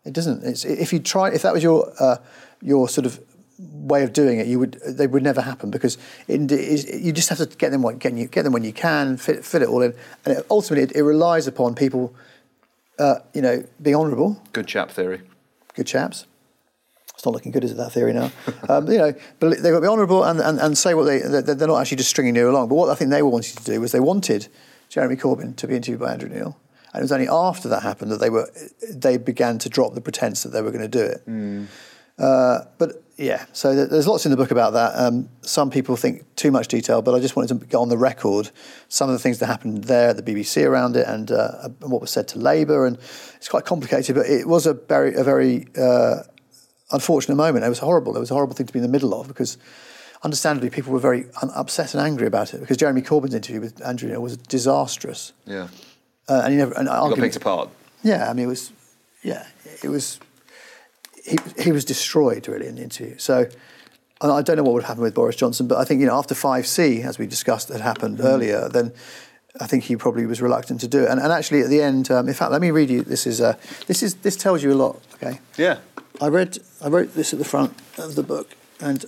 It 0.06 0.14
doesn't. 0.14 0.44
It's, 0.44 0.66
if 0.66 0.92
you 0.94 1.00
try, 1.00 1.30
if 1.32 1.42
that 1.44 1.54
was 1.54 1.62
your 1.64 1.92
uh, 2.00 2.18
your 2.62 2.90
sort 2.90 3.06
of 3.06 3.20
way 3.60 4.04
of 4.04 4.12
doing 4.14 4.40
it, 4.40 4.48
you 4.48 4.58
would 4.58 4.80
they 4.88 5.06
would 5.06 5.22
never 5.22 5.42
happen 5.42 5.70
because 5.70 5.98
it, 6.28 6.52
it, 6.52 7.02
you 7.02 7.12
just 7.12 7.30
have 7.30 7.38
to 7.38 7.46
get 7.46 7.70
them 7.72 7.84
when 7.84 7.98
get, 7.98 8.14
you, 8.14 8.28
get 8.28 8.44
them 8.44 8.54
when 8.54 8.64
you 8.64 8.74
can, 8.74 9.18
fit, 9.18 9.46
fit 9.46 9.62
it 9.62 9.68
all 9.68 9.84
in, 9.84 9.94
and 10.26 10.38
it, 10.38 10.46
ultimately 10.50 10.84
it, 10.84 10.96
it 10.96 11.04
relies 11.04 11.46
upon 11.46 11.76
people, 11.76 12.16
uh, 12.98 13.20
you 13.36 13.42
know, 13.42 13.64
being 13.80 13.96
honourable, 13.96 14.42
Good 14.54 14.66
chap 14.66 14.90
theory. 14.90 15.22
good 15.76 15.86
chaps. 15.86 16.26
It's 17.22 17.26
not 17.28 17.36
looking 17.36 17.52
good, 17.52 17.64
is 17.64 17.74
it, 17.74 17.78
that 17.78 17.92
theory 17.92 18.14
now? 18.14 18.32
um, 18.68 18.92
you 18.92 18.98
know, 18.98 19.14
but 19.40 19.52
they've 19.52 19.72
got 19.72 19.76
to 19.78 19.82
be 19.82 19.88
honourable 19.88 20.24
and, 20.24 20.40
and, 20.40 20.60
and 20.60 20.76
say 20.76 20.96
what 20.96 21.04
they, 21.04 21.20
they're 21.20 21.44
they're 21.44 21.68
not 21.68 21.80
actually 21.80 21.98
just 21.98 22.10
stringing 22.10 22.36
you 22.36 22.50
along. 22.50 22.68
But 22.68 22.74
what 22.74 22.90
I 22.90 22.96
think 22.96 23.12
they 23.12 23.22
were 23.22 23.30
wanting 23.30 23.56
to 23.58 23.64
do 23.64 23.80
was 23.80 23.92
they 23.92 24.00
wanted 24.00 24.48
Jeremy 24.90 25.18
Corbyn 25.18 25.56
to 25.58 25.68
be 25.68 25.76
interviewed 25.76 26.00
by 26.00 26.14
Andrew 26.14 26.30
Neil. 26.30 26.58
And 26.92 27.02
it 27.02 27.04
was 27.04 27.12
only 27.12 27.28
after 27.28 27.70
that 27.70 27.84
happened 27.84 28.10
that 28.12 28.20
they 28.20 28.32
were 28.32 28.50
they 28.90 29.18
began 29.18 29.60
to 29.60 29.70
drop 29.70 29.94
the 29.94 30.02
pretense 30.02 30.42
that 30.42 30.50
they 30.50 30.64
were 30.64 30.72
going 30.72 30.82
to 30.82 30.88
do 30.88 31.04
it. 31.04 31.22
Uh, 32.18 32.66
but 32.80 33.04
yeah, 33.18 33.46
so 33.54 33.76
there's 33.86 34.08
lots 34.08 34.26
in 34.26 34.32
the 34.32 34.38
book 34.38 34.50
about 34.50 34.74
that. 34.74 34.94
Um, 34.96 35.30
some 35.42 35.70
people 35.70 35.96
think 35.96 36.24
too 36.36 36.50
much 36.50 36.70
detail, 36.70 37.04
but 37.04 37.14
I 37.14 37.20
just 37.20 37.36
wanted 37.36 37.60
to 37.60 37.68
get 37.68 37.78
on 37.78 37.90
the 37.90 38.00
record 38.00 38.50
some 38.90 39.10
of 39.10 39.14
the 39.14 39.20
things 39.20 39.38
that 39.40 39.46
happened 39.46 39.84
there 39.84 40.10
at 40.10 40.18
the 40.18 40.24
BBC 40.24 40.66
around 40.66 40.96
it 40.96 41.06
and, 41.08 41.32
uh, 41.32 41.70
what 41.82 42.02
was 42.02 42.10
said 42.10 42.28
to 42.30 42.40
Labour. 42.40 42.88
And 42.88 42.98
it's 43.36 43.48
quite 43.48 43.66
complicated, 43.66 44.16
but 44.16 44.26
it 44.26 44.48
was 44.48 44.66
a 44.66 44.74
very, 44.74 45.14
a 45.14 45.24
very 45.24 45.68
uh, 45.78 46.24
unfortunate 46.92 47.36
moment. 47.36 47.66
It 47.66 47.70
was 47.70 47.80
horrible. 47.80 48.16
It 48.16 48.20
was 48.20 48.32
a 48.32 48.34
horrible 48.34 48.56
thing 48.56 48.68
to 48.68 48.74
be 48.74 48.80
in 48.80 48.84
the 48.84 48.90
middle 48.90 49.14
of 49.20 49.28
because, 49.28 49.58
understandably, 50.24 50.70
people 50.70 50.92
were 50.94 51.00
very 51.00 51.26
upset 51.42 51.94
and 51.94 52.02
angry 52.04 52.28
about 52.28 52.54
it 52.54 52.60
because 52.60 52.78
Jeremy 52.78 53.02
Corbyn's 53.02 53.34
interview 53.34 53.62
with 53.62 53.82
Andrew 53.86 54.10
Neil 54.10 54.22
was 54.22 54.38
disastrous. 54.38 55.34
Yeah. 55.46 55.68
Uh, 56.30 56.42
and 56.44 56.52
he 56.54 56.58
never, 56.58 56.74
and 56.74 56.88
got 56.88 57.16
picked 57.18 57.36
apart. 57.36 57.70
yeah, 58.04 58.30
I 58.30 58.34
mean, 58.34 58.46
it 58.46 58.50
was, 58.50 58.72
yeah, 59.24 59.46
it 59.84 59.90
was, 59.90 60.20
he, 61.26 61.38
he 61.60 61.72
was 61.72 61.84
destroyed 61.86 62.48
really 62.48 62.68
in 62.68 62.76
the 62.76 62.84
interview. 62.84 63.18
So 63.18 63.48
I 64.22 64.42
don't 64.44 64.56
know 64.58 64.64
what 64.64 64.74
would 64.74 64.84
happen 64.84 65.02
with 65.02 65.16
Boris 65.16 65.36
Johnson, 65.36 65.68
but 65.68 65.78
I 65.80 65.84
think, 65.84 66.00
you 66.00 66.06
know, 66.08 66.16
after 66.18 66.36
5C, 66.36 67.04
as 67.04 67.18
we 67.18 67.26
discussed, 67.28 67.70
had 67.70 67.82
happened 67.82 68.20
Mm. 68.20 68.26
earlier, 68.26 68.70
then 68.70 68.94
I 69.60 69.68
think 69.68 69.84
he 69.86 69.96
probably 69.98 70.26
was 70.26 70.42
reluctant 70.42 70.80
to 70.82 70.88
do 70.88 71.04
it. 71.04 71.10
And, 71.10 71.20
and 71.20 71.32
actually, 71.34 71.62
at 71.62 71.70
the 71.70 71.82
end, 71.82 72.10
um, 72.12 72.28
in 72.28 72.34
fact, 72.34 72.52
let 72.52 72.62
me 72.62 72.72
read 72.72 72.90
you. 72.90 73.02
This 73.02 73.28
is 73.28 73.42
uh, 73.42 73.56
this 73.88 74.02
is 74.02 74.14
this 74.16 74.38
tells 74.38 74.64
you 74.64 74.72
a 74.72 74.76
lot. 74.76 75.02
Okay. 75.16 75.40
Yeah. 75.58 75.80
I 76.22 76.28
read 76.28 76.60
I 76.82 76.88
wrote 76.88 77.16
this 77.16 77.34
at 77.34 77.40
the 77.40 77.46
front 77.46 77.74
of 77.98 78.16
the 78.16 78.24
book, 78.24 78.56
and 78.80 79.04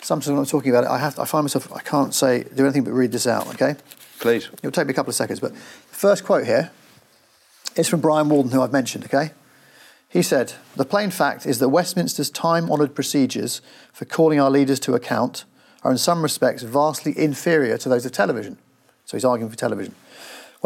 sometimes 0.00 0.30
when 0.30 0.38
I'm 0.38 0.46
talking 0.46 0.70
about 0.70 0.84
it, 0.84 0.90
I 0.90 0.98
have 0.98 1.18
I 1.18 1.26
find 1.26 1.44
myself 1.44 1.70
I 1.72 1.82
can't 1.82 2.14
say 2.14 2.44
do 2.44 2.64
anything 2.64 2.82
but 2.82 2.92
read 2.92 3.12
this 3.12 3.26
out. 3.26 3.46
Okay. 3.48 3.76
Please. 4.18 4.48
It'll 4.54 4.70
take 4.70 4.86
me 4.86 4.92
a 4.92 4.94
couple 4.94 5.10
of 5.10 5.14
seconds, 5.14 5.40
but 5.40 5.52
the 5.52 5.60
first 5.94 6.24
quote 6.24 6.46
here 6.46 6.70
is 7.76 7.86
from 7.86 8.00
Brian 8.00 8.30
Walden, 8.30 8.52
who 8.52 8.62
I've 8.62 8.72
mentioned. 8.72 9.04
Okay. 9.04 9.32
He 10.08 10.22
said, 10.22 10.54
The 10.76 10.86
plain 10.86 11.10
fact 11.10 11.44
is 11.44 11.58
that 11.58 11.68
Westminster's 11.68 12.30
time 12.30 12.70
honoured 12.70 12.94
procedures 12.94 13.60
for 13.92 14.06
calling 14.06 14.40
our 14.40 14.50
leaders 14.50 14.80
to 14.80 14.94
account 14.94 15.44
are 15.82 15.90
in 15.90 15.98
some 15.98 16.22
respects 16.22 16.62
vastly 16.62 17.12
inferior 17.18 17.76
to 17.78 17.88
those 17.90 18.06
of 18.06 18.12
television. 18.12 18.56
So 19.04 19.16
he's 19.16 19.24
arguing 19.26 19.50
for 19.50 19.58
television. 19.58 19.94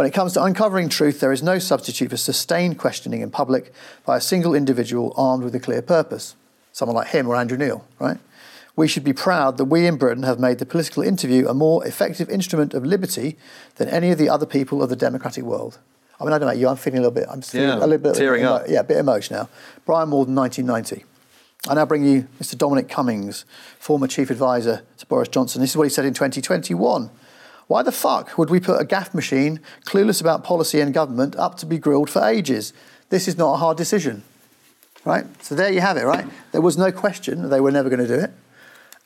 When 0.01 0.07
it 0.07 0.15
comes 0.15 0.33
to 0.33 0.43
uncovering 0.43 0.89
truth, 0.89 1.21
there 1.21 1.31
is 1.31 1.43
no 1.43 1.59
substitute 1.59 2.09
for 2.09 2.17
sustained 2.17 2.79
questioning 2.79 3.21
in 3.21 3.31
public 3.31 3.71
by 4.07 4.17
a 4.17 4.21
single 4.23 4.55
individual 4.55 5.13
armed 5.15 5.45
with 5.45 5.55
a 5.55 5.61
clear 5.61 5.83
purpose. 5.83 6.37
Someone 6.73 6.97
like 6.97 7.09
him 7.09 7.29
or 7.29 7.37
Andrew 7.37 7.59
Neil, 7.59 7.85
right? 7.99 8.17
We 8.77 8.89
should 8.89 9.05
be 9.05 9.13
proud 9.13 9.59
that 9.59 9.67
we 9.67 9.87
in 9.87 9.99
Britain 9.99 10.23
have 10.23 10.41
made 10.41 10.59
the 10.59 10.65
political 10.65 11.03
interview 11.03 11.47
a 11.47 11.53
more 11.53 11.87
effective 11.87 12.31
instrument 12.31 12.73
of 12.73 12.83
liberty 12.87 13.37
than 13.77 13.91
any 13.91 14.11
of 14.11 14.17
the 14.17 14.31
other 14.31 14.47
people 14.47 14.83
of 14.83 14.89
the 14.89 14.97
democratic 14.97 15.45
world. 15.45 15.77
I 16.19 16.25
mean, 16.25 16.33
I 16.33 16.39
don't 16.39 16.49
know 16.49 16.55
you, 16.55 16.69
I'm 16.69 16.77
feeling 16.77 17.01
a 17.01 17.03
little 17.03 17.15
bit, 17.15 17.27
I'm 17.31 17.43
feeling 17.43 17.69
Yeah, 17.69 17.77
a 17.77 17.87
little 17.87 17.99
bit, 17.99 18.15
tearing 18.15 18.41
emo- 18.41 18.53
up. 18.55 18.69
Yeah, 18.69 18.81
a 18.81 18.85
bit 18.85 18.97
emotional 18.97 19.41
now. 19.41 19.49
Brian 19.85 20.09
Morden, 20.09 20.35
1990. 20.35 21.05
I 21.69 21.75
now 21.75 21.85
bring 21.85 22.07
you 22.07 22.27
Mr. 22.41 22.57
Dominic 22.57 22.89
Cummings, 22.89 23.45
former 23.79 24.07
chief 24.07 24.31
advisor 24.31 24.81
to 24.97 25.05
Boris 25.05 25.29
Johnson. 25.29 25.61
This 25.61 25.73
is 25.73 25.77
what 25.77 25.85
he 25.85 25.91
said 25.91 26.07
in 26.07 26.15
2021. 26.15 27.11
Why 27.71 27.85
the 27.85 27.93
fuck 27.93 28.37
would 28.37 28.51
we 28.51 28.59
put 28.59 28.81
a 28.81 28.85
gaffe 28.85 29.15
machine, 29.15 29.61
clueless 29.85 30.21
about 30.21 30.43
policy 30.43 30.81
and 30.81 30.93
government, 30.93 31.37
up 31.37 31.57
to 31.59 31.67
be 31.67 31.79
grilled 31.79 32.11
for 32.11 32.21
ages? 32.25 32.73
This 33.11 33.29
is 33.29 33.39
not 33.39 33.55
a 33.55 33.57
hard 33.59 33.77
decision. 33.77 34.25
Right? 35.05 35.25
So 35.45 35.55
there 35.55 35.71
you 35.71 35.81
have 35.81 35.97
it, 35.97 36.03
right? 36.03 36.27
There 36.51 36.63
was 36.63 36.77
no 36.77 36.91
question 36.91 37.49
they 37.49 37.61
were 37.61 37.71
never 37.71 37.89
going 37.89 38.01
to 38.01 38.09
do 38.09 38.19
it. 38.25 38.33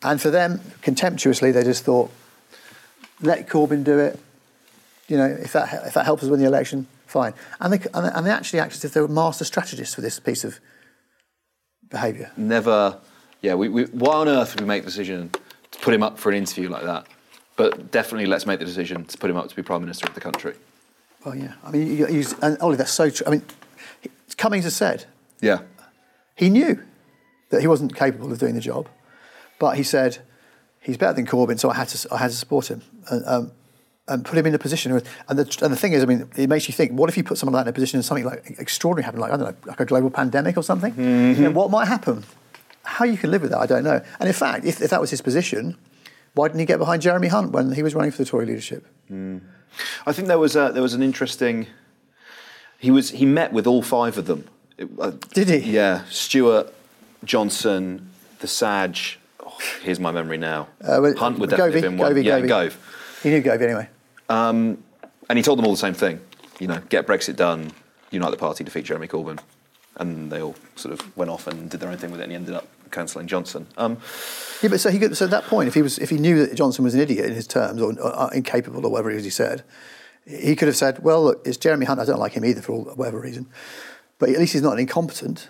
And 0.03 0.19
for 0.19 0.31
them, 0.31 0.63
contemptuously, 0.81 1.53
they 1.53 1.63
just 1.63 1.85
thought, 1.85 2.11
let 3.21 3.47
Corbyn 3.49 3.85
do 3.85 3.99
it. 3.99 4.19
You 5.09 5.19
know, 5.19 5.27
if 5.27 5.53
that, 5.53 5.87
if 5.87 5.93
that 5.93 6.07
helps 6.07 6.23
us 6.23 6.31
win 6.31 6.41
the 6.41 6.47
election, 6.47 6.87
fine. 7.05 7.35
And 7.61 7.71
they, 7.71 7.87
and 7.93 8.25
they, 8.25 8.31
actually 8.31 8.61
acted 8.61 8.79
as 8.79 8.85
if 8.87 8.95
they 8.95 9.03
were 9.03 9.09
master 9.09 9.45
strategists 9.45 9.95
for 9.95 10.01
this 10.01 10.19
piece 10.19 10.43
of 10.43 10.59
behaviour. 11.91 12.33
Never. 12.39 12.99
Yeah. 13.43 13.57
We, 13.57 13.69
we, 13.69 13.85
why 13.85 14.15
on 14.15 14.29
earth 14.29 14.55
would 14.55 14.63
we 14.63 14.67
make 14.67 14.85
the 14.85 14.91
decision 14.91 15.33
to 15.73 15.79
put 15.81 15.93
him 15.93 16.03
up 16.03 16.19
for 16.19 16.31
an 16.31 16.39
interview 16.39 16.71
like 16.71 16.85
that? 16.85 17.07
But 17.57 17.91
definitely, 17.91 18.27
let's 18.27 18.47
make 18.47 18.59
the 18.59 18.65
decision 18.65 19.05
to 19.05 19.19
put 19.19 19.31
him 19.31 19.37
up 19.37 19.49
to 19.49 19.55
be 19.57 19.63
prime 19.63 19.81
minister 19.81 20.07
of 20.09 20.15
the 20.15 20.21
country. 20.21 20.55
Well, 21.25 21.37
yeah. 21.37 21.55
I 21.65 21.71
mean, 21.71 21.97
you, 21.97 22.09
you, 22.09 22.25
and 22.43 22.57
Oli, 22.61 22.77
that's 22.77 22.91
so 22.93 23.09
true. 23.11 23.27
I 23.27 23.31
mean, 23.31 23.43
Cummings 24.37 24.65
has 24.65 24.75
said 24.77 25.07
Yeah. 25.41 25.61
he 26.35 26.51
knew 26.51 26.83
that 27.51 27.61
he 27.61 27.67
wasn't 27.67 27.95
capable 27.95 28.33
of 28.33 28.39
doing 28.39 28.55
the 28.55 28.61
job, 28.61 28.89
but 29.59 29.77
he 29.77 29.83
said 29.83 30.19
he's 30.81 30.97
better 30.97 31.15
than 31.15 31.27
Corbyn, 31.27 31.59
so 31.59 31.71
I 31.71 31.75
had 31.75 31.89
to, 31.89 32.09
I 32.13 32.19
had 32.19 32.31
to 32.31 32.37
support 32.37 32.71
him 32.71 32.83
and, 33.09 33.25
um, 33.27 33.53
and 34.09 34.25
put 34.25 34.37
him 34.37 34.47
in 34.47 34.55
a 34.55 34.59
position. 34.59 34.91
And, 35.29 35.39
the, 35.39 35.59
and 35.63 35.73
the 35.73 35.77
thing 35.77 35.93
is, 35.93 36.03
I 36.03 36.07
mean, 36.07 36.29
it 36.37 36.49
makes 36.49 36.69
you 36.69 36.75
think: 36.75 36.93
what 36.93 37.09
if 37.09 37.17
you 37.17 37.23
put 37.23 37.39
someone 37.39 37.55
like 37.55 37.65
that 37.65 37.69
in 37.69 37.73
a 37.73 37.75
position 37.75 37.99
of 38.01 38.05
something 38.05 38.25
like 38.25 38.57
extraordinary 38.59 39.05
happened, 39.05 39.23
like 39.23 39.33
I 39.33 39.37
don't 39.37 39.47
know, 39.47 39.57
like 39.71 39.81
a 39.81 39.85
global 39.87 40.11
pandemic 40.11 40.57
or 40.59 40.63
something? 40.63 40.95
You 40.99 41.45
know, 41.45 41.51
what 41.53 41.71
might 41.71 41.87
happen? 41.87 42.25
How 42.83 43.07
you 43.07 43.17
can 43.17 43.31
live 43.31 43.41
with 43.43 43.53
that, 43.53 43.61
I 43.61 43.67
don't 43.67 43.85
know. 43.85 44.03
And 44.21 44.27
in 44.29 44.35
fact, 44.35 44.67
if, 44.67 44.83
if 44.83 44.91
that 44.91 45.01
was 45.01 45.09
his 45.11 45.23
position, 45.23 45.79
why 46.35 46.49
didn't 46.49 46.61
he 46.61 46.67
get 46.67 46.79
behind 46.79 47.03
Jeremy 47.03 47.29
Hunt 47.29 47.53
when 47.53 47.73
he 47.73 47.83
was 47.83 47.95
running 47.95 48.11
for 48.11 48.19
the 48.19 48.25
Tory 48.25 48.47
leadership? 48.47 48.87
I 50.07 50.13
think 50.13 50.29
there 50.29 50.39
was 50.39 50.55
a, 50.57 50.71
there 50.73 50.83
was 50.83 50.95
an 50.95 51.03
interesting. 51.03 51.67
He 52.79 52.91
was 52.91 53.11
he 53.11 53.25
met 53.25 53.53
with 53.53 53.67
all 53.67 53.83
five 53.83 54.19
of 54.19 54.27
them. 54.27 54.47
It- 54.77 54.89
uh, 54.99 55.13
Did 55.33 55.49
he? 55.49 55.73
Yeah, 55.73 56.05
Stewart, 56.11 56.73
Johnson, 57.25 58.11
the 58.41 58.47
Saj. 58.49 59.19
Oh, 59.41 59.57
here's 59.83 60.01
my 60.01 60.11
memory 60.11 60.37
now. 60.39 60.69
Uh, 60.83 60.99
well, 61.01 61.17
Hunt 61.17 61.39
would 61.39 61.51
definitely 61.51 61.81
Govey, 61.81 61.83
have 61.83 61.93
been 61.93 61.99
one. 61.99 62.13
Govey, 62.13 62.25
yeah, 62.25 62.41
Govey. 62.41 62.49
Gove. 62.49 63.21
He 63.23 63.31
knew 63.31 63.41
Gove 63.41 63.63
anyway. 63.63 63.89
Um, 64.29 64.83
and 65.29 65.39
he 65.39 65.43
told 65.43 65.59
them 65.59 65.67
all 65.67 65.73
the 65.73 65.79
same 65.79 65.95
thing. 65.95 66.21
You 66.61 66.69
know, 66.69 66.81
get 66.89 67.07
Brexit 67.07 67.37
done, 67.37 67.73
unite 68.11 68.31
the 68.31 68.37
party, 68.37 68.65
defeat 68.65 68.85
Jeremy 68.85 69.09
Corbyn. 69.09 69.39
And 69.97 70.31
they 70.31 70.43
all 70.43 70.57
sort 70.77 70.93
of 70.93 71.17
went 71.17 71.31
off 71.31 71.47
and 71.47 71.71
did 71.71 71.81
their 71.81 71.89
own 71.91 71.97
thing 71.97 72.11
with 72.11 72.21
it, 72.21 72.25
and 72.25 72.33
he 72.33 72.37
ended 72.37 72.55
up 72.55 72.67
cancelling 72.95 73.27
Johnson. 73.27 73.67
Um, 73.77 73.99
Yeah, 74.63 74.71
but 74.71 74.81
so 74.81 74.91
he 74.91 74.99
could, 74.99 75.17
so 75.17 75.27
at 75.27 75.31
that 75.33 75.45
point, 75.45 75.69
if 75.69 75.75
he 75.75 75.83
was 75.83 75.99
if 75.99 76.09
he 76.11 76.17
knew 76.17 76.47
that 76.47 76.55
Johnson 76.55 76.85
was 76.85 76.95
an 76.95 77.01
idiot 77.01 77.27
in 77.27 77.35
his 77.35 77.47
terms 77.47 77.83
or, 77.83 77.93
or 78.01 78.33
incapable 78.33 78.87
or 78.87 78.91
whatever 78.91 79.11
it 79.11 79.17
was 79.17 79.25
he 79.25 79.31
said, 79.31 79.63
he 80.27 80.57
could 80.57 80.69
have 80.69 80.77
said, 80.77 81.01
"Well, 81.03 81.25
look, 81.25 81.43
it's 81.47 81.59
Jeremy 81.59 81.85
Hunt. 81.87 82.01
I 82.01 82.05
don't 82.07 82.19
like 82.21 82.33
him 82.33 82.45
either 82.45 82.63
for 82.63 82.73
all, 82.73 82.85
whatever 82.97 83.21
reason, 83.21 83.47
but 84.19 84.31
at 84.31 84.39
least 84.39 84.53
he's 84.55 84.63
not 84.63 84.73
an 84.75 84.79
incompetent." 84.79 85.49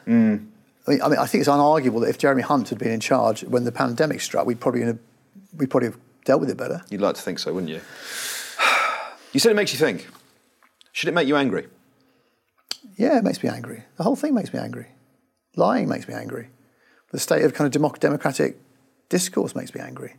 I 0.87 0.91
mean, 0.91 1.01
I 1.03 1.09
mean, 1.09 1.19
I 1.19 1.27
think 1.27 1.41
it's 1.43 1.49
unarguable 1.49 2.01
that 2.01 2.09
if 2.09 2.19
Jeremy 2.19 2.43
Hunt 2.43 2.69
had 2.71 2.79
been 2.79 2.91
in 2.91 3.01
charge 3.01 3.45
when 3.45 3.65
the 3.65 3.73
pandemic 3.73 4.21
struck, 4.21 4.45
we'd 4.47 4.61
probably 4.61 4.83
have, 4.83 4.99
we'd 5.57 5.71
probably 5.71 5.89
have 5.89 5.99
dealt 6.25 6.41
with 6.41 6.51
it 6.51 6.57
better. 6.57 6.83
you'd 6.91 7.01
like 7.01 7.15
to 7.15 7.23
think 7.23 7.39
so, 7.39 7.53
wouldn't 7.53 7.71
you? 7.71 7.81
You 9.33 9.41
said 9.41 9.51
it 9.53 9.57
makes 9.57 9.73
you 9.73 9.79
think. 9.79 10.09
Should 10.93 11.09
it 11.09 11.13
make 11.13 11.27
you 11.27 11.37
angry? 11.37 11.67
Yeah, 12.97 13.19
it 13.19 13.25
makes 13.25 13.43
me 13.43 13.49
angry. 13.49 13.83
The 13.97 14.05
whole 14.05 14.15
thing 14.17 14.35
makes 14.35 14.53
me 14.53 14.61
angry. 14.61 14.87
Lying 15.57 15.89
makes 15.89 16.07
me 16.07 16.15
angry. 16.15 16.49
The 17.15 17.21
state 17.21 17.45
of 17.45 17.55
kind 17.55 17.73
of 17.73 18.01
democratic 18.01 18.57
discourse 19.09 19.55
makes 19.55 19.73
me 19.73 19.81
angry. 19.81 20.17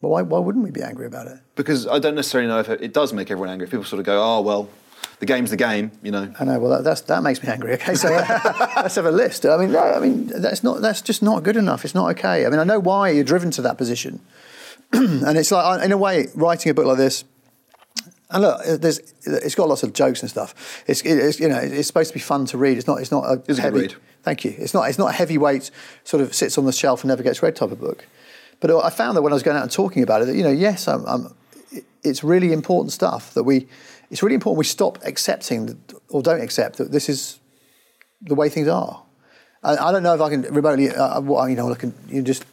Well, 0.00 0.12
why, 0.12 0.22
why 0.22 0.38
wouldn't 0.38 0.62
we 0.62 0.70
be 0.70 0.80
angry 0.80 1.04
about 1.04 1.26
it? 1.26 1.40
Because 1.56 1.88
I 1.88 1.98
don't 1.98 2.14
necessarily 2.14 2.48
know 2.48 2.60
if 2.60 2.68
it, 2.68 2.80
it 2.80 2.92
does 2.92 3.12
make 3.12 3.28
everyone 3.28 3.50
angry. 3.50 3.64
If 3.64 3.72
people 3.72 3.84
sort 3.84 3.98
of 3.98 4.06
go, 4.06 4.22
oh, 4.22 4.40
well, 4.40 4.70
the 5.18 5.26
game's 5.26 5.50
the 5.50 5.56
game, 5.56 5.90
you 6.00 6.12
know. 6.12 6.32
I 6.38 6.44
know. 6.44 6.60
Well, 6.60 6.70
that, 6.70 6.84
that's, 6.84 7.00
that 7.00 7.24
makes 7.24 7.42
me 7.42 7.48
angry. 7.48 7.72
Okay, 7.74 7.96
so 7.96 8.14
uh, 8.14 8.72
let's 8.76 8.94
have 8.94 9.04
a 9.04 9.10
list. 9.10 9.44
I 9.44 9.56
mean, 9.56 9.72
no, 9.72 9.80
I 9.80 9.98
mean 9.98 10.28
that's 10.28 10.62
not 10.62 10.80
that's 10.80 11.02
just 11.02 11.24
not 11.24 11.42
good 11.42 11.56
enough. 11.56 11.84
It's 11.84 11.92
not 11.92 12.08
okay. 12.12 12.46
I 12.46 12.50
mean, 12.50 12.60
I 12.60 12.64
know 12.64 12.78
why 12.78 13.10
you're 13.10 13.24
driven 13.24 13.50
to 13.52 13.62
that 13.62 13.76
position, 13.76 14.20
and 14.92 15.36
it's 15.36 15.50
like 15.50 15.84
in 15.84 15.90
a 15.90 15.96
way 15.96 16.28
writing 16.36 16.70
a 16.70 16.74
book 16.74 16.86
like 16.86 16.98
this. 16.98 17.24
And 18.32 18.42
look, 18.42 18.80
there's 18.80 18.98
it's 19.24 19.54
got 19.54 19.68
lots 19.68 19.82
of 19.82 19.92
jokes 19.92 20.22
and 20.22 20.30
stuff. 20.30 20.82
It's, 20.86 21.02
it's 21.02 21.38
you 21.38 21.48
know 21.48 21.58
it's 21.58 21.86
supposed 21.86 22.08
to 22.08 22.14
be 22.14 22.20
fun 22.20 22.46
to 22.46 22.58
read. 22.58 22.78
It's 22.78 22.86
not 22.86 23.00
it's 23.00 23.12
not 23.12 23.24
a 23.24 23.42
It's 23.46 23.58
a 23.58 23.62
good 23.62 23.74
read. 23.74 23.94
Thank 24.22 24.44
you. 24.44 24.54
It's 24.56 24.72
not 24.72 24.88
it's 24.88 24.98
not 24.98 25.10
a 25.10 25.12
heavyweight 25.12 25.70
sort 26.04 26.22
of 26.22 26.34
sits 26.34 26.56
on 26.58 26.64
the 26.64 26.72
shelf 26.72 27.02
and 27.02 27.08
never 27.08 27.22
gets 27.22 27.42
read 27.42 27.56
type 27.56 27.70
of 27.70 27.80
book. 27.80 28.06
But 28.60 28.70
I 28.70 28.90
found 28.90 29.16
that 29.16 29.22
when 29.22 29.32
I 29.32 29.34
was 29.34 29.42
going 29.42 29.56
out 29.56 29.64
and 29.64 29.72
talking 29.72 30.02
about 30.04 30.22
it, 30.22 30.26
that 30.26 30.36
you 30.36 30.44
know, 30.44 30.50
yes, 30.50 30.86
I'm, 30.86 31.04
I'm, 31.06 31.34
it's 32.04 32.22
really 32.22 32.52
important 32.52 32.92
stuff 32.92 33.34
that 33.34 33.42
we. 33.42 33.66
It's 34.10 34.22
really 34.22 34.34
important 34.34 34.58
we 34.58 34.64
stop 34.64 34.98
accepting 35.04 35.80
or 36.10 36.22
don't 36.22 36.42
accept 36.42 36.76
that 36.76 36.92
this 36.92 37.08
is 37.08 37.40
the 38.20 38.34
way 38.34 38.48
things 38.50 38.68
are. 38.68 39.02
I, 39.62 39.76
I 39.76 39.92
don't 39.92 40.02
know 40.02 40.14
if 40.14 40.20
I 40.20 40.30
can 40.30 40.42
remotely. 40.42 40.90
Uh, 40.90 41.20
you 41.46 41.56
know, 41.56 41.72
I 41.72 41.74
can. 41.74 41.92
You 42.08 42.22
just 42.22 42.44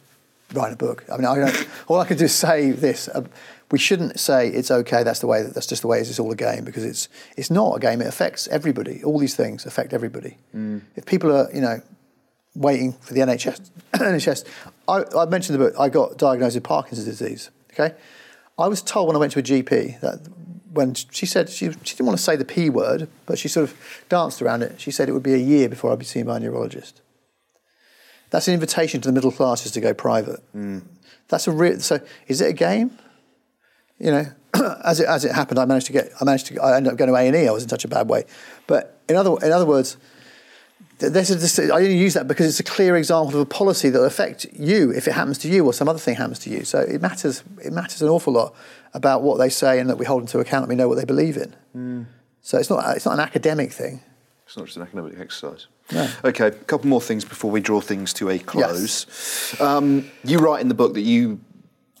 write 0.52 0.72
a 0.72 0.76
book. 0.76 1.04
I 1.12 1.16
mean, 1.16 1.26
I 1.26 1.64
all 1.86 2.00
I 2.00 2.06
can 2.06 2.16
do 2.16 2.24
is 2.24 2.34
say 2.34 2.72
this. 2.72 3.08
Uh, 3.08 3.24
we 3.70 3.78
shouldn't 3.78 4.18
say 4.18 4.48
it's 4.48 4.70
okay. 4.70 5.02
That's 5.02 5.20
the 5.20 5.26
way. 5.26 5.42
That's 5.42 5.66
just 5.66 5.82
the 5.82 5.88
way. 5.88 5.98
it 5.98 6.02
is. 6.02 6.10
It's 6.10 6.18
all 6.18 6.32
a 6.32 6.36
game 6.36 6.64
because 6.64 6.84
it's 6.84 7.08
it's 7.36 7.50
not 7.50 7.76
a 7.76 7.80
game. 7.80 8.00
It 8.00 8.06
affects 8.06 8.48
everybody. 8.48 9.02
All 9.04 9.18
these 9.18 9.36
things 9.36 9.66
affect 9.66 9.92
everybody. 9.92 10.36
Mm. 10.54 10.82
If 10.96 11.06
people 11.06 11.34
are, 11.34 11.48
you 11.54 11.60
know, 11.60 11.80
waiting 12.54 12.92
for 12.94 13.14
the 13.14 13.20
NHS, 13.20 13.70
NHS. 13.94 14.44
I, 14.88 15.04
I 15.16 15.26
mentioned 15.26 15.58
the 15.58 15.64
book. 15.64 15.74
I 15.78 15.88
got 15.88 16.18
diagnosed 16.18 16.56
with 16.56 16.64
Parkinson's 16.64 17.06
disease. 17.06 17.50
Okay, 17.72 17.94
I 18.58 18.66
was 18.66 18.82
told 18.82 19.06
when 19.06 19.16
I 19.16 19.20
went 19.20 19.32
to 19.32 19.38
a 19.38 19.42
GP 19.42 20.00
that 20.00 20.20
when 20.72 20.94
she 20.94 21.26
said 21.26 21.48
she, 21.48 21.70
she 21.84 21.96
didn't 21.96 22.06
want 22.06 22.18
to 22.18 22.22
say 22.22 22.36
the 22.36 22.44
P 22.44 22.70
word, 22.70 23.08
but 23.26 23.38
she 23.38 23.48
sort 23.48 23.70
of 23.70 24.04
danced 24.08 24.40
around 24.42 24.62
it. 24.62 24.80
She 24.80 24.90
said 24.90 25.08
it 25.08 25.12
would 25.12 25.22
be 25.22 25.34
a 25.34 25.38
year 25.38 25.68
before 25.68 25.92
I'd 25.92 25.98
be 25.98 26.04
seen 26.04 26.26
by 26.26 26.36
a 26.36 26.40
neurologist. 26.40 27.00
That's 28.30 28.46
an 28.46 28.54
invitation 28.54 29.00
to 29.00 29.08
the 29.08 29.12
middle 29.12 29.32
classes 29.32 29.72
to 29.72 29.80
go 29.80 29.92
private. 29.92 30.40
Mm. 30.54 30.82
That's 31.28 31.48
a 31.48 31.52
real. 31.52 31.80
So 31.80 32.00
is 32.26 32.40
it 32.40 32.48
a 32.50 32.52
game? 32.52 32.98
You 34.00 34.10
know, 34.10 34.26
as 34.84 34.98
it 34.98 35.06
as 35.06 35.24
it 35.24 35.32
happened, 35.32 35.58
I 35.58 35.64
managed 35.66 35.86
to 35.86 35.92
get. 35.92 36.10
I 36.20 36.24
managed 36.24 36.46
to. 36.46 36.60
I 36.60 36.76
ended 36.76 36.92
up 36.92 36.98
going 36.98 37.10
to 37.10 37.16
A 37.16 37.26
and 37.26 37.36
E. 37.36 37.46
I 37.46 37.52
was 37.52 37.62
in 37.62 37.68
such 37.68 37.84
a 37.84 37.88
bad 37.88 38.08
way. 38.08 38.24
But 38.66 38.98
in 39.08 39.14
other 39.16 39.36
in 39.44 39.52
other 39.52 39.66
words, 39.66 39.96
this 40.98 41.30
is 41.30 41.40
just, 41.40 41.58
I 41.58 41.76
only 41.76 41.96
use 41.96 42.14
that 42.14 42.28
because 42.28 42.46
it's 42.46 42.60
a 42.60 42.72
clear 42.74 42.96
example 42.96 43.34
of 43.34 43.40
a 43.40 43.46
policy 43.46 43.88
that 43.88 43.98
will 43.98 44.06
affect 44.06 44.46
you 44.52 44.90
if 44.90 45.08
it 45.08 45.12
happens 45.12 45.38
to 45.38 45.48
you 45.48 45.64
or 45.64 45.72
some 45.72 45.88
other 45.88 45.98
thing 45.98 46.16
happens 46.16 46.38
to 46.40 46.50
you. 46.50 46.64
So 46.64 46.80
it 46.80 47.00
matters. 47.00 47.42
It 47.62 47.72
matters 47.72 48.02
an 48.02 48.08
awful 48.08 48.32
lot 48.32 48.54
about 48.92 49.22
what 49.22 49.38
they 49.38 49.48
say 49.48 49.78
and 49.78 49.88
that 49.88 49.96
we 49.96 50.04
hold 50.04 50.22
them 50.22 50.28
to 50.28 50.40
account 50.40 50.64
and 50.64 50.68
we 50.68 50.74
know 50.74 50.88
what 50.88 50.96
they 50.96 51.04
believe 51.04 51.36
in. 51.36 52.06
So 52.42 52.58
it's 52.58 52.70
not 52.70 52.96
it's 52.96 53.04
not 53.06 53.14
an 53.14 53.20
academic 53.20 53.72
thing. 53.72 54.00
It's 54.46 54.56
not 54.56 54.66
just 54.66 54.76
an 54.78 54.82
academic 54.82 55.18
exercise. 55.18 55.68
No. 55.92 56.08
Okay, 56.24 56.48
a 56.48 56.50
couple 56.50 56.88
more 56.88 57.00
things 57.00 57.24
before 57.24 57.50
we 57.50 57.60
draw 57.60 57.80
things 57.80 58.12
to 58.14 58.30
a 58.30 58.38
close. 58.38 59.06
Um, 59.60 60.10
you 60.24 60.38
write 60.38 60.60
in 60.60 60.68
the 60.68 60.74
book 60.74 60.94
that 60.94 61.02
you 61.02 61.40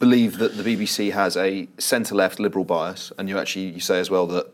believe 0.00 0.38
that 0.38 0.56
the 0.56 0.62
BBC 0.64 1.12
has 1.12 1.36
a 1.36 1.68
centre-left 1.78 2.40
liberal 2.40 2.64
bias, 2.64 3.12
and 3.16 3.28
you 3.28 3.38
actually 3.38 3.66
you 3.66 3.80
say 3.80 4.00
as 4.00 4.10
well 4.10 4.26
that 4.26 4.52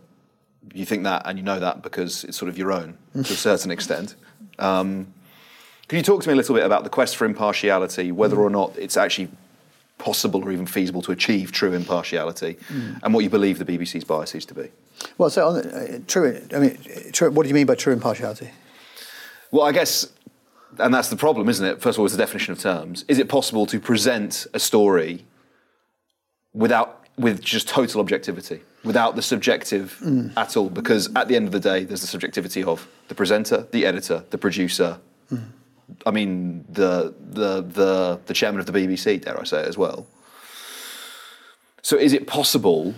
you 0.75 0.85
think 0.85 1.05
that 1.05 1.23
and 1.25 1.39
you 1.39 1.45
know 1.45 1.61
that 1.61 1.83
because 1.83 2.25
it's 2.25 2.37
sort 2.37 2.51
of 2.51 2.59
your 2.59 2.73
own 2.73 2.99
to 3.15 3.21
a 3.21 3.25
certain 3.25 3.71
extent. 3.71 4.17
Um, 4.59 5.15
can 5.89 5.99
you 5.99 6.03
talk 6.03 6.21
to 6.23 6.29
me 6.29 6.33
a 6.33 6.37
little 6.37 6.55
bit 6.55 6.67
about 6.67 6.83
the 6.83 6.91
quest 6.91 7.17
for 7.17 7.25
impartiality, 7.25 8.11
whether 8.11 8.39
or 8.39 8.51
not 8.51 8.77
it's 8.77 8.97
actually 8.97 9.29
possible 9.99 10.45
or 10.45 10.51
even 10.51 10.67
feasible 10.67 11.01
to 11.01 11.13
achieve 11.13 11.53
true 11.53 11.73
impartiality, 11.73 12.59
and 13.03 13.15
what 13.15 13.23
you 13.23 13.31
believe 13.31 13.59
the 13.59 13.65
BBC's 13.65 14.05
bias 14.05 14.35
is 14.35 14.45
to 14.47 14.55
be? 14.55 14.69
Well, 15.17 15.31
so 15.31 15.53
the, 15.53 15.97
uh, 15.97 15.99
true. 16.09 16.43
I 16.53 16.59
mean, 16.59 16.79
true, 17.13 17.31
what 17.31 17.45
do 17.45 17.49
you 17.49 17.55
mean 17.55 17.67
by 17.67 17.77
true 17.77 17.93
impartiality? 17.93 18.51
Well, 19.53 19.65
I 19.65 19.71
guess, 19.71 20.11
and 20.79 20.93
that's 20.93 21.09
the 21.09 21.17
problem, 21.17 21.49
isn't 21.49 21.65
it? 21.65 21.81
First 21.81 21.97
of 21.97 22.01
all, 22.01 22.07
it's 22.07 22.15
the 22.17 22.19
definition 22.19 22.51
of 22.51 22.59
terms. 22.59 23.05
Is 23.07 23.19
it 23.19 23.29
possible 23.29 23.65
to 23.67 23.79
present 23.79 24.49
a 24.53 24.59
story 24.59 25.25
without 26.57 27.04
with 27.17 27.40
just 27.42 27.69
total 27.69 28.00
objectivity, 28.00 28.61
without 28.85 29.17
the 29.17 29.23
subjective 29.23 29.98
mm. 30.02 30.33
at 30.37 30.57
all? 30.57 30.69
Because 30.69 31.15
at 31.15 31.29
the 31.29 31.37
end 31.37 31.46
of 31.46 31.52
the 31.52 31.61
day, 31.61 31.85
there's 31.85 32.00
the 32.00 32.07
subjectivity 32.07 32.65
of 32.65 32.88
the 33.09 33.15
presenter, 33.15 33.67
the 33.71 33.87
editor, 33.87 34.25
the 34.31 34.38
producer. 34.38 34.98
Mm. 35.31 35.44
I 36.04 36.11
mean, 36.11 36.65
the 36.69 37.15
the 37.21 37.63
the 37.63 38.21
the 38.27 38.35
chairman 38.35 38.61
of 38.61 38.67
the 38.67 38.73
BBC, 38.73 39.23
dare 39.23 39.38
I 39.38 39.44
say 39.44 39.61
it 39.61 39.69
as 39.69 39.79
well. 39.79 40.07
So, 41.83 41.96
is 41.96 42.13
it 42.13 42.27
possible 42.27 42.94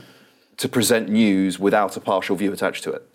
to 0.56 0.68
present 0.68 1.10
news 1.10 1.58
without 1.58 1.96
a 1.96 2.00
partial 2.00 2.36
view 2.36 2.52
attached 2.52 2.84
to 2.84 2.92
it? 2.92 3.06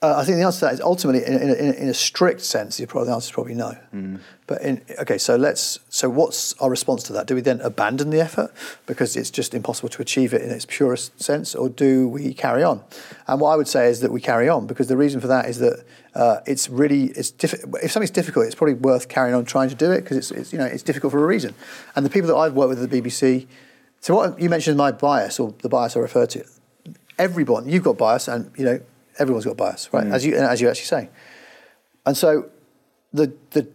Uh, 0.00 0.14
I 0.16 0.24
think 0.24 0.36
the 0.36 0.44
answer 0.44 0.60
to 0.60 0.64
that 0.66 0.74
is 0.74 0.80
ultimately, 0.80 1.24
in, 1.26 1.34
in, 1.34 1.50
in, 1.56 1.74
in 1.74 1.88
a 1.88 1.94
strict 1.94 2.40
sense, 2.42 2.80
probably, 2.86 3.08
the 3.08 3.14
answer 3.14 3.26
is 3.26 3.32
probably 3.32 3.54
no. 3.54 3.76
Mm. 3.92 4.20
But 4.46 4.62
in, 4.62 4.80
okay, 5.00 5.18
so 5.18 5.34
let's. 5.34 5.80
So 5.88 6.08
what's 6.08 6.54
our 6.60 6.70
response 6.70 7.02
to 7.04 7.12
that? 7.14 7.26
Do 7.26 7.34
we 7.34 7.40
then 7.40 7.60
abandon 7.62 8.10
the 8.10 8.20
effort 8.20 8.52
because 8.86 9.16
it's 9.16 9.28
just 9.28 9.54
impossible 9.54 9.88
to 9.88 10.00
achieve 10.00 10.32
it 10.32 10.42
in 10.42 10.50
its 10.50 10.66
purest 10.66 11.20
sense, 11.20 11.52
or 11.52 11.68
do 11.68 12.08
we 12.08 12.32
carry 12.32 12.62
on? 12.62 12.80
And 13.26 13.40
what 13.40 13.50
I 13.50 13.56
would 13.56 13.66
say 13.66 13.88
is 13.88 13.98
that 14.00 14.12
we 14.12 14.20
carry 14.20 14.48
on 14.48 14.68
because 14.68 14.86
the 14.86 14.96
reason 14.96 15.20
for 15.20 15.26
that 15.26 15.46
is 15.46 15.58
that 15.58 15.84
uh, 16.14 16.40
it's 16.46 16.70
really 16.70 17.06
it's 17.06 17.32
if 17.42 17.90
something's 17.90 18.12
difficult, 18.12 18.46
it's 18.46 18.54
probably 18.54 18.74
worth 18.74 19.08
carrying 19.08 19.34
on 19.34 19.44
trying 19.44 19.68
to 19.68 19.74
do 19.74 19.90
it 19.90 20.02
because 20.02 20.16
it's, 20.16 20.30
it's 20.30 20.52
you 20.52 20.60
know 20.60 20.66
it's 20.66 20.84
difficult 20.84 21.10
for 21.10 21.22
a 21.22 21.26
reason. 21.26 21.54
And 21.96 22.06
the 22.06 22.10
people 22.10 22.28
that 22.28 22.36
I've 22.36 22.54
worked 22.54 22.68
with 22.68 22.82
at 22.84 22.88
the 22.88 23.02
BBC, 23.02 23.48
so 24.00 24.14
what 24.14 24.40
you 24.40 24.48
mentioned 24.48 24.78
my 24.78 24.92
bias 24.92 25.40
or 25.40 25.54
the 25.58 25.68
bias 25.68 25.96
I 25.96 26.00
refer 26.00 26.26
to, 26.26 26.44
everyone 27.18 27.68
you've 27.68 27.82
got 27.82 27.98
bias 27.98 28.28
and 28.28 28.52
you 28.56 28.64
know 28.64 28.80
everyone's 29.18 29.44
got 29.44 29.56
bias, 29.56 29.88
right? 29.92 30.06
Mm. 30.06 30.12
As 30.12 30.24
you 30.24 30.36
as 30.36 30.60
you 30.60 30.68
actually 30.68 30.86
say. 30.86 31.10
And 32.06 32.16
so 32.16 32.50
the 33.12 33.32
the 33.50 33.68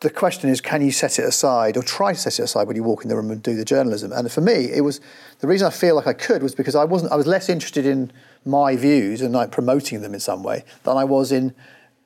the 0.00 0.10
question 0.10 0.50
is, 0.50 0.60
can 0.60 0.82
you 0.82 0.92
set 0.92 1.18
it 1.18 1.24
aside 1.24 1.78
or 1.78 1.82
try 1.82 2.12
to 2.12 2.18
set 2.18 2.38
it 2.38 2.42
aside 2.42 2.66
when 2.66 2.76
you 2.76 2.82
walk 2.82 3.04
in 3.04 3.08
the 3.08 3.16
room 3.16 3.30
and 3.30 3.42
do 3.42 3.54
the 3.54 3.64
journalism? 3.64 4.12
And 4.12 4.30
for 4.30 4.42
me, 4.42 4.70
it 4.70 4.82
was 4.82 5.00
the 5.40 5.46
reason 5.46 5.66
I 5.66 5.70
feel 5.70 5.96
like 5.96 6.06
I 6.06 6.12
could 6.12 6.42
was 6.42 6.54
because 6.54 6.74
I 6.74 6.84
wasn't 6.84 7.12
I 7.12 7.16
was 7.16 7.26
less 7.26 7.48
interested 7.48 7.86
in 7.86 8.12
my 8.44 8.76
views 8.76 9.22
and 9.22 9.32
like 9.32 9.50
promoting 9.50 10.02
them 10.02 10.12
in 10.12 10.20
some 10.20 10.42
way 10.42 10.64
than 10.82 10.96
I 10.96 11.04
was 11.04 11.32
in, 11.32 11.54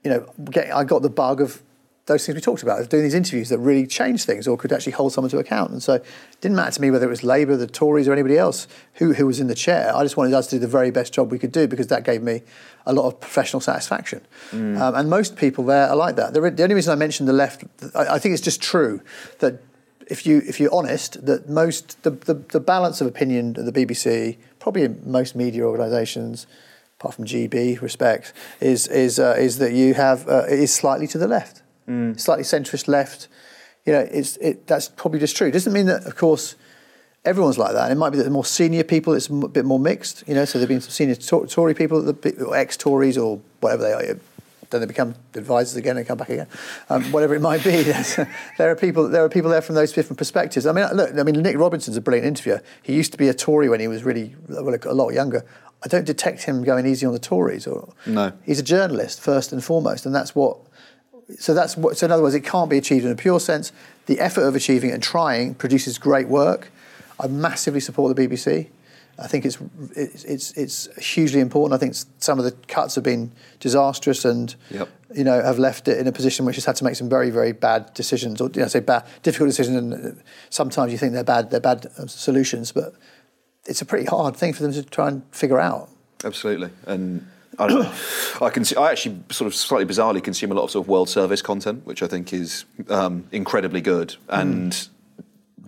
you 0.05 0.11
know, 0.11 0.33
getting, 0.51 0.73
I 0.73 0.85
got 0.85 1.03
the 1.03 1.11
bug 1.11 1.41
of 1.41 1.61
those 2.09 2.27
things 2.27 2.35
we 2.35 2.41
talked 2.41 2.63
about, 2.63 2.89
doing 2.91 3.05
these 3.05 3.15
interviews 3.15 3.51
that 3.51 3.59
really 3.59 3.87
changed 3.87 4.27
things 4.27 4.49
or 4.49 4.57
could 4.57 4.73
actually 4.73 4.93
hold 4.93 5.13
someone 5.13 5.31
to 5.31 5.39
account. 5.39 5.71
And 5.71 5.83
so 5.83 5.95
it 5.95 6.05
didn't 6.41 6.57
matter 6.57 6.73
to 6.73 6.81
me 6.81 6.91
whether 6.91 7.07
it 7.07 7.11
was 7.11 7.23
Labour, 7.23 7.57
the 7.57 7.67
Tories, 7.67 8.09
or 8.09 8.13
anybody 8.13 8.37
else 8.37 8.67
who, 8.95 9.13
who 9.13 9.27
was 9.27 9.39
in 9.39 9.47
the 9.47 9.55
chair. 9.55 9.95
I 9.95 10.03
just 10.03 10.17
wanted 10.17 10.35
us 10.35 10.49
to 10.49 10.57
do 10.57 10.61
the 10.61 10.67
very 10.67 10.91
best 10.91 11.13
job 11.13 11.31
we 11.31 11.39
could 11.39 11.53
do 11.53 11.69
because 11.69 11.87
that 11.89 12.05
gave 12.05 12.23
me 12.23 12.43
a 12.87 12.93
lot 12.93 13.07
of 13.07 13.21
professional 13.21 13.61
satisfaction. 13.61 14.27
Mm. 14.51 14.81
Um, 14.81 14.95
and 14.95 15.11
most 15.11 15.37
people 15.37 15.65
there 15.65 15.89
are 15.89 15.97
like 15.97 16.17
that. 16.17 16.35
The, 16.35 16.41
the 16.51 16.63
only 16.63 16.75
reason 16.75 16.93
I 16.93 16.97
mentioned 16.97 17.29
the 17.29 17.35
left, 17.35 17.65
I, 17.95 18.15
I 18.15 18.19
think 18.19 18.33
it's 18.33 18.43
just 18.43 18.61
true 18.61 19.01
that 19.39 19.63
if 20.09 20.27
you 20.27 20.43
if 20.47 20.59
you're 20.59 20.75
honest, 20.75 21.25
that 21.27 21.49
most 21.49 22.03
the, 22.03 22.11
the, 22.11 22.35
the 22.35 22.61
balance 22.61 23.01
of 23.03 23.07
opinion 23.07 23.57
at 23.59 23.67
the 23.67 23.73
BBC, 23.73 24.39
probably 24.59 24.83
in 24.83 25.03
most 25.05 25.37
media 25.37 25.65
organisations, 25.65 26.47
apart 26.99 27.15
from 27.15 27.27
GB, 27.27 27.81
respect, 27.83 28.33
is 28.61 28.87
is 28.89 29.19
uh, 29.19 29.37
is 29.39 29.59
that 29.59 29.73
you 29.73 29.93
have 29.95 30.27
uh, 30.27 30.45
is 30.49 30.75
slightly 30.75 31.07
to 31.09 31.19
the 31.19 31.29
left, 31.29 31.63
Mm. 31.89 32.21
slightly 32.21 32.45
centrist 32.45 32.87
left. 32.89 33.29
You 33.87 33.93
know, 33.95 34.01
it's 34.01 34.37
it, 34.39 34.67
that's 34.67 34.89
probably 34.89 35.19
just 35.21 35.37
true. 35.37 35.49
It 35.49 35.53
doesn't 35.53 35.73
mean 35.73 35.87
that, 35.87 36.05
of 36.05 36.17
course, 36.17 36.55
everyone's 37.25 37.57
like 37.59 37.73
that. 37.73 37.85
And 37.85 37.93
it 37.93 37.97
might 37.97 38.11
be 38.11 38.19
that 38.19 38.25
the 38.25 38.31
more 38.31 38.45
senior 38.45 38.85
people, 38.85 39.15
it's 39.15 39.29
a 39.29 39.33
bit 39.49 39.65
more 39.65 39.79
mixed. 39.79 40.25
You 40.27 40.35
know, 40.35 40.45
so 40.45 40.59
there've 40.59 40.69
been 40.69 40.81
some 40.81 40.91
senior 40.91 41.15
Tor- 41.15 41.47
Tory 41.47 41.75
people, 41.75 42.07
or 42.09 42.57
ex-Tories 42.57 43.17
or 43.17 43.41
whatever 43.61 43.83
they 43.83 43.93
are. 43.93 44.19
Then 44.71 44.81
they 44.83 44.87
become 44.87 45.15
advisors 45.35 45.77
again 45.77 45.97
and 45.97 46.07
come 46.07 46.19
back 46.19 46.29
again, 46.29 46.47
um, 46.91 47.03
whatever 47.05 47.35
it 47.35 47.41
might 47.41 47.65
be. 47.65 47.83
there 48.59 48.71
are 48.71 48.77
people. 48.77 49.09
There 49.09 49.25
are 49.25 49.29
people 49.31 49.51
there 49.51 49.63
from 49.63 49.77
those 49.77 49.95
different 49.95 50.19
perspectives. 50.19 50.67
I 50.67 50.73
mean, 50.73 50.87
look. 50.95 51.17
I 51.19 51.23
mean, 51.23 51.41
Nick 51.41 51.57
Robinson's 51.57 51.97
a 51.97 52.03
brilliant 52.03 52.27
interviewer. 52.27 52.63
He 52.83 52.93
used 52.95 53.13
to 53.13 53.19
be 53.19 53.29
a 53.29 53.35
Tory 53.35 53.71
when 53.71 53.81
he 53.81 53.89
was 53.89 54.05
really 54.05 54.35
well, 54.47 54.75
a 54.85 54.93
lot 54.93 55.15
younger. 55.15 55.43
I 55.83 55.89
don't 55.89 56.05
detect 56.05 56.43
him 56.43 56.65
going 56.65 56.85
easy 56.87 57.07
on 57.07 57.15
the 57.15 57.19
Tories. 57.19 57.67
Or 57.67 57.95
No. 58.05 58.33
he's 58.45 58.59
a 58.59 58.63
journalist 58.63 59.21
first 59.23 59.53
and 59.55 59.65
foremost, 59.65 60.05
and 60.05 60.15
that's 60.15 60.35
what. 60.35 60.59
So 61.39 61.55
that's 61.55 61.77
what. 61.77 61.97
So 61.99 62.07
in 62.07 62.13
other 62.13 62.23
words, 62.23 62.35
it 62.35 62.45
can't 62.45 62.71
be 62.71 62.79
achieved 62.79 63.05
in 63.05 63.11
a 63.11 63.17
pure 63.17 63.41
sense. 63.41 63.73
The 64.07 64.19
effort 64.21 64.43
of 64.43 64.55
achieving 64.55 64.91
it 64.91 64.95
and 64.95 65.03
trying 65.03 65.55
produces 65.55 65.99
great 65.99 66.29
work. 66.29 66.71
I 67.21 67.27
massively 67.27 67.81
support 67.81 68.17
the 68.17 68.29
BBC. 68.29 68.69
I 69.19 69.27
think 69.27 69.45
it's 69.45 69.59
it's 69.97 70.25
it's, 70.25 70.53
it's 70.53 71.05
hugely 71.15 71.41
important. 71.41 71.75
I 71.75 71.79
think 71.79 71.95
some 72.19 72.39
of 72.39 72.45
the 72.45 72.53
cuts 72.69 72.95
have 72.95 73.05
been 73.05 73.33
disastrous 73.61 74.25
and 74.25 74.55
Yep. 74.71 74.89
you 75.15 75.25
know 75.25 75.43
have 75.43 75.59
left 75.59 75.89
it 75.89 75.99
in 75.99 76.07
a 76.07 76.13
position 76.13 76.47
which 76.47 76.55
has 76.55 76.65
had 76.65 76.77
to 76.77 76.85
make 76.85 76.95
some 76.95 77.09
very 77.09 77.31
very 77.31 77.53
bad 77.53 77.93
decisions 77.95 78.41
or 78.41 78.49
you 78.55 78.63
know 78.63 78.69
say 78.69 78.81
bad 78.81 79.05
difficult 79.23 79.49
decisions. 79.51 79.77
And 79.77 79.95
uh, 79.95 80.23
sometimes 80.51 80.93
you 80.93 80.99
think 80.99 81.13
they're 81.13 81.25
bad 81.25 81.51
they're 81.51 81.61
bad 81.61 81.87
uh, 81.99 82.07
solutions, 82.07 82.73
but 82.73 82.95
it's 83.67 83.83
a 83.83 83.85
pretty 83.85 84.07
hard 84.07 84.37
thing 84.37 84.53
for 84.53 84.63
them 84.63 84.73
to 84.73 84.83
try 84.83 85.09
and 85.09 85.23
figure 85.31 85.59
out. 85.59 85.91
Absolutely. 86.25 86.71
And 86.87 87.27
I, 87.59 87.93
I 88.41 88.51
can. 88.51 88.65
I 88.79 88.91
actually 88.91 89.21
sort 89.31 89.47
of 89.47 89.55
slightly 89.55 89.87
bizarrely 89.93 90.23
consume 90.23 90.53
a 90.53 90.55
lot 90.55 90.63
of 90.65 90.71
sort 90.71 90.85
of 90.85 90.89
world 90.89 91.09
service 91.09 91.43
content, 91.43 91.85
which 91.87 92.03
I 92.03 92.07
think 92.07 92.33
is 92.33 92.65
um, 92.89 93.27
incredibly 93.33 93.81
good. 93.81 94.17
And 94.29 94.89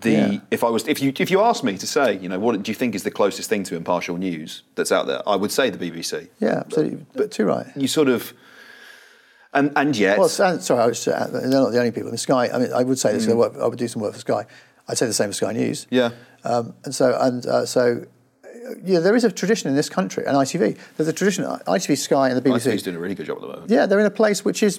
the 0.01 0.11
Yeah. 0.11 0.39
if 0.51 0.63
I 0.65 0.69
was 0.71 0.87
if 0.89 1.03
you 1.03 1.13
if 1.19 1.31
you 1.31 1.41
asked 1.41 1.65
me 1.65 1.77
to 1.79 1.87
say, 1.87 2.17
you 2.19 2.29
know, 2.29 2.39
what 2.39 2.63
do 2.63 2.71
you 2.71 2.75
think 2.75 2.95
is 2.95 3.03
the 3.03 3.11
closest 3.11 3.49
thing 3.49 3.65
to 3.65 3.77
impartial 3.77 4.17
news 4.17 4.63
that's 4.77 4.93
out 4.93 5.07
there, 5.07 5.21
I 5.29 5.37
would 5.37 5.51
say 5.53 5.69
the 5.71 5.79
BBC. 5.91 6.29
Yeah, 6.41 6.61
absolutely. 6.65 7.05
But 7.15 7.31
too 7.33 7.45
right. 7.45 7.67
You 7.77 7.89
sort 7.89 8.09
of. 8.09 8.33
And 9.53 9.73
and 9.75 9.97
yet, 9.97 10.17
Well, 10.19 10.31
and, 10.49 10.63
sorry, 10.63 10.81
I 10.81 10.87
was, 10.87 11.09
uh, 11.09 11.29
they're 11.33 11.49
not 11.49 11.71
the 11.73 11.79
only 11.79 11.91
people. 11.91 12.13
The 12.13 12.19
Sky. 12.19 12.49
I 12.55 12.59
mean, 12.59 12.73
I 12.73 12.85
would 12.85 13.01
say 13.01 13.13
this. 13.13 13.27
I, 13.27 13.33
Mm. 13.33 13.37
work, 13.37 13.57
I 13.61 13.67
would 13.67 13.79
do 13.81 13.89
some 13.89 14.01
work 14.01 14.13
for 14.13 14.21
Sky. 14.21 14.47
I'd 14.87 14.97
say 14.97 15.07
the 15.07 15.13
same 15.13 15.31
for 15.31 15.35
Sky 15.35 15.53
News. 15.53 15.89
yeah, 15.91 16.11
Um, 16.45 16.75
and 16.85 16.95
so, 16.95 17.17
and 17.21 17.45
uh, 17.47 17.67
so, 17.67 18.05
uh, 18.67 18.75
yeah, 18.85 18.99
there 19.01 19.17
is 19.17 19.25
a 19.25 19.31
tradition 19.31 19.69
in 19.69 19.77
this 19.77 19.89
country, 19.89 20.25
and 20.27 20.37
ITV. 20.37 20.77
There's 20.97 21.09
a 21.09 21.13
tradition. 21.13 21.45
ITV, 21.45 21.97
Sky, 21.97 22.29
and 22.29 22.37
the 22.37 22.49
BBC. 22.49 22.73
ITV's 22.73 22.83
doing 22.83 22.97
a 22.97 23.01
really 23.01 23.15
good 23.15 23.27
job 23.27 23.39
at 23.39 23.41
the 23.43 23.47
moment. 23.49 23.71
Yeah, 23.71 23.87
they're 23.87 24.01
in 24.01 24.07
a 24.07 24.11
place 24.11 24.45
which 24.45 24.63
is, 24.63 24.79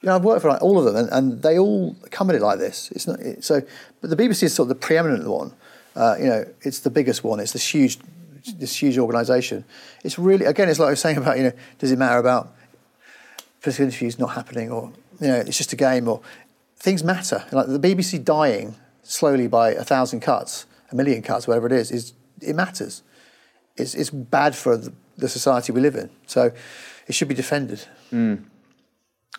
you 0.00 0.08
know, 0.08 0.16
I've 0.16 0.24
worked 0.24 0.42
for 0.42 0.50
like, 0.50 0.62
all 0.62 0.78
of 0.78 0.84
them, 0.84 0.96
and, 0.96 1.08
and 1.10 1.42
they 1.42 1.58
all 1.58 1.96
come 2.10 2.30
at 2.30 2.36
it 2.36 2.42
like 2.42 2.58
this. 2.58 2.90
It's 2.92 3.06
not 3.06 3.20
it, 3.20 3.44
so, 3.44 3.62
but 4.00 4.10
the 4.10 4.16
BBC 4.16 4.44
is 4.44 4.54
sort 4.54 4.64
of 4.64 4.68
the 4.68 4.86
preeminent 4.86 5.28
one. 5.28 5.52
Uh, 5.94 6.16
you 6.18 6.26
know, 6.26 6.44
it's 6.62 6.80
the 6.80 6.90
biggest 6.90 7.24
one. 7.24 7.40
It's 7.40 7.52
this 7.52 7.74
huge, 7.74 7.98
this 8.58 8.80
huge 8.80 8.98
organisation. 8.98 9.64
It's 10.04 10.18
really 10.18 10.46
again, 10.46 10.68
it's 10.68 10.78
like 10.78 10.88
I 10.88 10.90
was 10.90 11.00
saying 11.00 11.16
about 11.16 11.38
you 11.38 11.44
know, 11.44 11.52
does 11.78 11.92
it 11.92 11.98
matter 11.98 12.18
about 12.18 12.52
political 13.60 13.86
interviews 13.86 14.18
not 14.18 14.28
happening, 14.28 14.70
or 14.70 14.92
you 15.20 15.28
know, 15.28 15.36
it's 15.36 15.58
just 15.58 15.72
a 15.72 15.76
game, 15.76 16.08
or 16.08 16.20
things 16.76 17.02
matter. 17.02 17.44
Like 17.52 17.66
the 17.66 17.80
BBC 17.80 18.24
dying 18.24 18.76
slowly 19.02 19.48
by 19.48 19.70
a 19.70 19.84
thousand 19.84 20.20
cuts, 20.20 20.66
a 20.90 20.94
million 20.94 21.22
cuts, 21.22 21.46
whatever 21.46 21.66
it 21.66 21.72
is, 21.72 21.90
is 21.90 22.12
it 22.40 22.54
matters. 22.54 23.02
It's, 23.76 23.94
it's 23.94 24.10
bad 24.10 24.56
for 24.56 24.76
the, 24.76 24.92
the 25.16 25.28
society 25.28 25.72
we 25.72 25.80
live 25.80 25.96
in. 25.96 26.10
So 26.26 26.52
it 27.06 27.14
should 27.14 27.28
be 27.28 27.34
defended. 27.34 27.86
Mm. 28.12 28.44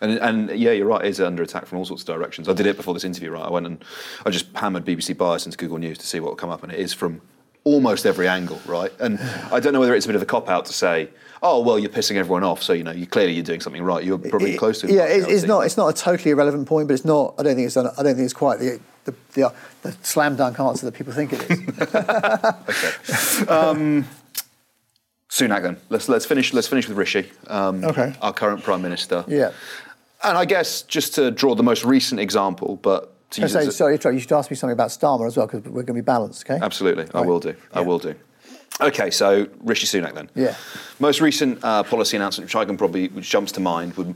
And, 0.00 0.18
and 0.18 0.50
yeah, 0.58 0.70
you're 0.72 0.86
right. 0.86 1.04
It 1.04 1.08
is 1.08 1.20
under 1.20 1.42
attack 1.42 1.66
from 1.66 1.78
all 1.78 1.84
sorts 1.84 2.02
of 2.02 2.06
directions. 2.06 2.48
I 2.48 2.52
did 2.52 2.66
it 2.66 2.76
before 2.76 2.94
this 2.94 3.04
interview, 3.04 3.30
right? 3.30 3.44
I 3.44 3.50
went 3.50 3.66
and 3.66 3.84
I 4.24 4.30
just 4.30 4.46
hammered 4.54 4.84
BBC 4.84 5.16
bias 5.16 5.44
into 5.44 5.58
Google 5.58 5.78
News 5.78 5.98
to 5.98 6.06
see 6.06 6.20
what 6.20 6.30
would 6.30 6.38
come 6.38 6.50
up, 6.50 6.62
and 6.62 6.72
it 6.72 6.78
is 6.78 6.94
from 6.94 7.20
almost 7.64 8.06
every 8.06 8.28
angle, 8.28 8.60
right? 8.64 8.92
And 9.00 9.18
I 9.52 9.58
don't 9.58 9.72
know 9.72 9.80
whether 9.80 9.94
it's 9.94 10.06
a 10.06 10.08
bit 10.08 10.14
of 10.16 10.22
a 10.22 10.26
cop 10.26 10.48
out 10.48 10.66
to 10.66 10.72
say, 10.72 11.10
"Oh, 11.42 11.60
well, 11.60 11.80
you're 11.80 11.90
pissing 11.90 12.14
everyone 12.14 12.44
off, 12.44 12.62
so 12.62 12.72
you 12.74 12.84
know, 12.84 12.92
you 12.92 13.08
clearly 13.08 13.32
you're 13.32 13.42
doing 13.42 13.60
something 13.60 13.82
right. 13.82 14.04
You're 14.04 14.18
probably 14.18 14.54
It- 14.54 14.58
close 14.58 14.80
to." 14.82 14.92
Yeah, 14.92 15.06
it, 15.06 15.28
it's 15.28 15.44
not. 15.44 15.62
It's 15.62 15.76
not 15.76 15.88
a 15.88 15.92
totally 15.92 16.30
irrelevant 16.30 16.68
point, 16.68 16.86
but 16.86 16.94
it's 16.94 17.04
not. 17.04 17.34
I 17.36 17.42
don't 17.42 17.56
think 17.56 17.66
it's. 17.66 17.74
Done, 17.74 17.86
I 17.98 18.02
don't 18.04 18.14
think 18.14 18.24
it's 18.24 18.32
quite 18.32 18.60
the 18.60 18.80
the, 19.10 19.14
the, 19.40 19.52
the 19.82 19.92
slam 20.02 20.36
dunk 20.36 20.58
answer 20.60 20.86
that 20.86 20.94
people 20.94 21.12
think 21.12 21.32
it 21.32 21.42
is. 21.50 21.58
um, 23.48 24.06
Sunak, 25.30 25.62
then 25.62 25.76
let's 25.90 26.08
let's 26.08 26.24
finish. 26.26 26.52
Let's 26.54 26.68
finish 26.68 26.88
with 26.88 26.96
Rishi, 26.96 27.30
um, 27.48 27.84
Okay. 27.84 28.14
our 28.22 28.32
current 28.32 28.62
prime 28.62 28.82
minister. 28.82 29.24
yeah. 29.28 29.52
And 30.24 30.36
I 30.36 30.44
guess 30.46 30.82
just 30.82 31.14
to 31.14 31.30
draw 31.30 31.54
the 31.54 31.62
most 31.62 31.84
recent 31.84 32.20
example, 32.20 32.76
but 32.82 33.14
to 33.32 33.42
use 33.42 33.52
So, 33.52 33.58
as 33.60 33.68
a- 33.68 33.72
sorry, 33.72 33.94
you 34.14 34.20
should 34.20 34.32
ask 34.32 34.50
me 34.50 34.56
something 34.56 34.72
about 34.72 34.88
Starmer 34.88 35.26
as 35.28 35.36
well 35.36 35.46
because 35.46 35.62
we're 35.64 35.82
going 35.82 35.86
to 35.86 35.92
be 35.92 36.00
balanced. 36.00 36.44
Okay. 36.50 36.58
Absolutely, 36.60 37.06
I 37.14 37.20
will 37.20 37.38
do. 37.40 37.54
I 37.72 37.82
will 37.82 37.98
do. 38.00 38.14
Okay, 38.80 39.10
so 39.10 39.46
Rishi 39.60 39.86
Sunak 39.86 40.14
then. 40.14 40.28
Yeah. 40.34 40.54
Most 40.98 41.20
recent 41.20 41.62
uh, 41.62 41.82
policy 41.84 42.16
announcement, 42.16 42.46
which 42.48 42.56
I 42.56 42.64
can 42.64 42.76
probably, 42.76 43.08
which 43.08 43.28
jumps 43.28 43.52
to 43.52 43.60
mind, 43.60 43.94
would 43.96 44.14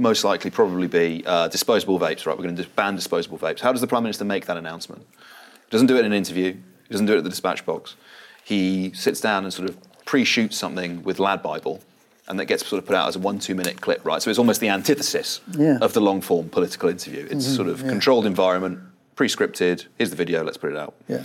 most 0.00 0.24
likely 0.24 0.50
probably 0.50 0.88
be 0.88 1.22
uh, 1.26 1.48
disposable 1.48 1.98
vapes. 2.00 2.26
Right, 2.26 2.36
we're 2.36 2.44
going 2.44 2.56
to 2.56 2.66
ban 2.70 2.96
disposable 2.96 3.38
vapes. 3.38 3.60
How 3.60 3.72
does 3.72 3.80
the 3.80 3.86
prime 3.86 4.02
minister 4.02 4.24
make 4.24 4.46
that 4.46 4.56
announcement? 4.56 5.06
He 5.12 5.70
doesn't 5.70 5.86
do 5.86 5.96
it 5.96 6.00
in 6.00 6.06
an 6.06 6.12
interview. 6.12 6.52
He 6.52 6.90
doesn't 6.90 7.06
do 7.06 7.14
it 7.14 7.18
at 7.18 7.24
the 7.24 7.30
dispatch 7.30 7.64
box. 7.64 7.94
He 8.42 8.92
sits 8.94 9.20
down 9.20 9.44
and 9.44 9.52
sort 9.52 9.68
of 9.68 9.76
pre-shoots 10.06 10.56
something 10.56 11.02
with 11.04 11.18
LADbible, 11.18 11.80
and 12.26 12.38
that 12.40 12.46
gets 12.46 12.66
sort 12.66 12.82
of 12.82 12.86
put 12.86 12.96
out 12.96 13.06
as 13.08 13.16
a 13.16 13.20
one-two 13.20 13.54
minute 13.54 13.80
clip. 13.80 14.04
Right, 14.04 14.20
so 14.20 14.30
it's 14.30 14.38
almost 14.38 14.60
the 14.60 14.68
antithesis 14.68 15.40
Yeah. 15.56 15.78
of 15.80 15.92
the 15.92 16.00
long-form 16.00 16.48
political 16.48 16.88
interview. 16.88 17.28
It's 17.30 17.46
Mhm, 17.46 17.56
sort 17.56 17.68
of 17.68 17.82
yeah. 17.82 17.88
controlled 17.90 18.26
environment, 18.26 18.80
pre-scripted. 19.14 19.86
Here's 19.98 20.10
the 20.10 20.16
video. 20.16 20.42
Let's 20.42 20.56
put 20.56 20.72
it 20.72 20.78
out. 20.78 20.94
Yeah. 21.08 21.22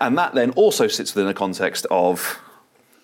And 0.00 0.16
that 0.18 0.34
then 0.34 0.50
also 0.50 0.86
sits 0.88 1.14
within 1.14 1.28
a 1.30 1.34
context 1.34 1.86
of, 1.90 2.38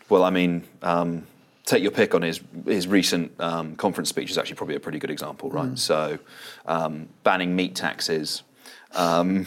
well, 0.09 0.22
I 0.22 0.30
mean, 0.30 0.64
um, 0.82 1.26
take 1.70 1.82
your 1.82 1.92
pick 1.92 2.14
on 2.14 2.22
his 2.22 2.40
his 2.66 2.86
recent 2.86 3.32
um, 3.40 3.76
conference 3.76 4.08
speech 4.08 4.30
is 4.30 4.38
actually 4.38 4.56
probably 4.56 4.74
a 4.74 4.80
pretty 4.80 4.98
good 4.98 5.10
example, 5.10 5.50
right? 5.50 5.70
Mm. 5.70 5.78
So, 5.78 6.18
um, 6.66 7.08
banning 7.22 7.54
meat 7.54 7.74
taxes. 7.74 8.42
Um, 8.94 9.46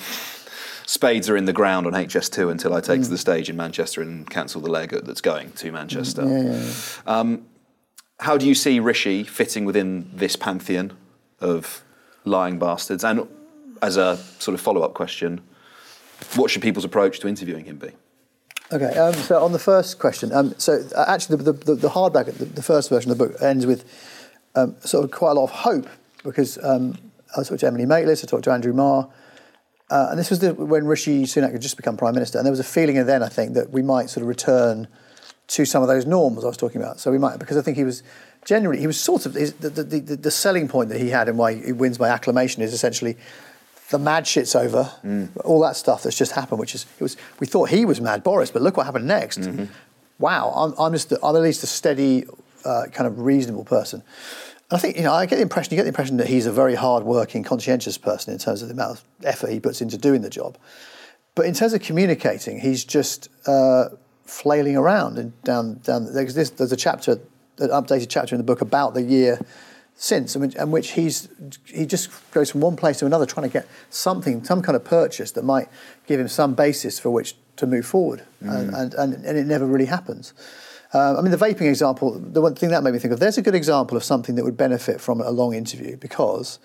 spades 0.86 1.30
are 1.30 1.36
in 1.36 1.46
the 1.46 1.54
ground 1.54 1.86
on 1.86 1.94
HS2 1.94 2.50
until 2.50 2.74
I 2.74 2.82
take 2.82 3.02
to 3.04 3.10
the 3.10 3.18
stage 3.18 3.50
in 3.50 3.58
Manchester 3.58 4.02
and 4.02 4.30
cancel 4.30 4.62
the 4.62 4.70
leg 4.70 4.92
that's 5.04 5.22
going 5.22 5.52
to 5.52 5.72
Manchester. 5.72 6.24
Yeah, 6.24 6.42
yeah, 6.42 6.62
yeah. 6.62 6.74
Um, 7.06 7.46
how 8.20 8.38
do 8.38 8.48
you 8.48 8.56
see 8.56 8.80
Rishi 8.80 9.24
fitting 9.24 9.66
within 9.66 10.10
this 10.14 10.36
pantheon 10.38 10.94
of 11.42 11.84
lying 12.24 12.58
bastards? 12.58 13.04
And 13.04 13.28
as 13.82 13.98
a 13.98 14.16
sort 14.40 14.56
of 14.56 14.62
follow 14.62 14.82
up 14.82 14.94
question, 14.94 15.42
what 16.36 16.50
should 16.50 16.62
people's 16.62 16.86
approach 16.86 17.20
to 17.20 17.28
interviewing 17.28 17.66
him 17.66 17.78
be? 17.78 17.92
Okay, 18.74 18.98
um, 18.98 19.14
so 19.14 19.44
on 19.44 19.52
the 19.52 19.60
first 19.60 20.00
question, 20.00 20.34
um, 20.34 20.56
so 20.58 20.84
uh, 20.96 21.06
actually 21.08 21.38
the, 21.38 21.54
the, 21.54 21.76
the 21.76 21.90
hardback, 21.90 22.26
the, 22.26 22.46
the, 22.46 22.64
first 22.64 22.90
version 22.90 23.12
of 23.12 23.20
the 23.20 23.28
book 23.28 23.40
ends 23.40 23.68
with 23.68 23.86
um, 24.56 24.76
sort 24.80 25.06
of 25.06 25.12
quite 25.12 25.30
a 25.30 25.34
lot 25.36 25.44
of 25.44 25.52
hope 25.52 25.88
because 26.24 26.58
um, 26.64 26.98
I 27.38 27.44
talked 27.44 27.60
to 27.60 27.68
Emily 27.68 27.86
Maitlis, 27.86 28.24
I 28.24 28.28
talked 28.28 28.46
to 28.46 28.52
Andrew 28.52 28.74
Marr, 28.74 29.08
uh, 29.92 30.08
and 30.10 30.18
this 30.18 30.32
was 30.32 30.40
the, 30.40 30.56
when 30.56 30.88
Rishi 30.88 31.22
Sunak 31.26 31.52
had 31.52 31.62
just 31.62 31.78
become 31.78 31.98
Prime 31.98 32.16
Minister, 32.16 32.40
and 32.40 32.48
there 32.48 32.52
was 32.52 32.60
a 32.60 32.64
feeling 32.64 32.96
then, 33.06 33.22
I 33.22 33.30
think, 33.30 33.54
that 33.54 33.70
we 33.70 33.84
might 33.84 34.10
sort 34.10 34.24
of 34.24 34.28
return 34.28 34.88
to 35.50 35.66
some 35.66 35.84
of 35.84 35.88
those 35.88 36.08
norms 36.08 36.44
I 36.44 36.48
was 36.48 36.58
talking 36.58 36.82
about. 36.82 37.00
So 37.00 37.12
we 37.12 37.20
might, 37.20 37.38
because 37.38 37.58
I 37.58 37.62
think 37.62 37.78
he 37.78 37.84
was 37.84 38.02
generally, 38.44 38.80
he 38.80 38.88
was 38.88 39.00
sort 39.00 39.28
of, 39.28 39.36
his, 39.36 39.54
the, 39.54 39.70
the, 39.70 39.84
the, 39.84 40.16
the 40.16 40.32
selling 40.32 40.68
point 40.68 40.90
that 40.90 41.00
he 41.00 41.10
had 41.10 41.30
and 41.30 41.38
why 41.38 41.54
he 41.54 41.74
wins 41.74 42.00
by 42.00 42.10
acclamation 42.10 42.64
is 42.64 42.74
essentially 42.74 43.18
the 43.90 44.00
mad 44.00 44.26
shit's 44.26 44.56
over, 44.56 44.92
mm. 45.04 45.30
all 45.44 45.60
that 45.62 45.76
stuff 45.76 46.04
that's 46.04 46.18
just 46.18 46.32
happened, 46.32 46.60
which 46.60 46.74
is, 46.74 46.86
it 47.00 47.04
was, 47.04 47.18
we 47.40 47.48
thought 47.48 47.70
he 47.70 47.86
was 47.86 48.02
mad, 48.02 48.24
Boris, 48.24 48.50
but 48.50 48.62
look 48.62 48.78
what 48.78 48.86
happened 48.86 49.08
next. 49.08 49.42
Mm-hmm. 49.42 49.66
Wow, 50.20 50.52
I'm, 50.56 50.74
I'm, 50.80 50.94
just, 50.94 51.12
I'm 51.12 51.36
at 51.36 51.42
least 51.42 51.64
a 51.64 51.68
steady, 51.68 52.26
uh, 52.66 52.86
kind 52.92 53.08
of 53.08 53.20
reasonable 53.20 53.66
person. 53.66 54.02
And 54.72 54.78
I 54.78 54.82
think, 54.82 54.96
you 54.96 55.04
know, 55.04 55.14
I 55.14 55.26
get 55.26 55.36
the 55.36 55.42
impression, 55.42 55.74
you 55.74 55.78
get 55.78 55.84
the 55.84 55.90
impression 55.90 56.18
that 56.18 56.28
he's 56.28 56.46
a 56.46 56.52
very 56.52 56.76
hard-working, 56.76 57.44
conscientious 57.44 57.98
person 57.98 58.34
in 58.34 58.40
terms 58.40 58.62
of 58.62 58.70
the 58.70 58.74
amount 58.74 58.98
of 58.98 59.04
effort 59.24 59.52
he 59.52 59.60
puts 59.60 59.82
into 59.82 59.98
doing 59.98 60.22
the 60.22 60.30
job. 60.30 60.58
But 61.36 61.46
in 61.46 61.54
terms 61.54 61.74
of 61.74 61.82
communicating, 61.82 62.60
he's 62.60 62.86
just 62.86 63.30
uh, 63.48 63.90
flailing 64.24 64.78
around 64.78 65.18
and 65.18 65.40
down, 65.44 65.80
down. 65.84 66.14
There's, 66.14 66.36
this, 66.36 66.52
there's 66.52 66.72
a 66.72 66.78
chapter, 66.78 67.20
an 67.60 67.70
updated 67.70 68.08
chapter 68.10 68.34
in 68.34 68.40
the 68.40 68.46
book 68.46 68.62
about 68.62 68.94
the 68.94 69.02
year 69.02 69.40
since, 69.96 70.36
in 70.36 70.72
which 70.72 70.92
he's 70.92 71.30
he 71.66 71.86
just 71.86 72.10
goes 72.32 72.52
from 72.52 72.62
one 72.62 72.76
place 72.76 73.00
to 73.00 73.06
another, 73.06 73.26
trying 73.26 73.48
to 73.48 73.54
get 73.54 73.68
something, 73.90 74.44
some 74.44 74.62
kind 74.62 74.76
of 74.76 74.84
purchase 74.84 75.32
that 75.32 75.44
might 75.44 75.70
give 76.08 76.20
him 76.20 76.28
some 76.28 76.56
basis 76.56 77.00
for 77.00 77.10
which 77.10 77.36
to 77.56 77.68
move 77.68 77.86
forward, 77.86 78.24
mm. 78.44 78.54
and, 78.54 78.74
and, 78.74 78.94
and, 78.96 79.26
and 79.26 79.38
it 79.38 79.46
never 79.46 79.66
really 79.66 79.86
happens. 79.86 80.34
Um, 80.94 81.18
I 81.18 81.22
mean, 81.22 81.32
the 81.32 81.38
vaping 81.38 81.70
example, 81.70 82.20
the 82.20 82.42
one 82.42 82.54
thing 82.54 82.70
that 82.70 82.84
made 82.84 82.94
me 82.94 83.00
think 83.00 83.14
of, 83.14 83.20
there's 83.20 83.38
a 83.38 83.42
good 83.42 83.56
example 83.56 83.98
of 83.98 84.04
something 84.04 84.36
that 84.36 84.44
would 84.44 84.58
benefit 84.58 85.02
from 85.02 85.22
a 85.22 85.32
long 85.32 85.56
interview 85.56 85.98
because 85.98 86.60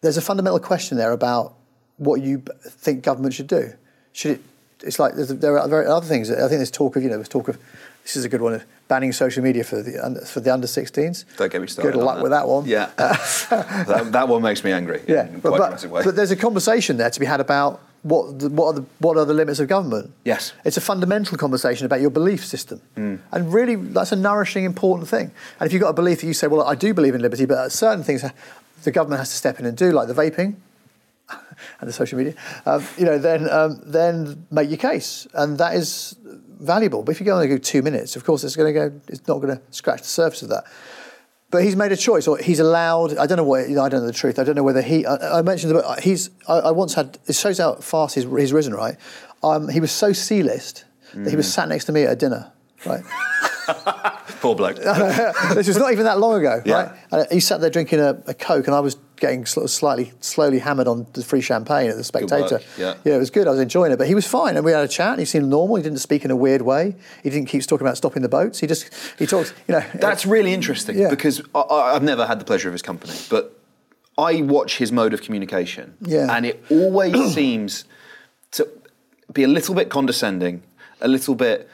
there's 0.00 0.16
a 0.16 0.22
fundamental 0.22 0.58
question 0.58 0.96
there 0.96 1.12
about 1.12 1.54
what 1.98 2.22
you 2.22 2.42
think 2.62 3.02
government 3.02 3.34
should 3.34 3.46
do. 3.46 3.72
Should 4.12 4.32
it? 4.32 4.40
It's 4.82 4.98
like 4.98 5.14
there 5.14 5.58
are 5.58 5.68
very 5.68 5.86
other 5.86 6.06
things. 6.06 6.30
I 6.30 6.36
think 6.36 6.50
there's 6.50 6.70
talk 6.70 6.96
of 6.96 7.02
you 7.02 7.08
know 7.08 7.16
there's 7.16 7.28
talk 7.28 7.48
of 7.48 7.58
this 8.02 8.16
is 8.16 8.24
a 8.24 8.28
good 8.28 8.40
one 8.40 8.54
of 8.54 8.64
banning 8.88 9.12
social 9.12 9.42
media 9.42 9.64
for 9.64 9.82
the 9.82 10.02
under, 10.02 10.20
for 10.20 10.40
the 10.40 10.52
under 10.52 10.66
16s. 10.66 11.24
Don't 11.36 11.52
get 11.52 11.60
me 11.60 11.66
started. 11.66 11.92
Good 11.92 12.02
luck 12.02 12.16
that. 12.16 12.22
with 12.22 12.32
that 12.32 12.48
one. 12.48 12.64
Yeah, 12.64 12.90
that, 12.96 14.08
that, 14.12 14.28
one 14.28 14.40
makes 14.40 14.64
me 14.64 14.72
angry. 14.72 15.02
Yeah, 15.06 15.28
but, 15.42 15.58
but, 15.58 15.86
but, 15.90 16.16
there's 16.16 16.30
a 16.30 16.36
conversation 16.36 16.96
there 16.96 17.10
to 17.10 17.20
be 17.20 17.26
had 17.26 17.40
about 17.40 17.82
what 18.02 18.38
the, 18.38 18.48
what 18.48 18.66
are 18.66 18.72
the 18.80 18.86
what 19.00 19.16
are 19.18 19.24
the 19.24 19.34
limits 19.34 19.60
of 19.60 19.68
government. 19.68 20.10
Yes, 20.24 20.52
it's 20.64 20.76
a 20.76 20.80
fundamental 20.80 21.36
conversation 21.36 21.84
about 21.84 22.00
your 22.00 22.10
belief 22.10 22.46
system, 22.46 22.80
mm. 22.96 23.18
and 23.32 23.52
really 23.52 23.74
that's 23.74 24.12
a 24.12 24.16
nourishing, 24.16 24.64
important 24.64 25.08
thing. 25.08 25.30
And 25.60 25.66
if 25.66 25.72
you've 25.72 25.82
got 25.82 25.90
a 25.90 25.94
belief 25.94 26.20
that 26.20 26.26
you 26.26 26.34
say, 26.34 26.46
well, 26.46 26.62
I 26.62 26.74
do 26.74 26.94
believe 26.94 27.14
in 27.14 27.20
liberty, 27.20 27.44
but 27.44 27.72
certain 27.72 28.04
things 28.04 28.24
the 28.84 28.90
government 28.90 29.18
has 29.18 29.30
to 29.30 29.36
step 29.36 29.58
in 29.58 29.66
and 29.66 29.76
do, 29.76 29.92
like 29.92 30.08
the 30.08 30.14
vaping. 30.14 30.54
and 31.80 31.88
the 31.88 31.92
social 31.92 32.18
media, 32.18 32.34
um, 32.66 32.84
you 32.96 33.04
know, 33.04 33.18
then 33.18 33.48
um, 33.50 33.80
then 33.84 34.46
make 34.50 34.68
your 34.68 34.78
case, 34.78 35.26
and 35.34 35.58
that 35.58 35.74
is 35.74 36.16
valuable. 36.24 37.02
But 37.02 37.12
if 37.12 37.20
you 37.20 37.26
go 37.26 37.34
only 37.34 37.48
go 37.48 37.58
two 37.58 37.82
minutes, 37.82 38.16
of 38.16 38.24
course, 38.24 38.44
it's 38.44 38.56
going 38.56 38.72
to 38.72 38.88
go. 38.90 39.00
It's 39.08 39.26
not 39.26 39.40
going 39.40 39.56
to 39.56 39.62
scratch 39.70 40.00
the 40.00 40.08
surface 40.08 40.42
of 40.42 40.48
that. 40.50 40.64
But 41.50 41.64
he's 41.64 41.76
made 41.76 41.92
a 41.92 41.96
choice, 41.96 42.26
or 42.26 42.36
he's 42.36 42.60
allowed. 42.60 43.16
I 43.16 43.26
don't 43.26 43.38
know 43.38 43.44
what. 43.44 43.68
You 43.68 43.76
know, 43.76 43.84
I 43.84 43.88
don't 43.88 44.00
know 44.00 44.06
the 44.06 44.12
truth. 44.12 44.38
I 44.38 44.44
don't 44.44 44.54
know 44.54 44.62
whether 44.62 44.82
he. 44.82 45.06
I, 45.06 45.38
I 45.38 45.42
mentioned 45.42 45.74
that 45.74 46.00
he's. 46.00 46.30
I, 46.46 46.58
I, 46.58 46.70
once 46.72 46.94
had. 46.94 47.18
It 47.26 47.34
shows 47.34 47.58
how 47.58 47.76
fast 47.76 48.14
he's, 48.14 48.24
he's 48.24 48.52
risen. 48.52 48.74
Right. 48.74 48.96
Um, 49.42 49.68
he 49.68 49.80
was 49.80 49.92
so 49.92 50.12
C-list 50.12 50.84
mm. 51.12 51.24
that 51.24 51.30
he 51.30 51.36
was 51.36 51.46
mm. 51.46 51.50
sat 51.50 51.68
next 51.68 51.86
to 51.86 51.92
me 51.92 52.02
at 52.02 52.12
a 52.12 52.16
dinner. 52.16 52.52
Right. 52.84 53.02
Poor 54.40 54.54
bloke. 54.54 54.76
this 55.54 55.68
was 55.68 55.76
not 55.76 55.92
even 55.92 56.04
that 56.04 56.18
long 56.18 56.38
ago, 56.38 56.62
yeah. 56.64 56.74
right? 56.74 56.98
And 57.10 57.26
he 57.32 57.40
sat 57.40 57.60
there 57.60 57.70
drinking 57.70 58.00
a, 58.00 58.22
a, 58.26 58.34
Coke, 58.34 58.66
and 58.66 58.74
I 58.74 58.80
was 58.80 58.96
getting 59.20 59.46
sort 59.46 59.64
of 59.64 59.70
slightly, 59.70 60.12
slowly 60.20 60.58
hammered 60.58 60.88
on 60.88 61.06
the 61.12 61.22
free 61.22 61.40
champagne 61.40 61.90
at 61.90 61.96
the 61.96 62.04
Spectator. 62.04 62.60
Yeah. 62.76 62.94
yeah, 63.04 63.14
it 63.14 63.18
was 63.18 63.30
good. 63.30 63.46
I 63.46 63.50
was 63.50 63.60
enjoying 63.60 63.92
it, 63.92 63.96
but 63.96 64.06
he 64.06 64.14
was 64.14 64.26
fine, 64.26 64.56
and 64.56 64.64
we 64.64 64.72
had 64.72 64.84
a 64.84 64.88
chat. 64.88 65.10
And 65.10 65.18
he 65.18 65.24
seemed 65.24 65.48
normal. 65.48 65.76
He 65.76 65.82
didn't 65.82 65.98
speak 65.98 66.24
in 66.24 66.30
a 66.30 66.36
weird 66.36 66.62
way. 66.62 66.96
He 67.22 67.30
didn't 67.30 67.48
keep 67.48 67.62
talking 67.66 67.86
about 67.86 67.96
stopping 67.96 68.22
the 68.22 68.28
boats. 68.28 68.58
He 68.58 68.66
just 68.66 68.90
he 69.18 69.26
talks. 69.26 69.52
You 69.66 69.74
know, 69.74 69.84
that's 69.94 70.26
really 70.26 70.52
interesting 70.52 70.98
yeah. 70.98 71.10
because 71.10 71.42
I, 71.54 71.92
have 71.92 72.02
never 72.02 72.26
had 72.26 72.40
the 72.40 72.44
pleasure 72.44 72.68
of 72.68 72.72
his 72.72 72.82
company, 72.82 73.14
but 73.28 73.58
I 74.16 74.42
watch 74.42 74.78
his 74.78 74.92
mode 74.92 75.14
of 75.14 75.22
communication, 75.22 75.96
yeah. 76.00 76.34
and 76.34 76.46
it 76.46 76.64
always 76.70 77.14
seems 77.34 77.84
to 78.52 78.68
be 79.32 79.42
a 79.42 79.48
little 79.48 79.74
bit 79.74 79.90
condescending, 79.90 80.62
a 81.00 81.08
little 81.08 81.34
bit 81.34 81.68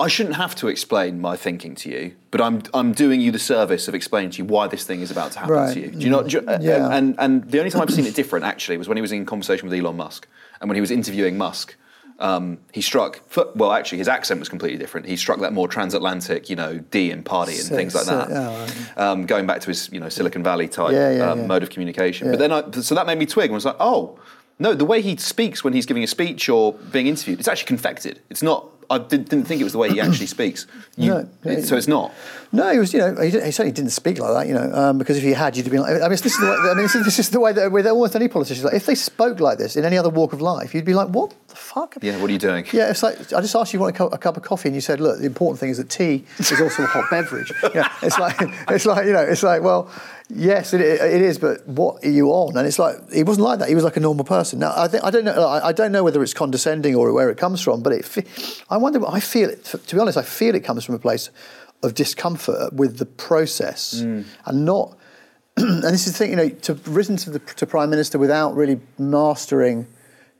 I 0.00 0.08
shouldn't 0.08 0.34
have 0.34 0.56
to 0.56 0.66
explain 0.66 1.20
my 1.20 1.36
thinking 1.36 1.76
to 1.76 1.88
you, 1.88 2.16
but 2.32 2.40
I'm 2.40 2.62
I'm 2.74 2.92
doing 2.92 3.20
you 3.20 3.30
the 3.30 3.38
service 3.38 3.86
of 3.86 3.94
explaining 3.94 4.30
to 4.32 4.38
you 4.38 4.44
why 4.44 4.66
this 4.66 4.84
thing 4.84 5.00
is 5.00 5.12
about 5.12 5.32
to 5.32 5.38
happen 5.38 5.54
right. 5.54 5.72
to 5.72 5.80
you. 5.80 5.90
Do 5.90 5.98
you 5.98 6.10
know? 6.10 6.22
Do, 6.24 6.40
uh, 6.40 6.58
yeah. 6.60 6.88
And 6.90 7.14
and 7.18 7.48
the 7.48 7.58
only 7.58 7.70
time 7.70 7.82
I've 7.82 7.92
seen 7.92 8.06
it 8.06 8.14
different 8.16 8.44
actually 8.44 8.76
was 8.76 8.88
when 8.88 8.96
he 8.96 9.02
was 9.02 9.12
in 9.12 9.24
conversation 9.24 9.68
with 9.68 9.78
Elon 9.78 9.96
Musk, 9.96 10.26
and 10.60 10.68
when 10.68 10.74
he 10.74 10.80
was 10.80 10.90
interviewing 10.90 11.38
Musk. 11.38 11.76
Um, 12.20 12.58
he 12.70 12.80
struck, 12.80 13.22
well, 13.56 13.72
actually, 13.72 13.98
his 13.98 14.06
accent 14.06 14.38
was 14.38 14.48
completely 14.48 14.78
different. 14.78 15.06
He 15.08 15.16
struck 15.16 15.40
that 15.40 15.52
more 15.52 15.66
transatlantic, 15.66 16.48
you 16.48 16.54
know, 16.54 16.78
D 16.78 17.10
and 17.10 17.24
party 17.24 17.54
and 17.54 17.62
so, 17.62 17.74
things 17.74 17.92
like 17.92 18.04
that. 18.06 18.28
So, 18.28 18.94
right. 18.96 18.98
um, 18.98 19.26
going 19.26 19.48
back 19.48 19.62
to 19.62 19.66
his, 19.66 19.90
you 19.90 19.98
know, 19.98 20.08
Silicon 20.08 20.44
Valley 20.44 20.68
type 20.68 20.92
yeah, 20.92 21.10
yeah, 21.10 21.30
um, 21.32 21.48
mode 21.48 21.64
of 21.64 21.70
communication. 21.70 22.30
But 22.30 22.38
then, 22.38 22.52
I, 22.52 22.70
so 22.70 22.94
that 22.94 23.08
made 23.08 23.18
me 23.18 23.26
twig 23.26 23.46
and 23.46 23.54
was 23.54 23.64
like, 23.64 23.74
oh, 23.80 24.16
no, 24.60 24.74
the 24.74 24.84
way 24.84 25.02
he 25.02 25.16
speaks 25.16 25.64
when 25.64 25.72
he's 25.72 25.86
giving 25.86 26.04
a 26.04 26.06
speech 26.06 26.48
or 26.48 26.74
being 26.74 27.08
interviewed, 27.08 27.40
it's 27.40 27.48
actually 27.48 27.66
confected. 27.66 28.20
It's 28.30 28.44
not 28.44 28.73
I 28.90 28.98
did, 28.98 29.32
not 29.32 29.46
think 29.46 29.60
it 29.60 29.64
was 29.64 29.72
the 29.72 29.78
way 29.78 29.90
he 29.90 30.00
actually 30.00 30.26
speaks. 30.38 30.66
You, 30.96 31.10
no, 31.10 31.28
it, 31.44 31.64
so 31.64 31.76
it's 31.76 31.88
not. 31.88 32.12
No, 32.52 32.72
he 32.72 32.78
was. 32.78 32.92
You 32.92 33.00
know, 33.00 33.20
he, 33.20 33.30
he 33.30 33.50
certainly 33.50 33.72
didn't 33.72 33.90
speak 33.90 34.18
like 34.18 34.32
that. 34.32 34.46
You 34.46 34.54
know, 34.54 34.72
um, 34.72 34.98
because 34.98 35.16
if 35.16 35.22
he 35.22 35.32
had, 35.32 35.56
you'd 35.56 35.64
have 35.64 35.72
been 35.72 35.82
like. 35.82 35.96
I 35.96 36.02
mean, 36.02 36.10
this 36.10 36.26
is 36.26 36.38
the 36.38 36.46
way, 36.46 36.52
I 36.52 36.74
mean, 36.74 36.84
this 36.84 36.94
is, 36.94 37.04
this 37.04 37.18
is 37.18 37.30
the 37.30 37.40
way 37.40 37.52
that 37.52 37.72
with 37.72 37.86
almost 37.86 38.14
any 38.14 38.28
politician. 38.28 38.64
Like, 38.64 38.74
if 38.74 38.86
they 38.86 38.94
spoke 38.94 39.40
like 39.40 39.58
this 39.58 39.76
in 39.76 39.84
any 39.84 39.98
other 39.98 40.10
walk 40.10 40.32
of 40.32 40.40
life, 40.40 40.74
you'd 40.74 40.84
be 40.84 40.94
like, 40.94 41.08
"What 41.08 41.34
the 41.48 41.56
fuck?" 41.56 41.96
Yeah, 42.00 42.20
what 42.20 42.30
are 42.30 42.32
you 42.32 42.38
doing? 42.38 42.66
Yeah, 42.72 42.90
it's 42.90 43.02
like 43.02 43.18
I 43.32 43.40
just 43.40 43.54
asked 43.54 43.72
you, 43.72 43.78
you 43.78 43.82
want 43.82 43.94
a 43.94 43.98
cup, 43.98 44.12
a 44.12 44.18
cup 44.18 44.36
of 44.36 44.42
coffee, 44.42 44.68
and 44.68 44.74
you 44.74 44.80
said, 44.80 45.00
"Look, 45.00 45.18
the 45.18 45.26
important 45.26 45.58
thing 45.60 45.70
is 45.70 45.78
that 45.78 45.90
tea 45.90 46.24
is 46.38 46.60
also 46.60 46.84
a 46.84 46.86
hot 46.86 47.10
beverage." 47.10 47.52
You 47.74 47.80
know, 47.80 47.88
it's 48.02 48.18
like 48.18 48.36
it's 48.68 48.86
like 48.86 49.06
you 49.06 49.12
know, 49.12 49.22
it's 49.22 49.42
like 49.42 49.62
well, 49.62 49.90
Yes, 50.30 50.72
it, 50.72 50.80
it 50.80 51.22
is. 51.22 51.38
But 51.38 51.66
what 51.68 52.02
are 52.04 52.10
you 52.10 52.30
on? 52.30 52.56
And 52.56 52.66
it's 52.66 52.78
like 52.78 53.12
he 53.12 53.22
wasn't 53.22 53.44
like 53.44 53.58
that. 53.58 53.68
He 53.68 53.74
was 53.74 53.84
like 53.84 53.96
a 53.96 54.00
normal 54.00 54.24
person. 54.24 54.58
Now 54.58 54.72
I 54.74 54.88
think 54.88 55.04
I 55.04 55.10
don't 55.10 55.24
know. 55.24 55.46
I, 55.46 55.72
don't 55.72 55.92
know 55.92 56.02
whether 56.02 56.22
it's 56.22 56.32
condescending 56.32 56.94
or 56.94 57.12
where 57.12 57.30
it 57.30 57.36
comes 57.36 57.60
from. 57.60 57.82
But 57.82 57.92
it, 57.92 58.64
I 58.70 58.78
wonder. 58.78 59.06
I 59.06 59.20
feel 59.20 59.50
it. 59.50 59.64
To 59.64 59.94
be 59.94 60.00
honest, 60.00 60.16
I 60.16 60.22
feel 60.22 60.54
it 60.54 60.64
comes 60.64 60.84
from 60.84 60.94
a 60.94 60.98
place 60.98 61.30
of 61.82 61.94
discomfort 61.94 62.72
with 62.72 62.98
the 62.98 63.06
process 63.06 64.00
mm. 64.02 64.24
and 64.46 64.64
not. 64.64 64.96
and 65.56 65.82
this 65.82 66.06
is 66.06 66.12
the 66.12 66.18
thing. 66.18 66.30
You 66.30 66.36
know, 66.36 66.48
to 66.48 66.74
risen 66.86 67.16
to 67.18 67.30
the 67.30 67.38
to 67.38 67.66
prime 67.66 67.90
minister 67.90 68.18
without 68.18 68.56
really 68.56 68.80
mastering 68.98 69.86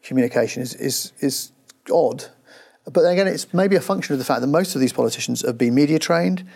communication 0.03 0.63
is 0.63 0.75
is 0.75 1.13
is 1.21 1.53
odd. 1.93 2.25
But 2.85 3.03
then 3.03 3.13
again, 3.13 3.29
it's 3.29 3.53
maybe 3.53 3.77
a 3.77 3.81
function 3.81 4.13
of 4.13 4.19
the 4.19 4.25
fact 4.25 4.43
that 4.43 4.47
most 4.47 4.75
of 4.75 4.81
these 4.81 4.93
politicians 4.93 5.41
have 5.43 5.57
been 5.57 5.75
media 5.75 5.99
trained 5.99 6.47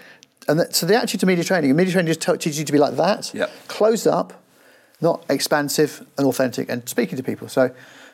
and 0.49 0.61
that, 0.61 0.75
so 0.75 0.87
the 0.87 0.97
attitude 0.97 1.21
to 1.21 1.27
media 1.27 1.45
training, 1.45 1.75
media 1.77 1.93
training 1.93 2.13
just 2.13 2.23
teaches 2.23 2.59
you 2.59 2.65
to 2.65 2.73
be 2.73 2.79
like 2.79 2.97
that, 2.97 3.33
closed 3.69 4.07
up, 4.07 4.43
not 5.01 5.25
expansive 5.29 6.05
and 6.17 6.27
authentic, 6.27 6.69
and 6.69 6.89
speaking 6.89 7.17
to 7.17 7.23
people. 7.23 7.49
So 7.49 7.71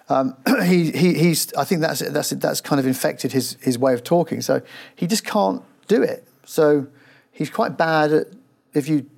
um, 0.08 0.36
he, 0.64 0.90
he, 0.90 1.14
he's, 1.14 1.52
I 1.54 1.64
think 1.64 1.80
that's, 1.80 2.00
that's, 2.00 2.30
that's 2.30 2.60
kind 2.60 2.80
of 2.80 2.86
infected 2.86 3.32
his, 3.32 3.56
his 3.62 3.78
way 3.78 3.94
of 3.94 4.02
talking. 4.02 4.40
So 4.40 4.62
he 4.94 5.06
just 5.06 5.24
can't 5.24 5.62
do 5.86 6.02
it. 6.02 6.26
So 6.44 6.88
he's 7.30 7.50
quite 7.50 7.78
bad 7.78 8.12
at, 8.12 8.26
if 8.74 8.88
you 8.88 9.08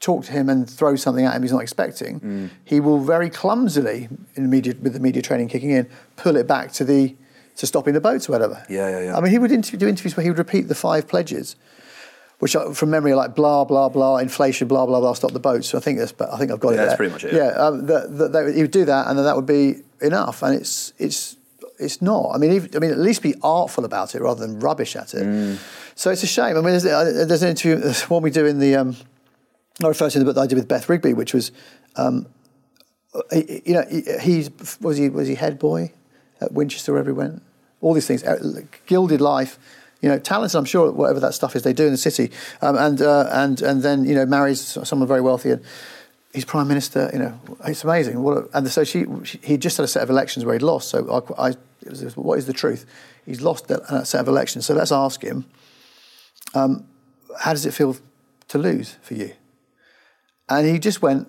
talk 0.00 0.24
to 0.24 0.32
him 0.32 0.48
and 0.48 0.68
throw 0.68 0.96
something 0.96 1.24
at 1.24 1.34
him 1.34 1.42
he's 1.42 1.52
not 1.52 1.62
expecting, 1.62 2.20
mm. 2.20 2.50
he 2.64 2.80
will 2.80 2.98
very 2.98 3.30
clumsily, 3.30 4.08
in 4.34 4.50
media, 4.50 4.74
with 4.80 4.94
the 4.94 5.00
media 5.00 5.22
training 5.22 5.48
kicking 5.48 5.70
in, 5.70 5.88
pull 6.16 6.36
it 6.36 6.46
back 6.46 6.72
to 6.72 6.84
the 6.84 7.14
to 7.54 7.66
stopping 7.66 7.92
the 7.92 8.00
boats 8.00 8.30
or 8.30 8.32
whatever. 8.32 8.64
Yeah, 8.70 8.88
yeah, 8.88 9.00
yeah. 9.04 9.16
I 9.16 9.20
mean, 9.20 9.30
he 9.30 9.38
would 9.38 9.52
interview, 9.52 9.78
do 9.78 9.86
interviews 9.86 10.16
where 10.16 10.24
he 10.24 10.30
would 10.30 10.38
repeat 10.38 10.68
the 10.68 10.74
five 10.74 11.06
pledges 11.06 11.54
which 12.42 12.56
from 12.74 12.90
memory 12.90 13.12
are 13.12 13.16
like 13.16 13.36
blah 13.36 13.62
blah 13.62 13.88
blah 13.88 14.16
inflation 14.16 14.66
blah 14.66 14.84
blah 14.84 14.98
blah 14.98 15.12
stop 15.12 15.30
the 15.30 15.38
boats. 15.38 15.68
So 15.68 15.78
I 15.78 15.80
think 15.80 16.00
that's 16.00 16.12
I 16.20 16.36
think 16.38 16.50
I've 16.50 16.58
got 16.58 16.70
yeah, 16.70 16.74
it. 16.74 16.76
That's 16.78 16.88
there. 16.88 16.96
pretty 16.96 17.12
much 17.12 17.22
it. 17.22 17.34
Yeah, 17.34 17.50
um, 17.50 17.86
that, 17.86 18.52
he 18.52 18.62
would 18.62 18.72
do 18.72 18.84
that, 18.84 19.06
and 19.06 19.16
then 19.16 19.24
that 19.26 19.36
would 19.36 19.46
be 19.46 19.76
enough. 20.00 20.42
And 20.42 20.52
it's 20.56 20.92
it's 20.98 21.36
it's 21.78 22.02
not. 22.02 22.32
I 22.34 22.38
mean, 22.38 22.50
even, 22.50 22.70
I 22.74 22.80
mean, 22.80 22.90
at 22.90 22.98
least 22.98 23.22
be 23.22 23.36
artful 23.44 23.84
about 23.84 24.16
it 24.16 24.22
rather 24.22 24.44
than 24.44 24.58
rubbish 24.58 24.96
at 24.96 25.14
it. 25.14 25.22
Mm. 25.22 25.58
So 25.94 26.10
it's 26.10 26.24
a 26.24 26.26
shame. 26.26 26.56
I 26.56 26.62
mean, 26.62 26.72
there's, 26.72 26.84
uh, 26.84 27.24
there's 27.28 27.44
an 27.44 27.50
interview, 27.50 27.76
there's 27.76 28.10
one 28.10 28.24
we 28.24 28.30
do 28.30 28.44
in 28.44 28.58
the. 28.58 28.74
Um, 28.74 28.96
I 29.80 29.86
refer 29.86 30.10
to 30.10 30.18
the 30.18 30.24
book 30.24 30.34
that 30.34 30.40
I 30.40 30.48
did 30.48 30.56
with 30.56 30.66
Beth 30.66 30.88
Rigby, 30.88 31.14
which 31.14 31.32
was, 31.32 31.52
um, 31.94 32.26
you 33.30 33.72
know, 33.72 33.84
he 34.20 34.48
was 34.80 34.96
he 34.96 35.08
was 35.08 35.28
he 35.28 35.36
head 35.36 35.60
boy 35.60 35.92
at 36.40 36.50
Winchester 36.50 36.90
wherever 36.90 37.10
he 37.10 37.16
went. 37.16 37.40
All 37.80 37.94
these 37.94 38.08
things, 38.08 38.24
uh, 38.24 38.62
gilded 38.86 39.20
life 39.20 39.60
you 40.02 40.08
know, 40.08 40.18
talented. 40.18 40.58
I'm 40.58 40.64
sure 40.64 40.90
whatever 40.90 41.20
that 41.20 41.32
stuff 41.32 41.56
is 41.56 41.62
they 41.62 41.72
do 41.72 41.86
in 41.86 41.92
the 41.92 41.96
city, 41.96 42.30
um, 42.60 42.76
and 42.76 43.00
uh, 43.00 43.28
and 43.30 43.62
and 43.62 43.82
then 43.82 44.04
you 44.04 44.14
know 44.14 44.26
marries 44.26 44.60
someone 44.60 45.08
very 45.08 45.20
wealthy. 45.20 45.52
And 45.52 45.64
he's 46.34 46.44
prime 46.44 46.68
minister. 46.68 47.08
You 47.12 47.20
know, 47.20 47.40
it's 47.64 47.84
amazing. 47.84 48.16
A, 48.16 48.56
and 48.56 48.68
so 48.68 48.84
she, 48.84 49.06
she, 49.22 49.38
he 49.42 49.56
just 49.56 49.76
had 49.76 49.84
a 49.84 49.88
set 49.88 50.02
of 50.02 50.10
elections 50.10 50.44
where 50.44 50.54
he'd 50.54 50.62
lost. 50.62 50.90
So 50.90 51.24
I, 51.38 51.50
I 51.50 51.54
was, 51.88 52.16
what 52.16 52.38
is 52.38 52.46
the 52.46 52.52
truth? 52.52 52.84
He's 53.24 53.40
lost 53.40 53.68
that, 53.68 53.86
that 53.88 54.06
set 54.06 54.20
of 54.20 54.28
elections. 54.28 54.66
So 54.66 54.74
let's 54.74 54.92
ask 54.92 55.22
him. 55.22 55.44
Um, 56.54 56.84
how 57.38 57.52
does 57.52 57.64
it 57.64 57.72
feel 57.72 57.96
to 58.48 58.58
lose 58.58 58.96
for 59.02 59.14
you? 59.14 59.32
And 60.48 60.66
he 60.66 60.78
just 60.78 61.00
went. 61.00 61.28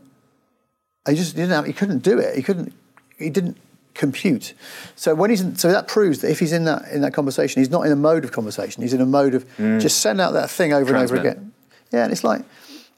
He 1.07 1.15
just 1.15 1.35
didn't. 1.35 1.51
Have, 1.51 1.65
he 1.65 1.73
couldn't 1.73 1.99
do 1.99 2.17
it. 2.17 2.35
He 2.35 2.41
couldn't. 2.41 2.73
He 3.19 3.29
didn't 3.29 3.57
compute. 3.93 4.53
So 4.95 5.13
when 5.15 5.29
he's 5.29 5.41
in, 5.41 5.55
so 5.55 5.71
that 5.71 5.87
proves 5.87 6.19
that 6.21 6.31
if 6.31 6.39
he's 6.39 6.53
in 6.53 6.65
that 6.65 6.87
in 6.91 7.01
that 7.01 7.13
conversation, 7.13 7.61
he's 7.61 7.69
not 7.69 7.85
in 7.85 7.91
a 7.91 7.95
mode 7.95 8.23
of 8.23 8.31
conversation. 8.31 8.81
He's 8.83 8.93
in 8.93 9.01
a 9.01 9.05
mode 9.05 9.35
of 9.35 9.45
Mm. 9.57 9.79
just 9.79 9.99
send 9.99 10.19
out 10.19 10.33
that 10.33 10.49
thing 10.49 10.73
over 10.73 10.91
Transmit. 10.91 11.19
and 11.19 11.27
over 11.27 11.29
again. 11.37 11.51
Yeah, 11.91 12.03
and 12.03 12.11
it's 12.11 12.23
like, 12.23 12.41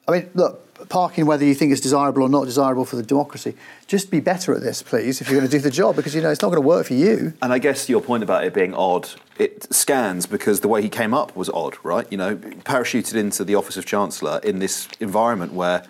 I 0.08 0.12
mean, 0.12 0.30
look, 0.36 0.62
parking 0.90 1.26
whether 1.26 1.44
you 1.44 1.54
think 1.56 1.72
it's 1.72 1.82
desirable 1.82 2.22
or 2.24 2.30
not 2.30 2.46
desirable 2.46 2.86
for 2.86 2.96
the 2.96 3.04
democracy, 3.04 3.56
just 3.88 4.10
be 4.12 4.20
better 4.20 4.54
at 4.54 4.62
this, 4.62 4.82
please, 4.84 5.20
if 5.20 5.30
you're 5.30 5.40
going 5.40 5.50
to 5.50 5.58
do 5.58 5.62
the 5.62 5.72
job, 5.72 5.96
because 5.96 6.14
you 6.16 6.22
know 6.22 6.30
it's 6.30 6.42
not 6.42 6.50
going 6.50 6.62
to 6.62 6.68
work 6.68 6.86
for 6.86 6.94
you. 6.94 7.34
And 7.42 7.52
I 7.52 7.60
guess 7.60 7.90
your 7.90 8.02
point 8.02 8.24
about 8.24 8.44
it 8.46 8.54
being 8.54 8.74
odd, 8.74 9.10
it 9.38 9.74
scans 9.74 10.26
because 10.28 10.60
the 10.62 10.68
way 10.68 10.82
he 10.82 10.90
came 10.90 11.14
up 11.14 11.36
was 11.36 11.50
odd, 11.50 11.76
right? 11.84 12.06
You 12.12 12.18
know, 12.18 12.36
parachuted 12.36 13.16
into 13.16 13.44
the 13.44 13.56
office 13.56 13.78
of 13.78 13.86
chancellor 13.86 14.40
in 14.44 14.60
this 14.60 14.88
environment 15.00 15.54
where 15.54 15.84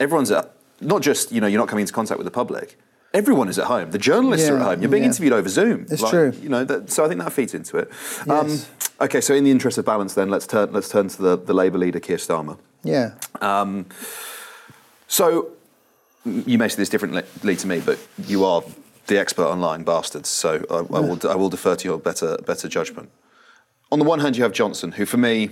everyone's 0.00 0.30
at, 0.30 0.52
not 0.80 1.02
just, 1.02 1.32
you 1.32 1.40
know, 1.40 1.46
you're 1.46 1.60
not 1.60 1.68
coming 1.68 1.82
into 1.82 1.92
contact 1.92 2.18
with 2.18 2.24
the 2.26 2.30
public. 2.30 2.78
Everyone 3.14 3.48
is 3.48 3.58
at 3.58 3.66
home. 3.66 3.90
The 3.90 3.98
journalists 3.98 4.48
are 4.48 4.56
at 4.56 4.62
home. 4.62 4.80
You're 4.80 4.90
being 4.90 5.02
yeah. 5.02 5.10
interviewed 5.10 5.34
over 5.34 5.48
Zoom. 5.48 5.86
It's 5.90 6.08
true. 6.08 6.32
You 6.40 6.48
know, 6.48 6.64
that, 6.64 6.90
so 6.90 7.04
I 7.04 7.08
think 7.08 7.20
that 7.20 7.32
feeds 7.32 7.52
into 7.52 7.76
it. 7.76 7.90
Yes. 8.26 8.70
Um, 8.98 9.04
okay, 9.04 9.20
so 9.20 9.34
in 9.34 9.44
the 9.44 9.50
interest 9.50 9.76
of 9.76 9.84
balance, 9.84 10.14
then 10.14 10.30
let's 10.30 10.46
turn 10.46 10.72
let's 10.72 10.88
turn 10.88 11.08
to 11.08 11.22
the, 11.22 11.36
the 11.36 11.52
Labour 11.52 11.78
leader 11.78 12.00
Keir 12.00 12.16
Starmer. 12.16 12.58
Yeah. 12.82 13.12
Um, 13.40 13.86
so 15.08 15.50
you 16.24 16.56
may 16.56 16.68
see 16.68 16.76
this 16.76 16.88
differently 16.88 17.56
to 17.56 17.66
me, 17.66 17.80
but 17.80 17.98
you 18.26 18.44
are 18.44 18.62
the 19.08 19.18
expert 19.18 19.46
on 19.46 19.60
lying 19.60 19.84
bastards. 19.84 20.28
So 20.28 20.64
I, 20.70 20.76
I 20.76 21.00
will 21.00 21.18
I 21.28 21.34
will 21.34 21.50
defer 21.50 21.76
to 21.76 21.88
your 21.88 21.98
better 21.98 22.38
better 22.38 22.68
judgment. 22.68 23.10
On 23.90 23.98
the 23.98 24.06
one 24.06 24.20
hand, 24.20 24.38
you 24.38 24.42
have 24.42 24.52
Johnson, 24.52 24.92
who 24.92 25.04
for 25.04 25.18
me, 25.18 25.50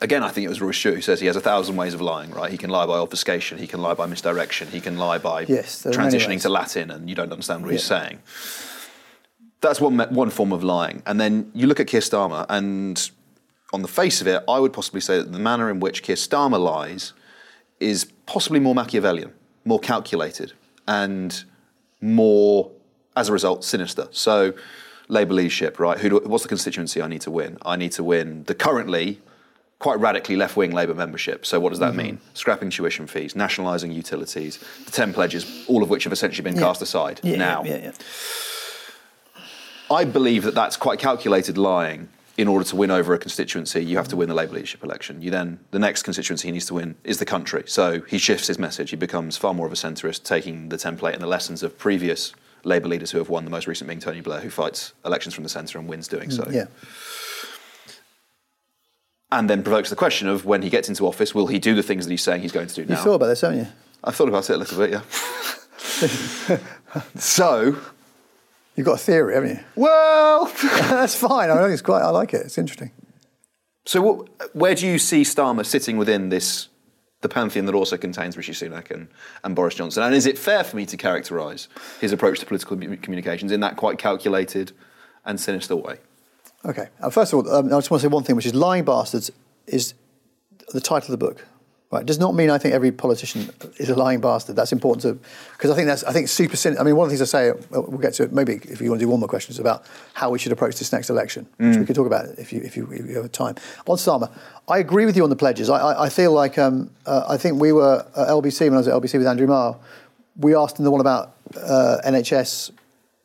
again, 0.00 0.22
I 0.22 0.28
think 0.28 0.44
it 0.44 0.48
was 0.48 0.60
Rory 0.60 0.74
who 0.94 1.00
says 1.00 1.20
he 1.20 1.26
has 1.26 1.36
a 1.36 1.40
thousand 1.40 1.76
ways 1.76 1.94
of 1.94 2.00
lying. 2.00 2.30
Right? 2.30 2.50
He 2.50 2.58
can 2.58 2.70
lie 2.70 2.86
by 2.86 2.98
obfuscation. 2.98 3.58
He 3.58 3.66
can 3.66 3.80
lie 3.80 3.94
by 3.94 4.06
misdirection. 4.06 4.68
He 4.68 4.80
can 4.80 4.96
lie 4.96 5.18
by 5.18 5.42
Yes, 5.42 5.82
there 5.82 5.92
are 5.92 5.98
many 5.98 6.16
transitioning 6.16 6.42
to 6.42 6.48
Latin, 6.48 6.90
and 6.90 7.08
you 7.08 7.14
don't 7.14 7.32
understand 7.32 7.62
what 7.62 7.72
he's 7.72 7.84
saying. 7.84 8.20
That's 9.60 9.80
one 9.80 9.98
one 9.98 10.30
form 10.30 10.52
of 10.52 10.62
lying. 10.62 11.02
And 11.06 11.20
then 11.20 11.50
you 11.54 11.66
look 11.66 11.80
at 11.80 11.86
Keir 11.86 12.00
Starmer, 12.00 12.46
and 12.48 13.10
on 13.72 13.82
the 13.82 13.88
face 13.88 14.20
of 14.20 14.26
it, 14.26 14.42
I 14.48 14.60
would 14.60 14.72
possibly 14.72 15.00
say 15.00 15.18
that 15.18 15.32
the 15.32 15.38
manner 15.38 15.70
in 15.70 15.80
which 15.80 16.02
Keir 16.02 16.16
Starmer 16.16 16.60
lies 16.60 17.12
is 17.80 18.06
possibly 18.26 18.60
more 18.60 18.74
Machiavellian, 18.74 19.32
more 19.64 19.80
calculated, 19.80 20.52
and 20.86 21.44
more, 22.00 22.70
as 23.16 23.28
a 23.28 23.32
result, 23.32 23.64
sinister. 23.64 24.08
So, 24.10 24.54
Labour 25.08 25.34
leadership, 25.34 25.78
right? 25.78 25.98
Who 25.98 26.08
do, 26.08 26.20
what's 26.24 26.44
the 26.44 26.48
constituency 26.48 27.02
I 27.02 27.08
need 27.08 27.22
to 27.22 27.30
win? 27.30 27.58
I 27.62 27.76
need 27.76 27.92
to 27.92 28.04
win 28.04 28.44
the 28.44 28.54
currently 28.54 29.20
quite 29.84 30.00
radically 30.00 30.34
left 30.34 30.56
wing 30.56 30.70
Labour 30.70 30.94
membership. 30.94 31.44
So, 31.44 31.60
what 31.60 31.68
does 31.68 31.78
that 31.80 31.92
Mhm. 31.92 31.96
mean? 31.96 32.18
Scrapping 32.32 32.70
tuition 32.70 33.06
fees, 33.06 33.36
nationalising 33.36 33.92
utilities, 33.92 34.58
the 34.86 34.90
10 34.90 35.12
pledges, 35.12 35.44
all 35.66 35.82
of 35.82 35.90
which 35.90 36.04
have 36.04 36.12
essentially 36.12 36.42
been 36.42 36.54
Yeah. 36.56 36.62
cast 36.62 36.80
aside 36.80 37.20
Yeah, 37.22 37.36
now. 37.36 37.62
Yeah, 37.66 37.76
yeah. 37.76 37.92
I 39.90 40.04
believe 40.06 40.42
that 40.44 40.54
that's 40.54 40.78
quite 40.78 40.98
calculated 40.98 41.58
lying. 41.58 42.08
In 42.38 42.48
order 42.48 42.64
to 42.64 42.76
win 42.76 42.90
over 42.90 43.12
a 43.12 43.18
constituency, 43.18 43.84
you 43.84 43.98
have 43.98 44.08
to 44.08 44.16
win 44.16 44.30
the 44.30 44.34
Labour 44.34 44.54
leadership 44.54 44.82
election. 44.82 45.20
You 45.20 45.30
then, 45.30 45.58
the 45.70 45.78
next 45.78 46.02
constituency 46.02 46.48
he 46.48 46.52
needs 46.52 46.64
to 46.66 46.74
win 46.74 46.94
is 47.04 47.18
the 47.18 47.26
country. 47.26 47.64
So 47.66 48.00
he 48.08 48.16
shifts 48.16 48.46
his 48.46 48.58
message. 48.58 48.88
He 48.88 48.96
becomes 48.96 49.36
far 49.36 49.52
more 49.52 49.66
of 49.66 49.72
a 49.72 49.76
centrist, 49.76 50.24
taking 50.24 50.70
the 50.70 50.76
template 50.78 51.12
and 51.12 51.20
the 51.22 51.26
lessons 51.26 51.62
of 51.62 51.76
previous 51.78 52.32
Labour 52.64 52.88
leaders 52.88 53.10
who 53.10 53.18
have 53.18 53.28
won, 53.28 53.44
the 53.44 53.50
most 53.50 53.66
recent 53.66 53.86
being 53.86 54.00
Tony 54.00 54.22
Blair, 54.22 54.40
who 54.40 54.48
fights 54.48 54.94
elections 55.04 55.34
from 55.34 55.44
the 55.44 55.50
centre 55.50 55.78
and 55.78 55.86
wins 55.86 56.08
doing 56.08 56.30
so. 56.30 56.44
Mm, 56.44 56.54
Yeah. 56.54 56.64
And 59.34 59.50
then 59.50 59.64
provokes 59.64 59.90
the 59.90 59.96
question 59.96 60.28
of 60.28 60.44
when 60.44 60.62
he 60.62 60.70
gets 60.70 60.88
into 60.88 61.08
office, 61.08 61.34
will 61.34 61.48
he 61.48 61.58
do 61.58 61.74
the 61.74 61.82
things 61.82 62.06
that 62.06 62.10
he's 62.12 62.22
saying 62.22 62.42
he's 62.42 62.52
going 62.52 62.68
to 62.68 62.74
do 62.74 62.82
You 62.82 62.94
thought 62.94 63.14
about 63.14 63.26
this, 63.26 63.40
haven't 63.40 63.58
you? 63.58 63.66
I've 64.04 64.14
thought 64.14 64.28
about 64.28 64.48
it 64.48 64.54
a 64.54 64.58
little 64.58 64.78
bit, 64.78 64.90
yeah. 64.92 66.58
so. 67.16 67.76
You've 68.76 68.86
got 68.86 68.94
a 68.94 68.98
theory, 68.98 69.34
haven't 69.34 69.50
you? 69.50 69.60
Well, 69.74 70.44
that's 70.62 71.16
fine. 71.16 71.50
I 71.50 71.56
think 71.56 71.72
it's 71.72 71.82
quite. 71.82 72.02
I 72.02 72.10
like 72.10 72.32
it. 72.32 72.42
It's 72.42 72.58
interesting. 72.58 72.92
So, 73.86 74.00
what, 74.02 74.54
where 74.54 74.76
do 74.76 74.86
you 74.86 75.00
see 75.00 75.22
Starmer 75.22 75.66
sitting 75.66 75.96
within 75.96 76.28
this, 76.28 76.68
the 77.22 77.28
pantheon 77.28 77.66
that 77.66 77.74
also 77.74 77.96
contains 77.96 78.36
Rishi 78.36 78.52
Sunak 78.52 78.92
and, 78.92 79.08
and 79.42 79.56
Boris 79.56 79.74
Johnson? 79.74 80.04
And 80.04 80.14
is 80.14 80.26
it 80.26 80.38
fair 80.38 80.62
for 80.62 80.76
me 80.76 80.86
to 80.86 80.96
characterise 80.96 81.66
his 82.00 82.12
approach 82.12 82.38
to 82.38 82.46
political 82.46 82.76
communications 82.76 83.50
in 83.50 83.58
that 83.60 83.76
quite 83.76 83.98
calculated 83.98 84.70
and 85.24 85.40
sinister 85.40 85.74
way? 85.74 85.98
Okay. 86.66 86.88
Uh, 87.00 87.10
first 87.10 87.32
of 87.32 87.46
all, 87.46 87.54
um, 87.54 87.66
I 87.66 87.76
just 87.78 87.90
want 87.90 88.00
to 88.00 88.08
say 88.08 88.12
one 88.12 88.22
thing, 88.24 88.36
which 88.36 88.46
is 88.46 88.54
"Lying 88.54 88.84
Bastards" 88.84 89.30
is 89.66 89.94
the 90.72 90.80
title 90.80 91.12
of 91.12 91.18
the 91.20 91.26
book. 91.26 91.46
Right. 91.92 92.00
It 92.00 92.06
does 92.06 92.18
not 92.18 92.34
mean 92.34 92.50
I 92.50 92.58
think 92.58 92.74
every 92.74 92.90
politician 92.90 93.50
is 93.76 93.88
a 93.88 93.94
lying 93.94 94.20
bastard. 94.20 94.56
That's 94.56 94.72
important 94.72 95.02
to 95.02 95.12
because 95.52 95.70
I 95.70 95.76
think 95.76 95.86
that's 95.86 96.02
I 96.02 96.12
think 96.12 96.26
super. 96.28 96.56
I 96.80 96.82
mean, 96.82 96.96
one 96.96 97.04
of 97.04 97.10
the 97.12 97.16
things 97.16 97.32
I 97.34 97.38
say, 97.38 97.50
uh, 97.50 97.54
we'll 97.70 97.98
get 97.98 98.14
to 98.14 98.24
it. 98.24 98.32
Maybe 98.32 98.54
if 98.64 98.80
you 98.80 98.88
want 98.90 98.98
to 99.00 99.06
do 99.06 99.10
one 99.10 99.20
more 99.20 99.28
question, 99.28 99.52
is 99.52 99.60
about 99.60 99.84
how 100.14 100.30
we 100.30 100.40
should 100.40 100.50
approach 100.50 100.76
this 100.78 100.90
next 100.92 101.08
election, 101.08 101.46
which 101.58 101.76
Mm. 101.76 101.80
we 101.80 101.86
could 101.86 101.94
talk 101.94 102.08
about 102.08 102.26
if 102.36 102.52
you 102.52 102.60
if 102.62 102.76
you, 102.76 102.90
if 102.90 103.06
you 103.08 103.16
have 103.22 103.30
time. 103.30 103.54
On 103.86 103.96
Starmer, 103.96 104.28
I 104.66 104.78
agree 104.78 105.06
with 105.06 105.16
you 105.16 105.22
on 105.22 105.30
the 105.30 105.36
pledges. 105.36 105.70
I, 105.70 105.76
I, 105.78 106.04
I 106.06 106.08
feel 106.08 106.32
like 106.32 106.58
um, 106.58 106.90
uh, 107.06 107.26
I 107.28 107.36
think 107.36 107.60
we 107.60 107.70
were 107.70 108.04
at 108.16 108.28
LBC 108.28 108.60
when 108.62 108.74
I 108.74 108.78
was 108.78 108.88
at 108.88 108.94
LBC 108.94 109.18
with 109.18 109.26
Andrew 109.28 109.46
Marr. 109.46 109.76
We 110.36 110.56
asked 110.56 110.78
him 110.80 110.84
the 110.84 110.90
one 110.90 111.00
about 111.02 111.36
uh, 111.56 111.98
NHS 112.04 112.72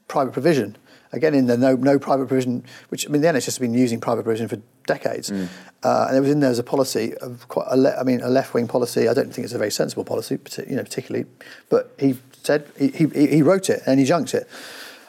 private 0.07 0.33
provision. 0.33 0.77
Again, 1.11 1.33
in 1.33 1.47
the 1.47 1.57
no, 1.57 1.75
no 1.75 1.97
private 1.97 2.27
provision, 2.27 2.63
which 2.89 3.07
I 3.07 3.11
mean, 3.11 3.21
the 3.21 3.27
NHS 3.29 3.45
has 3.45 3.59
been 3.59 3.73
using 3.73 3.99
private 3.99 4.23
provision 4.23 4.47
for 4.47 4.57
decades, 4.85 5.31
uh, 5.31 6.05
and 6.07 6.15
it 6.17 6.19
was 6.19 6.29
in 6.29 6.39
there 6.39 6.51
as 6.51 6.59
a 6.59 6.63
policy 6.63 7.15
of 7.17 7.47
quite 7.47 7.65
a 7.69 7.77
le- 7.77 7.95
I 7.95 8.03
mean, 8.03 8.21
a 8.21 8.29
left 8.29 8.53
wing 8.53 8.67
policy. 8.67 9.07
I 9.07 9.13
don't 9.15 9.33
think 9.33 9.45
it's 9.45 9.53
a 9.53 9.57
very 9.57 9.71
sensible 9.71 10.03
policy, 10.03 10.37
you 10.67 10.75
know, 10.75 10.83
particularly. 10.83 11.25
But 11.69 11.93
he 11.99 12.17
said 12.43 12.67
he, 12.77 12.89
he, 12.89 13.07
he 13.07 13.41
wrote 13.41 13.69
it 13.69 13.81
and 13.87 13.99
he 13.99 14.05
junked 14.05 14.33
it. 14.35 14.47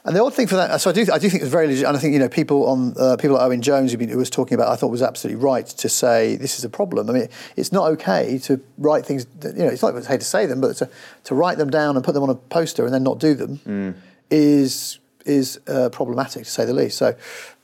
And 0.03 0.17
the 0.17 0.25
odd 0.25 0.33
thing 0.33 0.47
for 0.47 0.57
that, 0.57 0.81
so 0.81 0.89
I 0.89 0.95
do, 0.95 1.07
I 1.13 1.19
do 1.19 1.29
think 1.29 1.43
it's 1.43 1.53
very 1.53 1.67
legit. 1.67 1.85
And 1.85 1.95
I 1.95 2.01
think 2.01 2.15
you 2.15 2.19
know 2.19 2.31
people 2.31 2.67
on 2.67 2.95
uh, 2.99 3.17
people 3.19 3.37
like 3.37 3.45
Owen 3.45 3.61
Jones 3.61 3.93
who, 3.93 3.99
been, 3.99 4.09
who 4.09 4.17
was 4.17 4.31
talking 4.31 4.55
about, 4.55 4.69
I 4.69 4.77
thought 4.77 4.91
was 4.91 5.03
absolutely 5.03 5.43
right 5.43 5.67
to 5.67 5.89
say 5.91 6.37
this 6.37 6.59
is 6.59 6.65
a 6.65 6.71
problem. 6.71 7.11
I 7.11 7.13
mean, 7.13 7.29
it's 7.57 7.73
not 7.73 7.87
okay 7.93 8.39
to 8.45 8.59
write 8.79 9.05
things. 9.05 9.27
That, 9.41 9.55
you 9.55 9.65
know, 9.65 9.69
it's 9.69 9.83
not 9.83 9.95
okay 9.95 10.17
to 10.17 10.25
say 10.25 10.47
them, 10.47 10.63
but 10.63 10.77
to, 10.77 10.89
to 11.25 11.35
write 11.35 11.59
them 11.59 11.69
down 11.69 11.97
and 11.97 12.05
put 12.05 12.15
them 12.15 12.23
on 12.23 12.31
a 12.31 12.35
poster 12.35 12.87
and 12.87 12.95
then 12.95 13.03
not 13.03 13.19
do 13.19 13.35
them 13.35 13.95
is 14.31 14.99
is 15.27 15.61
uh, 15.69 15.89
problematic 15.91 16.45
to 16.45 16.51
say 16.51 16.65
the 16.65 16.75
least. 16.75 16.99
So, 16.99 17.15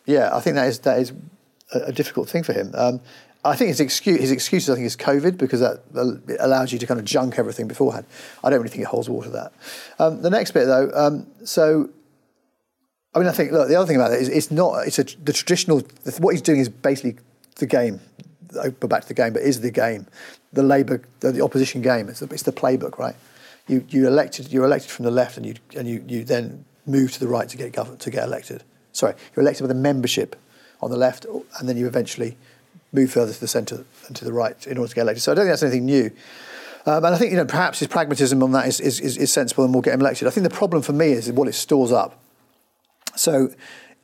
yeah, 0.04 0.34
I 0.34 0.40
think 0.40 0.56
that 0.56 0.68
is 0.68 0.78
that 0.80 0.98
is 0.98 1.12
a, 1.72 1.78
a 1.86 1.92
difficult 1.92 2.28
thing 2.28 2.42
for 2.42 2.52
him. 2.52 2.72
Um, 2.74 3.00
I 3.44 3.54
think 3.54 3.68
his 3.68 3.80
excuse, 3.80 4.20
his 4.20 4.32
excuses, 4.32 4.70
I 4.70 4.74
think, 4.74 4.86
is 4.86 4.96
COVID 4.96 5.38
because 5.38 5.60
that 5.60 5.80
allows 6.40 6.72
you 6.72 6.78
to 6.78 6.86
kind 6.86 6.98
of 6.98 7.06
junk 7.06 7.38
everything 7.38 7.68
beforehand. 7.68 8.06
I 8.42 8.50
don't 8.50 8.58
really 8.58 8.70
think 8.70 8.82
it 8.82 8.88
holds 8.88 9.08
water. 9.08 9.30
That. 9.30 9.52
Um, 9.98 10.22
the 10.22 10.30
next 10.30 10.50
bit, 10.52 10.66
though, 10.66 10.90
um, 10.94 11.26
so. 11.44 11.90
I 13.14 13.18
mean, 13.18 13.28
I 13.28 13.32
think 13.32 13.50
look. 13.50 13.68
The 13.68 13.76
other 13.76 13.86
thing 13.86 13.96
about 13.96 14.12
it 14.12 14.20
is 14.20 14.28
it's 14.28 14.50
not. 14.50 14.86
It's 14.86 14.98
a, 14.98 15.04
the 15.04 15.32
traditional. 15.32 15.80
What 16.18 16.32
he's 16.32 16.42
doing 16.42 16.60
is 16.60 16.68
basically 16.68 17.16
the 17.56 17.66
game. 17.66 18.00
Go 18.52 18.88
back 18.88 19.02
to 19.02 19.08
the 19.08 19.14
game, 19.14 19.32
but 19.32 19.42
is 19.42 19.60
the 19.60 19.70
game, 19.70 20.06
the 20.52 20.62
Labour, 20.62 21.02
the, 21.20 21.32
the 21.32 21.42
opposition 21.42 21.82
game. 21.82 22.08
It's 22.08 22.20
the, 22.20 22.26
it's 22.26 22.42
the 22.42 22.52
playbook, 22.52 22.98
right? 22.98 23.16
You 23.68 23.86
you 23.88 24.06
elected. 24.06 24.52
You're 24.52 24.64
elected 24.66 24.90
from 24.90 25.06
the 25.06 25.10
left, 25.10 25.38
and 25.38 25.46
you 25.46 25.54
and 25.74 25.88
you 25.88 26.04
you 26.06 26.24
then 26.24 26.66
move 26.86 27.12
to 27.12 27.20
the 27.20 27.28
right 27.28 27.48
to 27.48 27.56
get 27.56 27.72
governed 27.72 28.00
to 28.00 28.10
get 28.10 28.24
elected. 28.24 28.62
Sorry, 28.92 29.14
you're 29.34 29.42
elected 29.42 29.62
with 29.62 29.70
a 29.70 29.74
membership 29.74 30.36
on 30.80 30.90
the 30.90 30.96
left, 30.96 31.26
and 31.58 31.68
then 31.68 31.76
you 31.76 31.86
eventually 31.86 32.36
move 32.92 33.10
further 33.10 33.32
to 33.32 33.40
the 33.40 33.48
centre 33.48 33.84
and 34.06 34.16
to 34.16 34.24
the 34.24 34.32
right 34.32 34.66
in 34.66 34.78
order 34.78 34.88
to 34.88 34.94
get 34.94 35.02
elected. 35.02 35.22
So 35.22 35.32
I 35.32 35.34
don't 35.34 35.44
think 35.44 35.52
that's 35.52 35.62
anything 35.62 35.86
new. 35.86 36.10
Um, 36.86 37.04
and 37.04 37.14
I 37.14 37.18
think 37.18 37.32
you 37.32 37.36
know 37.36 37.44
perhaps 37.44 37.80
his 37.80 37.88
pragmatism 37.88 38.42
on 38.42 38.52
that 38.52 38.66
is, 38.68 38.80
is, 38.80 39.00
is, 39.00 39.32
sensible 39.32 39.64
and 39.64 39.74
will 39.74 39.82
get 39.82 39.94
him 39.94 40.00
elected. 40.00 40.28
I 40.28 40.30
think 40.30 40.48
the 40.48 40.54
problem 40.54 40.82
for 40.82 40.92
me 40.92 41.10
is 41.12 41.30
what 41.32 41.48
it 41.48 41.54
stores 41.54 41.90
up. 41.90 42.22
So 43.16 43.50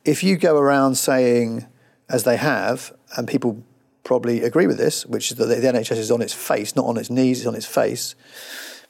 if 0.03 0.23
you 0.23 0.37
go 0.37 0.57
around 0.57 0.95
saying, 0.95 1.65
as 2.09 2.25
they 2.25 2.35
have, 2.35 2.93
and 3.15 3.27
people 3.27 3.63
probably 4.03 4.43
agree 4.43 4.67
with 4.67 4.77
this, 4.77 5.05
which 5.05 5.31
is 5.31 5.37
that 5.37 5.45
the, 5.45 5.55
NHS 5.55 5.97
is 5.97 6.11
on 6.11 6.21
its 6.21 6.33
face, 6.33 6.75
not 6.75 6.85
on 6.85 6.97
its 6.97 7.09
knees, 7.09 7.39
it's 7.39 7.47
on 7.47 7.55
its 7.55 7.65
face, 7.65 8.15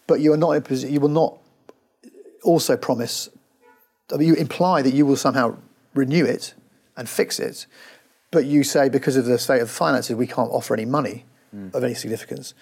but 0.07 0.19
you 0.19 0.33
are 0.33 0.37
not 0.37 0.69
you 0.71 0.99
will 0.99 1.09
not 1.09 1.37
also 2.43 2.75
promise, 2.75 3.29
I 4.13 4.17
mean, 4.17 4.27
you 4.27 4.35
imply 4.35 4.81
that 4.81 4.93
you 4.93 5.05
will 5.05 5.15
somehow 5.15 5.57
renew 5.93 6.25
it 6.25 6.53
and 6.95 7.09
fix 7.09 7.39
it, 7.39 7.65
but 8.31 8.45
you 8.45 8.63
say 8.63 8.89
because 8.89 9.15
of 9.15 9.25
the 9.25 9.37
state 9.37 9.61
of 9.61 9.69
finances 9.69 10.15
we 10.15 10.27
can't 10.27 10.51
offer 10.51 10.73
any 10.73 10.85
money 10.85 11.25
hmm. 11.51 11.69
of 11.73 11.83
any 11.83 11.93
significance, 11.93 12.53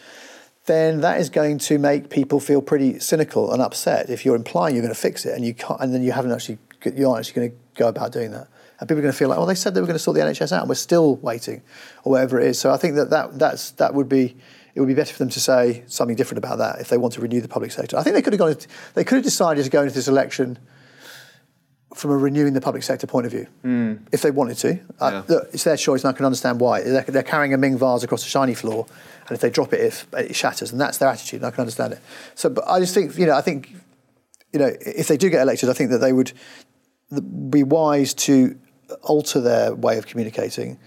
then 0.65 1.01
that 1.01 1.19
is 1.19 1.29
going 1.29 1.57
to 1.57 1.77
make 1.79 2.09
people 2.09 2.39
feel 2.39 2.61
pretty 2.61 2.99
cynical 2.99 3.51
and 3.51 3.61
upset 3.61 4.09
if 4.09 4.25
you're 4.25 4.35
implying 4.35 4.75
you're 4.75 4.83
going 4.83 4.93
to 4.93 4.99
fix 4.99 5.25
it 5.25 5.35
and 5.35 5.45
you 5.45 5.53
can't, 5.53 5.79
and 5.81 5.93
then 5.93 6.03
you 6.03 6.11
haven't 6.11 6.31
actually, 6.31 6.57
you 6.95 7.09
aren't 7.09 7.19
actually 7.19 7.41
going 7.41 7.51
to 7.51 7.57
go 7.75 7.87
about 7.87 8.11
doing 8.11 8.31
that. 8.31 8.47
And 8.79 8.87
people 8.87 8.99
are 8.99 9.03
going 9.03 9.11
to 9.11 9.17
feel 9.17 9.29
like, 9.29 9.37
well, 9.37 9.47
they 9.47 9.55
said 9.55 9.73
they 9.73 9.81
were 9.81 9.87
going 9.87 9.95
to 9.95 10.03
sort 10.03 10.15
the 10.15 10.23
NHS 10.23 10.51
out, 10.51 10.61
and 10.61 10.69
we're 10.69 10.75
still 10.75 11.17
waiting, 11.17 11.61
or 12.03 12.13
whatever 12.13 12.39
it 12.39 12.47
is. 12.47 12.59
So 12.59 12.71
I 12.71 12.77
think 12.77 12.95
that, 12.95 13.11
that 13.11 13.37
that's 13.37 13.71
that 13.71 13.93
would 13.93 14.09
be 14.09 14.35
it 14.73 14.79
would 14.79 14.87
be 14.87 14.95
better 14.95 15.13
for 15.13 15.19
them 15.19 15.29
to 15.29 15.39
say 15.39 15.83
something 15.85 16.15
different 16.15 16.43
about 16.43 16.57
that 16.57 16.79
if 16.79 16.89
they 16.89 16.97
want 16.97 17.13
to 17.13 17.21
renew 17.21 17.41
the 17.41 17.47
public 17.47 17.71
sector. 17.71 17.95
I 17.97 18.03
think 18.03 18.15
they 18.15 18.23
could 18.23 18.33
have 18.33 18.39
gone. 18.39 18.55
They 18.95 19.03
could 19.03 19.15
have 19.15 19.23
decided 19.23 19.63
to 19.63 19.69
go 19.69 19.83
into 19.83 19.93
this 19.93 20.07
election 20.07 20.57
from 21.93 22.11
a 22.11 22.17
renewing 22.17 22.53
the 22.53 22.61
public 22.61 22.83
sector 22.83 23.05
point 23.05 23.25
of 23.25 23.31
view, 23.31 23.47
Mm. 23.63 23.99
if 24.11 24.21
they 24.21 24.31
wanted 24.31 24.57
to. 24.57 24.79
Uh, 24.99 25.23
look, 25.27 25.49
it's 25.53 25.63
their 25.63 25.77
choice, 25.77 26.03
and 26.03 26.13
I 26.13 26.17
can 26.17 26.25
understand 26.25 26.59
why. 26.59 26.81
They're, 26.81 27.03
they're 27.03 27.23
carrying 27.23 27.53
a 27.53 27.57
Ming 27.57 27.77
vase 27.77 28.03
across 28.03 28.25
a 28.25 28.29
shiny 28.29 28.53
floor, 28.53 28.85
and 29.27 29.35
if 29.35 29.41
they 29.41 29.49
drop 29.49 29.73
it, 29.73 29.81
it, 29.81 30.05
it 30.29 30.35
shatters, 30.35 30.71
and 30.71 30.79
that's 30.79 30.97
their 30.99 31.09
attitude, 31.09 31.41
and 31.41 31.47
I 31.47 31.51
can 31.51 31.61
understand 31.61 31.93
it. 31.93 31.99
So, 32.35 32.49
but 32.49 32.65
I 32.67 32.79
just 32.79 32.93
think, 32.93 33.17
you 33.17 33.25
know, 33.25 33.33
I 33.33 33.41
think, 33.41 33.73
you 34.53 34.59
know, 34.59 34.71
if 34.81 35.07
they 35.07 35.17
do 35.17 35.29
get 35.29 35.41
elected, 35.41 35.69
I 35.69 35.73
think 35.73 35.91
that 35.91 35.99
they 35.99 36.13
would 36.13 36.31
be 37.49 37.63
wise 37.63 38.13
to 38.13 38.57
alter 39.03 39.41
their 39.41 39.73
way 39.73 39.97
of 39.97 40.05
communicating 40.07 40.79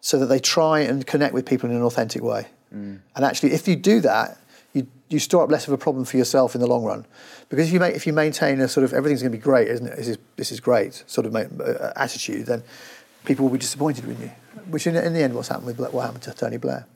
so 0.00 0.18
that 0.18 0.26
they 0.26 0.38
try 0.38 0.80
and 0.80 1.06
connect 1.06 1.32
with 1.32 1.46
people 1.46 1.70
in 1.70 1.76
an 1.76 1.82
authentic 1.82 2.22
way. 2.22 2.46
Mm. 2.74 3.00
And 3.14 3.24
actually, 3.24 3.52
if 3.52 3.68
you 3.68 3.76
do 3.76 4.00
that, 4.00 4.38
you, 4.72 4.86
you 5.08 5.18
store 5.18 5.44
up 5.44 5.50
less 5.50 5.66
of 5.66 5.72
a 5.72 5.78
problem 5.78 6.04
for 6.04 6.16
yourself 6.16 6.54
in 6.54 6.60
the 6.60 6.66
long 6.66 6.84
run. 6.84 7.06
Because 7.52 7.66
if 7.66 7.74
you, 7.74 7.80
make, 7.80 7.94
if 7.94 8.06
you 8.06 8.14
maintain 8.14 8.58
a 8.62 8.66
sort 8.66 8.82
of 8.82 8.94
everything's 8.94 9.20
going 9.20 9.30
to 9.30 9.36
be 9.36 9.42
great, 9.42 9.68
isn't 9.68 9.86
it? 9.86 9.94
This 9.94 10.08
is, 10.08 10.18
this 10.36 10.50
is 10.50 10.58
great 10.58 11.04
sort 11.06 11.26
of 11.26 11.36
uh, 11.36 11.92
attitude, 11.96 12.46
then 12.46 12.62
people 13.26 13.44
will 13.44 13.52
be 13.52 13.58
disappointed 13.58 14.06
with 14.06 14.18
you. 14.22 14.30
Which 14.70 14.86
in, 14.86 14.96
in 14.96 15.12
the 15.12 15.22
end, 15.22 15.34
what's 15.34 15.48
happened 15.48 15.66
with 15.66 15.92
what 15.92 16.00
happened 16.00 16.22
to 16.22 16.32
Tony 16.32 16.56
Blair. 16.56 16.86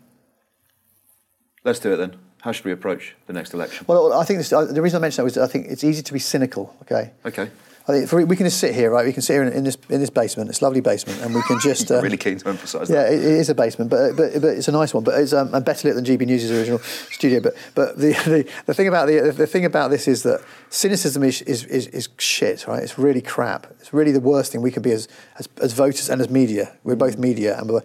Let's 1.63 1.79
do 1.79 1.93
it 1.93 1.97
then. 1.97 2.17
How 2.41 2.53
should 2.53 2.65
we 2.65 2.73
approach 2.73 3.15
the 3.27 3.35
next 3.35 3.53
election? 3.53 3.85
Well, 3.87 4.15
I 4.15 4.25
think 4.25 4.39
this, 4.39 4.49
the 4.49 4.81
reason 4.81 4.97
I 4.97 5.01
mentioned 5.03 5.19
that 5.19 5.25
was 5.25 5.35
that 5.35 5.43
I 5.43 5.47
think 5.47 5.67
it's 5.67 5.85
easy 5.85 6.03
to 6.03 6.13
be 6.15 6.21
cynical. 6.21 6.75
Okay. 6.81 7.13
Okay. 7.27 7.51
I 7.89 7.93
think 7.93 8.09
for, 8.09 8.25
we 8.27 8.35
can 8.35 8.47
just 8.47 8.59
sit 8.59 8.75
here, 8.75 8.91
right? 8.91 9.07
We 9.07 9.13
can 9.13 9.23
sit 9.23 9.35
here 9.35 9.45
in, 9.45 9.53
in 9.53 9.63
this 9.63 9.79
in 9.89 10.01
this 10.01 10.11
basement, 10.11 10.49
this 10.49 10.61
lovely 10.61 10.81
basement, 10.81 11.21
and 11.23 11.33
we 11.35 11.43
can 11.43 11.61
just. 11.61 11.91
Uh, 11.97 12.03
really 12.03 12.17
keen 12.17 12.37
to 12.39 12.49
emphasise 12.49 12.91
Yeah, 12.91 13.05
that. 13.05 13.13
it, 13.13 13.21
it 13.21 13.39
is 13.39 13.49
a 13.49 13.55
basement, 13.55 13.91
but, 13.91 14.17
but 14.17 14.33
but 14.41 14.57
it's 14.57 14.67
a 14.67 14.73
nice 14.73 14.93
one. 14.93 15.05
But 15.05 15.21
it's 15.21 15.33
um, 15.33 15.55
and 15.55 15.65
better 15.65 15.87
lit 15.87 15.95
than 15.95 16.05
GB 16.05 16.27
News' 16.27 16.51
original 16.51 16.81
studio. 16.81 17.41
But 17.41 17.55
but 17.77 17.97
the, 17.97 18.09
the, 18.25 18.51
the 18.67 18.75
thing 18.75 18.89
about 18.89 19.07
the 19.07 19.33
the 19.33 19.47
thing 19.47 19.65
about 19.65 19.91
this 19.91 20.09
is 20.09 20.25
that 20.25 20.43
cynicism 20.71 21.23
is, 21.23 21.43
is 21.43 21.65
is 21.65 21.87
is 21.89 22.09
shit, 22.19 22.67
right? 22.67 22.83
It's 22.83 22.99
really 22.99 23.21
crap. 23.23 23.69
It's 23.79 23.93
really 23.93 24.11
the 24.13 24.21
worst 24.21 24.51
thing 24.51 24.63
we 24.63 24.73
can 24.73 24.83
be 24.83 24.91
as 24.91 25.07
as, 25.39 25.49
as 25.63 25.73
voters 25.73 26.09
and 26.11 26.21
as 26.21 26.29
media. 26.29 26.73
We're 26.83 26.97
both 26.97 27.19
media, 27.19 27.57
and 27.59 27.71
we're, 27.71 27.83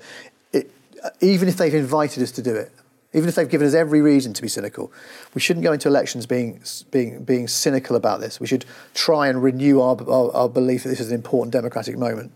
it, 0.52 0.72
even 1.20 1.48
if 1.48 1.58
they've 1.58 1.76
invited 1.76 2.24
us 2.24 2.32
to 2.32 2.42
do 2.42 2.56
it, 2.56 2.72
even 3.14 3.28
if 3.28 3.36
they've 3.36 3.50
given 3.50 3.68
us 3.68 3.74
every 3.74 4.02
reason 4.02 4.34
to 4.34 4.42
be 4.42 4.48
cynical, 4.48 4.92
we 5.34 5.42
shouldn't 5.42 5.64
go 5.64 5.74
into 5.74 5.88
elections 5.88 6.26
being 6.26 6.64
being 6.92 7.24
being 7.24 7.48
cynical 7.48 7.96
about 7.96 8.22
this. 8.22 8.40
We 8.40 8.48
should 8.48 8.66
try 8.94 9.28
and 9.28 9.44
renew 9.44 9.82
our, 9.82 9.98
our, 10.10 10.32
our 10.34 10.50
belief 10.50 10.84
that 10.84 10.90
this 10.90 11.00
is 11.00 11.10
an 11.10 11.16
important 11.16 11.52
democratic 11.52 11.98
moment. 11.98 12.32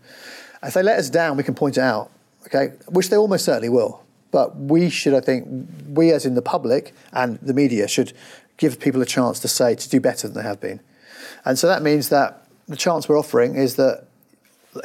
If 0.62 0.74
they 0.74 0.82
let 0.82 0.98
us 0.98 1.10
down, 1.10 1.36
we 1.36 1.42
can 1.42 1.54
point 1.54 1.76
it 1.76 1.82
out, 1.82 2.10
okay? 2.46 2.74
Which 2.88 3.08
they 3.08 3.16
almost 3.16 3.44
certainly 3.44 3.68
will. 3.68 4.02
But 4.32 4.56
we 4.56 4.90
should, 4.90 5.14
I 5.14 5.20
think, 5.20 5.46
we 5.88 6.12
as 6.12 6.26
in 6.26 6.34
the 6.34 6.42
public 6.42 6.92
and 7.12 7.38
the 7.40 7.54
media 7.54 7.88
should 7.88 8.12
give 8.56 8.80
people 8.80 9.00
a 9.00 9.06
chance 9.06 9.38
to 9.40 9.48
say 9.48 9.74
to 9.74 9.88
do 9.88 10.00
better 10.00 10.28
than 10.28 10.36
they 10.36 10.48
have 10.48 10.60
been. 10.60 10.80
And 11.44 11.58
so 11.58 11.68
that 11.68 11.82
means 11.82 12.08
that 12.08 12.46
the 12.68 12.76
chance 12.76 13.08
we're 13.08 13.18
offering 13.18 13.54
is 13.54 13.76
that 13.76 14.08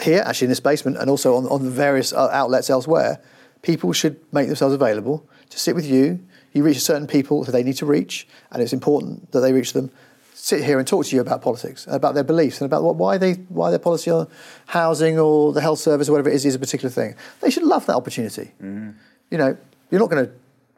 here, 0.02 0.24
actually 0.26 0.46
in 0.46 0.50
this 0.50 0.60
basement, 0.60 0.98
and 0.98 1.10
also 1.10 1.36
on, 1.36 1.48
on 1.48 1.64
the 1.64 1.72
various 1.72 2.14
uh, 2.14 2.30
outlets 2.32 2.70
elsewhere, 2.70 3.20
people 3.62 3.92
should 3.92 4.20
make 4.32 4.48
themselves 4.48 4.76
available 4.76 5.28
to 5.52 5.60
sit 5.60 5.76
with 5.76 5.86
you. 5.86 6.20
You 6.54 6.64
reach 6.64 6.82
certain 6.82 7.08
people 7.08 7.44
that 7.44 7.52
they 7.52 7.64
need 7.64 7.78
to 7.78 7.86
reach, 7.86 8.28
and 8.52 8.62
it's 8.62 8.74
important 8.74 9.32
that 9.32 9.40
they 9.40 9.54
reach 9.54 9.74
them. 9.74 9.92
Sit 10.34 10.64
here 10.64 10.80
and 10.80 10.88
talk 10.88 11.06
to 11.06 11.16
you 11.16 11.22
about 11.22 11.42
politics, 11.42 11.86
about 11.88 12.16
their 12.16 12.24
beliefs, 12.24 12.60
and 12.60 12.66
about 12.66 12.84
what, 12.84 12.96
why 12.96 13.18
they 13.18 13.34
why 13.50 13.70
their 13.70 13.80
policy 13.80 14.10
on 14.10 14.28
housing 14.66 15.20
or 15.20 15.54
the 15.54 15.62
health 15.62 15.80
service 15.80 16.10
or 16.10 16.14
whatever 16.14 16.30
it 16.30 16.36
is 16.36 16.46
is 16.46 16.56
a 16.56 16.60
particular 16.60 16.90
thing. 16.90 17.16
They 17.42 17.52
should 17.52 17.64
love 17.64 17.86
that 17.86 17.96
opportunity. 17.96 18.52
You 18.60 19.38
know, 19.38 19.56
you're 19.92 20.00
not 20.00 20.10
going 20.10 20.26
to 20.26 20.32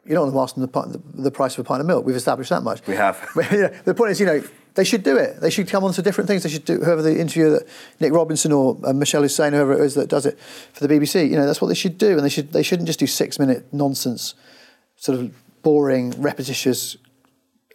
you're 0.04 0.16
not 0.16 0.30
going 0.30 0.32
to 0.34 0.40
ask 0.40 0.54
them 0.54 0.66
the, 0.66 0.98
the, 0.98 1.22
the 1.22 1.30
price 1.30 1.54
of 1.54 1.64
a 1.64 1.64
pint 1.64 1.80
of 1.80 1.86
milk. 1.86 2.04
We've 2.04 2.14
established 2.14 2.50
that 2.50 2.62
much. 2.62 2.86
We 2.86 2.94
have. 2.94 3.26
But, 3.34 3.50
you 3.52 3.62
know, 3.62 3.68
the 3.84 3.94
point 3.94 4.10
is, 4.10 4.20
you 4.20 4.26
know, 4.26 4.42
they 4.74 4.84
should 4.84 5.02
do 5.02 5.16
it. 5.16 5.40
They 5.40 5.50
should 5.50 5.68
come 5.68 5.84
on 5.84 5.92
to 5.94 6.02
different 6.02 6.28
things. 6.28 6.42
They 6.42 6.48
should 6.48 6.64
do 6.64 6.78
whoever 6.78 7.00
the 7.00 7.18
interviewer 7.18 7.50
that 7.50 7.68
Nick 8.00 8.12
Robinson 8.12 8.52
or 8.52 8.76
uh, 8.84 8.92
Mishal 8.92 9.20
Husain, 9.20 9.52
whoever 9.52 9.72
it 9.72 9.80
is 9.80 9.94
that 9.94 10.08
does 10.08 10.26
it 10.26 10.38
for 10.72 10.86
the 10.86 10.92
BBC. 10.92 11.30
You 11.30 11.36
know, 11.36 11.46
that's 11.46 11.60
what 11.60 11.68
they 11.68 11.74
should 11.74 11.96
do, 11.96 12.12
and 12.12 12.24
they 12.24 12.28
should 12.28 12.52
they 12.52 12.62
shouldn't 12.62 12.86
just 12.86 12.98
do 12.98 13.06
six 13.06 13.38
minute 13.38 13.72
nonsense, 13.72 14.34
sort 14.96 15.18
of 15.18 15.62
boring, 15.62 16.10
repetitious, 16.20 16.96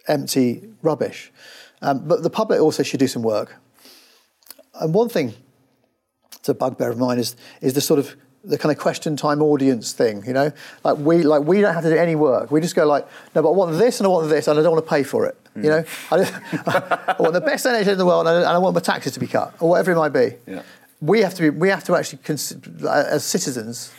empty 0.08 0.68
rubbish. 0.82 1.32
Um, 1.82 2.06
but 2.06 2.22
the 2.22 2.30
public 2.30 2.60
also 2.60 2.82
should 2.82 3.00
do 3.00 3.06
some 3.06 3.22
work. 3.22 3.56
And 4.74 4.94
one 4.94 5.08
thing, 5.08 5.34
a 6.48 6.54
bugbear 6.54 6.90
of 6.90 6.98
mine, 6.98 7.18
is 7.18 7.36
is 7.60 7.74
the 7.74 7.80
sort 7.80 8.00
of 8.00 8.16
the 8.42 8.56
kind 8.56 8.72
of 8.72 8.78
question 8.78 9.16
time 9.16 9.42
audience 9.42 9.92
thing, 9.92 10.24
you 10.26 10.32
know, 10.32 10.50
like 10.82 10.96
we 10.98 11.22
like 11.22 11.42
we 11.42 11.60
don't 11.60 11.74
have 11.74 11.84
to 11.84 11.90
do 11.90 11.96
any 11.96 12.14
work. 12.14 12.50
We 12.50 12.60
just 12.60 12.74
go 12.74 12.86
like, 12.86 13.06
no, 13.34 13.42
but 13.42 13.50
I 13.50 13.52
want 13.52 13.78
this 13.78 14.00
and 14.00 14.06
I 14.06 14.10
want 14.10 14.28
this 14.28 14.48
and 14.48 14.58
I 14.58 14.62
don't 14.62 14.72
want 14.72 14.84
to 14.84 14.88
pay 14.90 15.02
for 15.02 15.26
it. 15.26 15.36
You 15.56 15.68
know, 15.68 15.84
I, 16.10 16.16
I 17.18 17.22
want 17.22 17.34
the 17.34 17.40
best 17.40 17.66
NHS 17.66 17.88
in 17.88 17.98
the 17.98 18.06
world 18.06 18.26
and 18.26 18.36
I, 18.36 18.38
and 18.38 18.48
I 18.48 18.58
want 18.58 18.74
my 18.74 18.80
taxes 18.80 19.12
to 19.14 19.20
be 19.20 19.26
cut 19.26 19.54
or 19.60 19.68
whatever 19.68 19.92
it 19.92 19.96
might 19.96 20.12
be. 20.12 20.36
Yeah. 20.46 20.62
We 21.00 21.20
have 21.20 21.34
to 21.34 21.42
be. 21.42 21.50
We 21.50 21.68
have 21.68 21.84
to 21.84 21.96
actually, 21.96 22.20
as 22.88 23.24
citizens, 23.24 23.92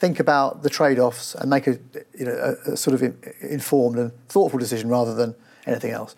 think 0.00 0.18
about 0.18 0.62
the 0.62 0.70
trade-offs 0.70 1.34
and 1.34 1.50
make 1.50 1.66
a 1.66 1.78
you 2.18 2.24
know 2.24 2.56
a, 2.66 2.72
a 2.72 2.76
sort 2.76 2.94
of 2.94 3.14
informed 3.42 3.98
and 3.98 4.10
thoughtful 4.28 4.58
decision 4.58 4.88
rather 4.88 5.14
than 5.14 5.34
anything 5.66 5.92
else. 5.92 6.16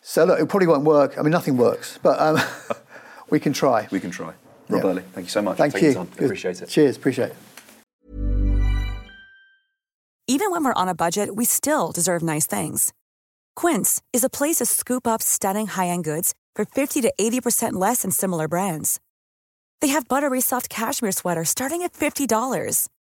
So 0.00 0.24
look, 0.24 0.40
it 0.40 0.48
probably 0.48 0.68
won't 0.68 0.84
work. 0.84 1.18
I 1.18 1.22
mean, 1.22 1.32
nothing 1.32 1.56
works, 1.56 1.98
but 2.02 2.18
um, 2.20 2.38
we 3.30 3.38
can 3.40 3.52
try. 3.52 3.88
We 3.90 4.00
can 4.00 4.10
try. 4.10 4.28
Rob 4.28 4.36
Yeah. 4.68 4.80
Burley, 4.82 5.02
thank 5.12 5.26
you 5.26 5.30
so 5.30 5.42
much. 5.42 5.58
Thank 5.58 5.72
for 5.72 5.80
you. 5.80 5.92
time. 5.94 6.08
Appreciate 6.12 6.62
it. 6.62 6.68
Cheers. 6.68 6.96
Appreciate 6.96 7.32
it. 7.32 7.36
Even 10.28 10.52
when 10.52 10.62
we're 10.64 10.80
on 10.82 10.88
a 10.88 10.94
budget, 10.94 11.34
we 11.34 11.44
still 11.44 11.90
deserve 11.90 12.22
nice 12.22 12.46
things. 12.46 12.92
Quince 13.56 14.00
is 14.12 14.22
a 14.22 14.30
place 14.30 14.56
to 14.58 14.66
scoop 14.66 15.06
up 15.06 15.20
stunning 15.20 15.66
high-end 15.66 16.04
goods 16.04 16.34
for 16.54 16.64
50 16.64 17.00
to 17.00 17.12
80% 17.20 17.72
less 17.72 18.02
than 18.02 18.12
similar 18.12 18.46
brands. 18.46 19.00
They 19.80 19.88
have 19.88 20.06
buttery 20.08 20.40
soft 20.40 20.68
cashmere 20.70 21.12
sweaters 21.12 21.48
starting 21.48 21.82
at 21.82 21.92
$50, 21.94 22.88